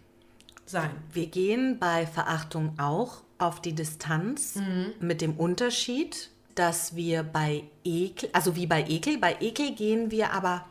[0.66, 0.90] sein.
[1.12, 4.92] Wir gehen bei Verachtung auch auf die Distanz mhm.
[5.00, 10.32] mit dem Unterschied, dass wir bei Ekel, also wie bei Ekel, bei Ekel gehen wir
[10.32, 10.64] aber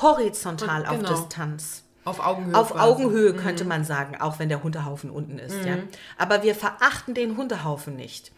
[0.00, 1.10] horizontal genau.
[1.10, 1.84] auf Distanz.
[2.04, 2.54] Auf Augenhöhe.
[2.54, 2.84] Auf quasi.
[2.84, 5.64] Augenhöhe könnte man sagen, auch wenn der Hundehaufen unten ist.
[5.64, 5.76] Ja?
[6.16, 8.32] Aber wir verachten den Hundehaufen nicht.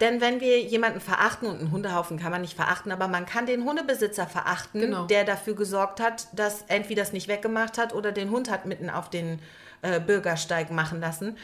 [0.00, 3.46] Denn wenn wir jemanden verachten, und einen Hundehaufen kann man nicht verachten, aber man kann
[3.46, 5.06] den Hundebesitzer verachten, Genau.
[5.06, 8.88] der dafür gesorgt hat, dass entweder das nicht weggemacht hat oder den Hund hat mitten
[8.90, 9.40] auf den
[9.82, 11.36] äh, Bürgersteig machen lassen.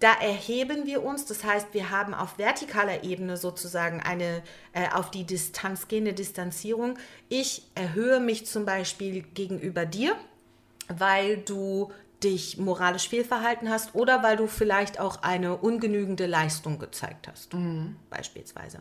[0.00, 4.42] Da erheben wir uns, das heißt, wir haben auf vertikaler Ebene sozusagen eine
[4.72, 6.98] äh, auf die Distanz gehende Distanzierung.
[7.28, 10.14] Ich erhöhe mich zum Beispiel gegenüber dir,
[10.88, 11.92] weil du
[12.24, 17.54] dich moralisch fehlverhalten hast oder weil du vielleicht auch eine ungenügende Leistung gezeigt hast,
[18.10, 18.80] beispielsweise.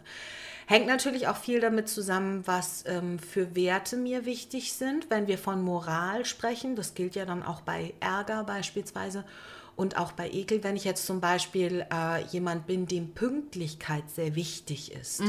[0.66, 5.38] Hängt natürlich auch viel damit zusammen, was ähm, für Werte mir wichtig sind, wenn wir
[5.38, 6.76] von Moral sprechen.
[6.76, 9.26] Das gilt ja dann auch bei Ärger beispielsweise
[9.76, 10.64] und auch bei Ekel.
[10.64, 15.20] Wenn ich jetzt zum Beispiel äh, jemand bin, dem Pünktlichkeit sehr wichtig ist,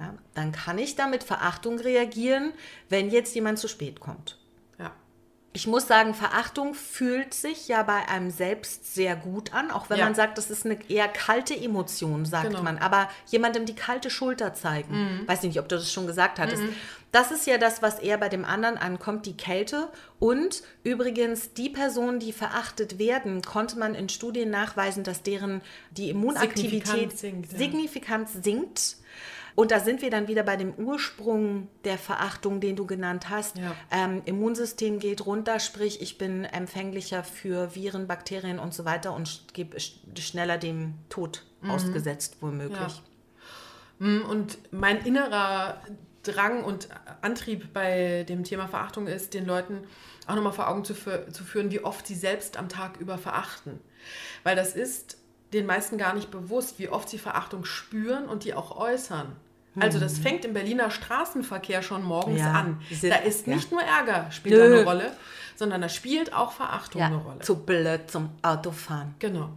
[0.00, 2.52] ja, dann kann ich da mit Verachtung reagieren,
[2.88, 4.39] wenn jetzt jemand zu spät kommt.
[5.52, 9.98] Ich muss sagen, Verachtung fühlt sich ja bei einem selbst sehr gut an, auch wenn
[9.98, 10.04] Ja.
[10.04, 12.62] man sagt, das ist eine eher kalte Emotion, sagt Genau.
[12.62, 12.78] man.
[12.78, 15.28] Aber jemandem die kalte Schulter zeigen, Mhm.
[15.28, 16.62] weiß nicht, ob du das schon gesagt hattest.
[17.10, 19.88] Das ist ja das, was eher bei dem anderen ankommt, die Kälte.
[20.20, 26.10] Und übrigens, die Personen, die verachtet werden, konnte man in Studien nachweisen, dass deren die
[26.10, 28.96] Immunaktivität Signifikant sinkt, signifikant sinkt.
[29.54, 33.58] Und da sind wir dann wieder bei dem Ursprung der Verachtung, den du genannt hast.
[33.58, 33.74] Ja.
[33.90, 39.44] Ähm, Immunsystem geht runter, sprich, ich bin empfänglicher für Viren, Bakterien und so weiter und
[39.52, 43.02] gebe sch- schneller dem Tod ausgesetzt, womöglich.
[43.98, 45.80] Mm, Und mein innerer
[46.22, 46.88] Drang und
[47.22, 49.80] Antrieb bei dem Thema Verachtung ist, den Leuten
[50.26, 53.80] auch nochmal vor Augen zu, zu führen, wie oft sie selbst am Tag über verachten.
[54.42, 55.16] Weil das ist
[55.52, 59.32] den meisten gar nicht bewusst, wie oft sie Verachtung spüren und die auch äußern.
[59.78, 62.46] Also das fängt im Berliner Straßenverkehr schon morgens Mhm.
[62.46, 62.80] Ja, an.
[62.90, 63.54] diese- Da ist ja.
[63.54, 64.62] nicht nur Ärger spielt Nö.
[64.64, 65.12] eine Rolle,
[65.56, 67.38] sondern da spielt auch Verachtung eine Rolle.
[67.40, 69.14] zu blöd zum Autofahren.
[69.20, 69.50] Genau.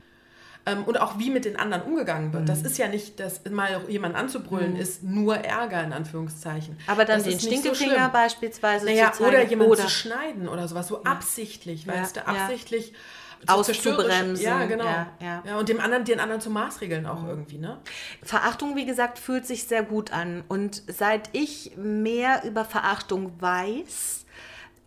[0.65, 2.44] Ähm, und auch wie mit den anderen umgegangen wird.
[2.44, 2.48] Mhm.
[2.48, 6.78] Das ist ja nicht, dass mal jemanden anzubrüllen ist nur Ärger in Anführungszeichen.
[6.88, 8.11] Aber dann das den so Stinkefinger schlimm.
[8.14, 9.30] beispielsweise Naja, zu zeigen.
[9.36, 12.28] oder jemanden oder zu schneiden oder sowas, so absichtlich, weißt du, ja.
[12.28, 12.94] absichtlich so
[13.48, 14.86] Auszubremsen, Ja, genau.
[14.86, 15.57] ja, ja.
[15.57, 17.10] und dem anderen, den anderen zu maßregeln Mhm.
[17.10, 17.78] auch irgendwie, ne?
[18.24, 20.44] Verachtung, wie gesagt, fühlt sich sehr gut an.
[20.48, 24.26] Und seit ich mehr über Verachtung weiß,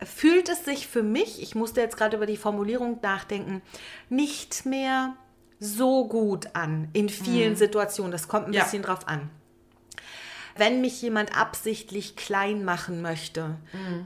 [0.04, 3.62] fühlt es sich für mich, ich musste jetzt gerade über die Formulierung nachdenken,
[4.08, 5.14] nicht mehr
[5.58, 8.12] so gut an in vielen Situationen.
[8.12, 8.64] Das kommt ein Ja.
[8.64, 9.30] bisschen drauf an.
[10.58, 13.56] Wenn mich jemand absichtlich klein machen möchte,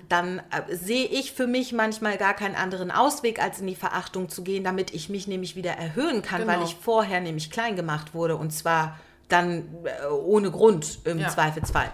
[0.08, 4.28] dann äh, sehe ich für mich manchmal gar keinen anderen Ausweg, als in die Verachtung
[4.28, 6.66] zu gehen, damit ich mich nämlich wieder erhöhen kann, weil Genau.
[6.68, 8.98] ich vorher nämlich klein gemacht wurde und zwar
[9.28, 11.28] dann äh, ohne Grund im Ja.
[11.28, 11.92] Zweifelsfall.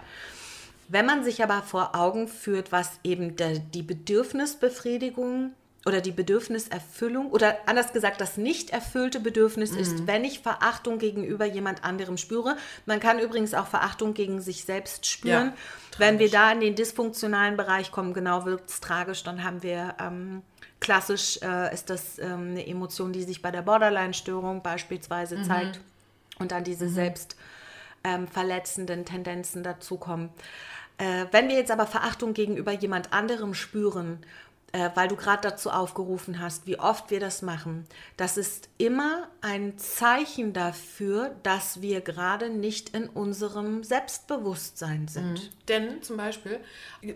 [0.88, 5.52] Wenn man sich aber vor Augen führt, was eben der, die Bedürfnisbefriedigung
[5.86, 9.78] oder die Bedürfniserfüllung oder anders gesagt das nicht erfüllte Bedürfnis Mhm.
[9.78, 12.56] ist, wenn ich Verachtung gegenüber jemand anderem spüre.
[12.86, 15.52] Man kann übrigens auch Verachtung gegen sich selbst spüren.
[15.52, 19.62] Ja, wenn wir da in den dysfunktionalen Bereich kommen, genau wird es tragisch, dann haben
[19.62, 20.42] wir ähm,
[20.80, 25.80] klassisch äh, ist das ähm, eine Emotion, die sich bei der Borderline-Störung beispielsweise zeigt
[26.38, 27.36] und dann diese selbst
[28.04, 30.30] ähm, verletzenden Tendenzen dazukommen.
[30.98, 34.24] Äh, wenn wir jetzt aber Verachtung gegenüber jemand anderem spüren,
[34.72, 37.86] äh, weil du gerade dazu aufgerufen hast, wie oft wir das machen,
[38.16, 45.50] das ist immer ein Zeichen dafür, dass wir gerade nicht in unserem Selbstbewusstsein sind.
[45.68, 46.60] Denn zum Beispiel,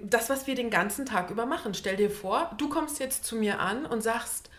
[0.04, 3.36] das, was wir den ganzen Tag über machen, stell dir vor, du kommst jetzt zu
[3.36, 4.50] mir an und sagst,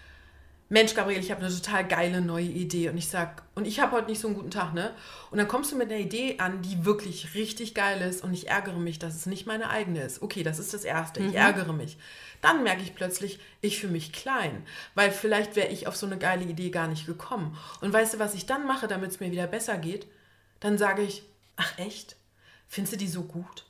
[0.72, 2.88] Mensch, Gabriel, ich habe eine total geile neue Idee.
[2.88, 4.93] Und ich sag, und ich habe heute nicht so einen guten Tag, ne?
[5.30, 8.47] Und dann kommst du mit einer Idee an, die wirklich richtig geil ist und ich
[8.47, 10.22] ärgere mich, dass es nicht meine eigene ist.
[10.22, 11.19] Okay, das ist das Erste.
[11.19, 11.97] Ich ärgere mich.
[12.41, 14.65] Dann merke ich plötzlich, ich fühle mich klein,
[14.95, 17.57] weil vielleicht wäre ich auf so eine geile Idee gar nicht gekommen.
[17.81, 20.07] Und weißt du, was ich dann mache, damit es mir wieder besser geht?
[20.59, 21.23] Dann sage ich,
[21.55, 22.15] ach echt?
[22.68, 23.65] Findest du die so gut?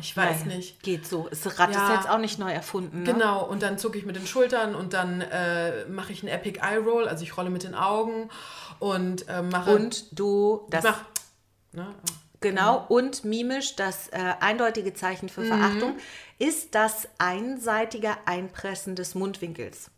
[0.00, 0.82] ich weiß Naja, nicht.
[0.82, 1.28] Geht so.
[1.28, 1.84] Das Rad Ja.
[1.84, 3.04] ist jetzt auch nicht neu erfunden.
[3.04, 3.12] Ne?
[3.12, 6.58] Genau, und dann zucke ich mit den Schultern und dann äh, mache ich einen Epic
[6.60, 8.30] Eye Roll, also ich rolle mit den Augen
[8.80, 9.76] und äh, mache.
[9.76, 11.04] Und du, das mach,
[11.72, 11.86] ne?
[12.40, 15.96] Genau, und mimisch, das äh, eindeutige Zeichen für Verachtung,
[16.40, 19.90] ist das einseitige Einpressen des Mundwinkels.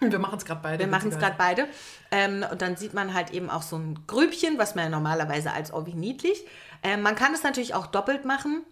[0.00, 0.78] Wir machen es gerade beide.
[0.80, 1.68] Wir machen es gerade beide.
[2.10, 5.52] Ähm, und dann sieht man halt eben auch so ein Grübchen, was man ja normalerweise
[5.52, 6.44] als oh wie niedlich.
[6.82, 8.64] Ähm, man kann es natürlich auch doppelt machen,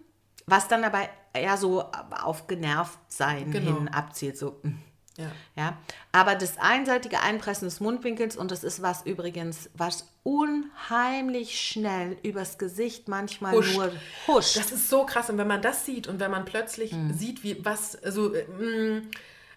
[0.47, 1.83] was dann aber eher so
[2.23, 3.77] auf genervt sein Genau.
[3.77, 4.37] hin abzielt.
[4.37, 4.59] So.
[4.63, 4.73] mm.
[5.17, 5.31] Ja.
[5.55, 5.77] Ja,
[6.11, 12.57] aber das einseitige Einpressen des Mundwinkels und das ist was übrigens, was unheimlich schnell übers
[12.57, 13.75] Gesicht manchmal Huscht.
[13.75, 13.91] nur
[14.27, 14.55] huscht.
[14.57, 15.29] Das ist so krass.
[15.29, 17.13] Und wenn man das sieht und wenn man plötzlich Mhm.
[17.13, 19.01] sieht, wie was, also, äh, mh,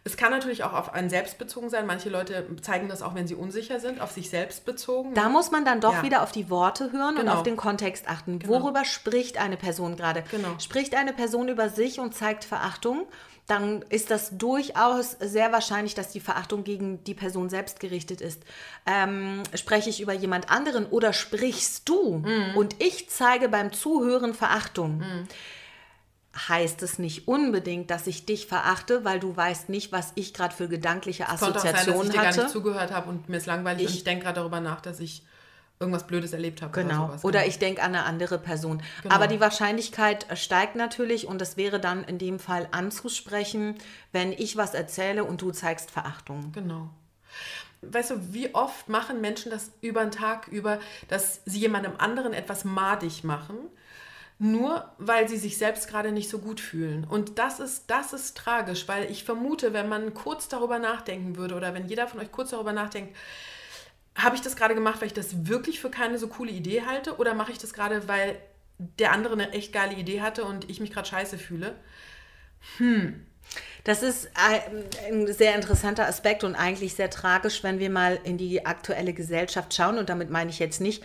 [0.06, 1.86] Es kann natürlich auch auf einen selbst bezogen sein.
[1.86, 5.14] Manche Leute zeigen das auch, wenn sie unsicher sind, auf sich selbst bezogen.
[5.14, 6.02] Da muss man dann doch Ja.
[6.02, 7.34] wieder auf die Worte hören und Genau.
[7.36, 8.38] auf den Kontext achten.
[8.46, 10.22] Worüber spricht eine Person gerade?
[10.30, 10.48] Genau.
[10.58, 13.06] Spricht eine Person über sich und zeigt Verachtung?
[13.46, 18.42] Dann ist das durchaus sehr wahrscheinlich, dass die Verachtung gegen die Person selbst gerichtet ist.
[18.86, 22.56] Ähm, spreche ich über jemand anderen oder sprichst du Mhm.
[22.56, 25.02] und ich zeige beim Zuhören Verachtung?
[26.48, 30.54] Heißt es nicht unbedingt, dass ich dich verachte, weil du weißt nicht, was ich gerade
[30.54, 32.40] für gedankliche Konnte auch sein, dass ich Assoziationen dir gar hatte?
[32.42, 34.98] nicht zugehört habe und mir ist langweilig und Ich- ich denke gerade darüber nach, dass
[34.98, 35.24] ich
[35.80, 36.72] irgendwas Blödes erlebt habe.
[36.72, 37.04] Genau.
[37.04, 37.24] Oder, sowas.
[37.24, 38.82] Oder ich denke an eine andere Person.
[39.08, 43.76] Aber die Wahrscheinlichkeit äh, steigt natürlich und es wäre dann in dem Fall anzusprechen,
[44.12, 46.52] wenn ich was erzähle und du zeigst Verachtung.
[46.52, 46.90] Genau.
[47.82, 50.78] Weißt du, wie oft machen Menschen das über den Tag über,
[51.08, 53.56] dass sie jemandem anderen etwas madig machen,
[54.38, 57.04] nur weil sie sich selbst gerade nicht so gut fühlen.
[57.04, 61.54] Und das ist, das ist tragisch, weil ich vermute, wenn man kurz darüber nachdenken würde
[61.54, 63.16] oder wenn jeder von euch kurz darüber nachdenkt,
[64.16, 67.16] habe ich das gerade gemacht, weil ich das wirklich für keine so coole Idee halte
[67.16, 68.36] oder mache ich das gerade, weil
[68.78, 71.74] der andere eine echt geile Idee hatte und ich mich gerade scheiße fühle?
[73.84, 78.38] Das ist ein ein sehr interessanter Aspekt und eigentlich sehr tragisch, wenn wir mal in
[78.38, 79.98] die aktuelle Gesellschaft schauen.
[79.98, 81.02] Und damit meine ich jetzt nicht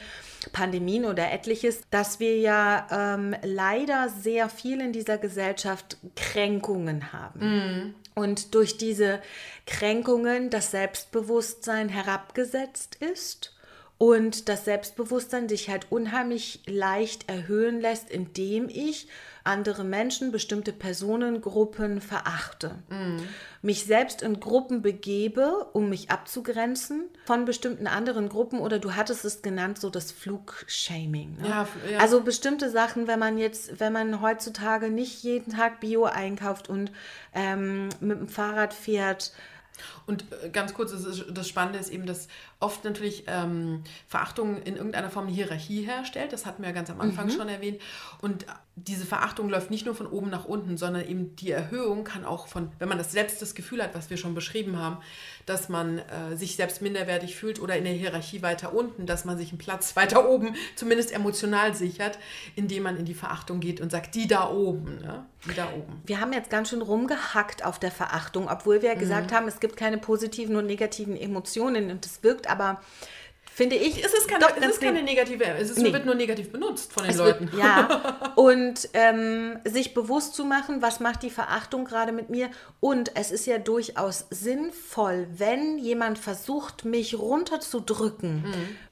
[0.54, 7.40] Pandemien oder etliches, dass wir ja ähm, leider sehr viel in dieser Gesellschaft Kränkungen haben.
[8.16, 9.22] Und durch diese
[9.66, 13.56] Kränkungen das Selbstbewusstsein herabgesetzt ist
[13.98, 19.08] und das Selbstbewusstsein sich halt unheimlich leicht erhöhen lässt, indem ich
[19.50, 22.76] andere Menschen, bestimmte Personengruppen verachte.
[23.62, 29.26] Mich selbst in Gruppen begebe, um mich abzugrenzen von bestimmten anderen Gruppen oder du hattest
[29.26, 31.38] es genannt, so das Flugshaming.
[31.42, 31.50] Ne?
[31.50, 32.00] Ja, ja.
[32.00, 36.92] Also bestimmte Sachen, wenn man jetzt, wenn man heutzutage nicht jeden Tag Bio einkauft und
[37.34, 39.34] ähm, mit dem Fahrrad fährt,
[40.06, 42.28] Und äh, ganz kurz, das, Spannende ist eben, dass
[42.60, 46.34] oft natürlich ähm, Verachtung in irgendeiner Form eine Hierarchie herstellt.
[46.34, 47.82] Das hatten wir ja ganz am Anfang schon erwähnt.
[48.22, 48.46] Und
[48.88, 52.48] diese Verachtung läuft nicht nur von oben nach unten, sondern eben die Erhöhung kann auch
[52.48, 54.98] von, wenn man das selbst das Gefühl hat, was wir schon beschrieben haben,
[55.46, 59.38] dass man äh, sich selbst minderwertig fühlt oder in der Hierarchie weiter unten, dass man
[59.38, 62.20] sich einen Platz weiter oben zumindest emotional sichert,
[62.56, 65.26] indem man in die Verachtung geht und sagt, die da oben, ne?
[65.46, 66.02] die da oben.
[66.06, 69.60] Wir haben jetzt ganz schön rumgehackt auf der Verachtung, obwohl wir ja gesagt haben, es
[69.60, 72.82] gibt keine positiven und negativen Emotionen und es wirkt aber,
[73.60, 75.92] finde ich, Es ist keine, doch es ist keine negative, es ist, Nee.
[75.92, 77.52] wird nur negativ benutzt von den Es Leuten.
[77.52, 82.50] Wird, ja, und ähm, sich bewusst zu machen, was macht die Verachtung gerade mit mir.
[82.80, 88.46] Und es ist ja durchaus sinnvoll, wenn jemand versucht, mich runterzudrücken,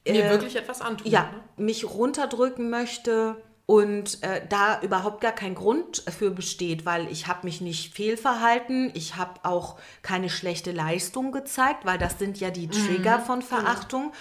[0.06, 1.10] mir äh, wirklich etwas antun.
[1.10, 1.64] ja, Ne?
[1.66, 3.38] mich runterdrücken möchte
[3.68, 8.90] und äh, da überhaupt gar kein Grund für besteht, weil ich habe mich nicht fehlverhalten,
[8.94, 14.14] ich habe auch keine schlechte Leistung gezeigt, weil das sind ja die Trigger von Verachtung,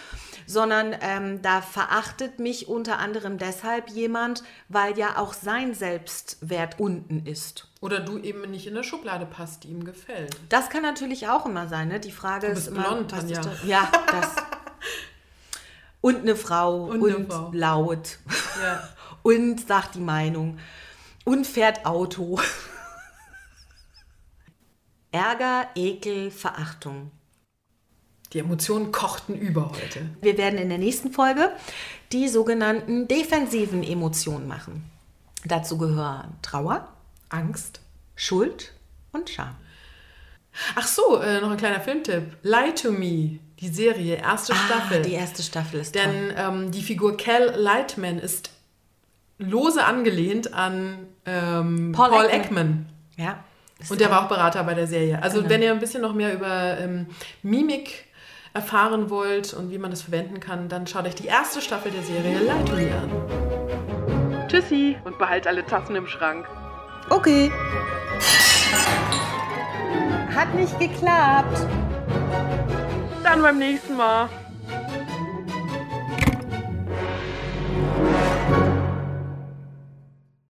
[0.47, 7.25] sondern ähm, da verachtet mich unter anderem deshalb jemand, weil ja auch sein Selbstwert unten
[7.25, 7.69] ist.
[7.81, 10.37] Oder du eben nicht in eine Schublade passt, die ihm gefällt.
[10.49, 12.01] Das kann natürlich auch immer sein, ne?
[12.01, 13.43] Die Frage ist immer, blond, was Tanja.
[13.43, 13.53] da?
[13.65, 14.35] Ja, das.
[16.01, 17.51] Und eine Frau und, Und eine Frau.
[17.53, 18.19] laut
[18.63, 18.89] Ja.
[19.27, 20.59] und sagt die Meinung
[21.25, 22.39] und fährt Auto.
[25.11, 27.11] Ärger, Ekel, Verachtung.
[28.33, 30.09] Die Emotionen kochten über heute.
[30.21, 31.51] Wir werden in der nächsten Folge
[32.13, 34.89] die sogenannten defensiven Emotionen machen.
[35.45, 36.89] Dazu gehören Trauer,
[37.29, 37.81] Angst.
[38.15, 38.75] Schuld
[39.11, 39.57] und Scham.
[40.77, 42.37] Ach so, äh, noch ein kleiner Filmtipp.
[42.43, 45.01] Lie to Me, die Serie, erste Staffel.
[45.01, 45.97] Ah, die erste Staffel ist.
[45.97, 48.51] Denn ähm, die Figur Cal Lightman ist
[49.39, 52.41] lose angelehnt an ähm, Paul, Paul Ekman.
[52.41, 52.87] Ekman.
[53.17, 53.45] Ja.
[53.89, 55.23] Und der war auch Berater bei der Serie.
[55.23, 55.51] Also genau.
[55.51, 57.07] wenn ihr ein bisschen noch mehr über ähm,
[57.43, 58.07] Mimik
[58.55, 62.03] erfahren wollt und wie man das verwenden kann, dann schaut euch die erste Staffel der
[62.03, 64.49] Serie Light an.
[64.49, 66.47] Tschüssi und behalt alle Tassen im Schrank.
[67.11, 67.53] Okay.
[70.35, 71.67] Hat nicht geklappt.
[73.23, 74.31] Dann beim nächsten Mal.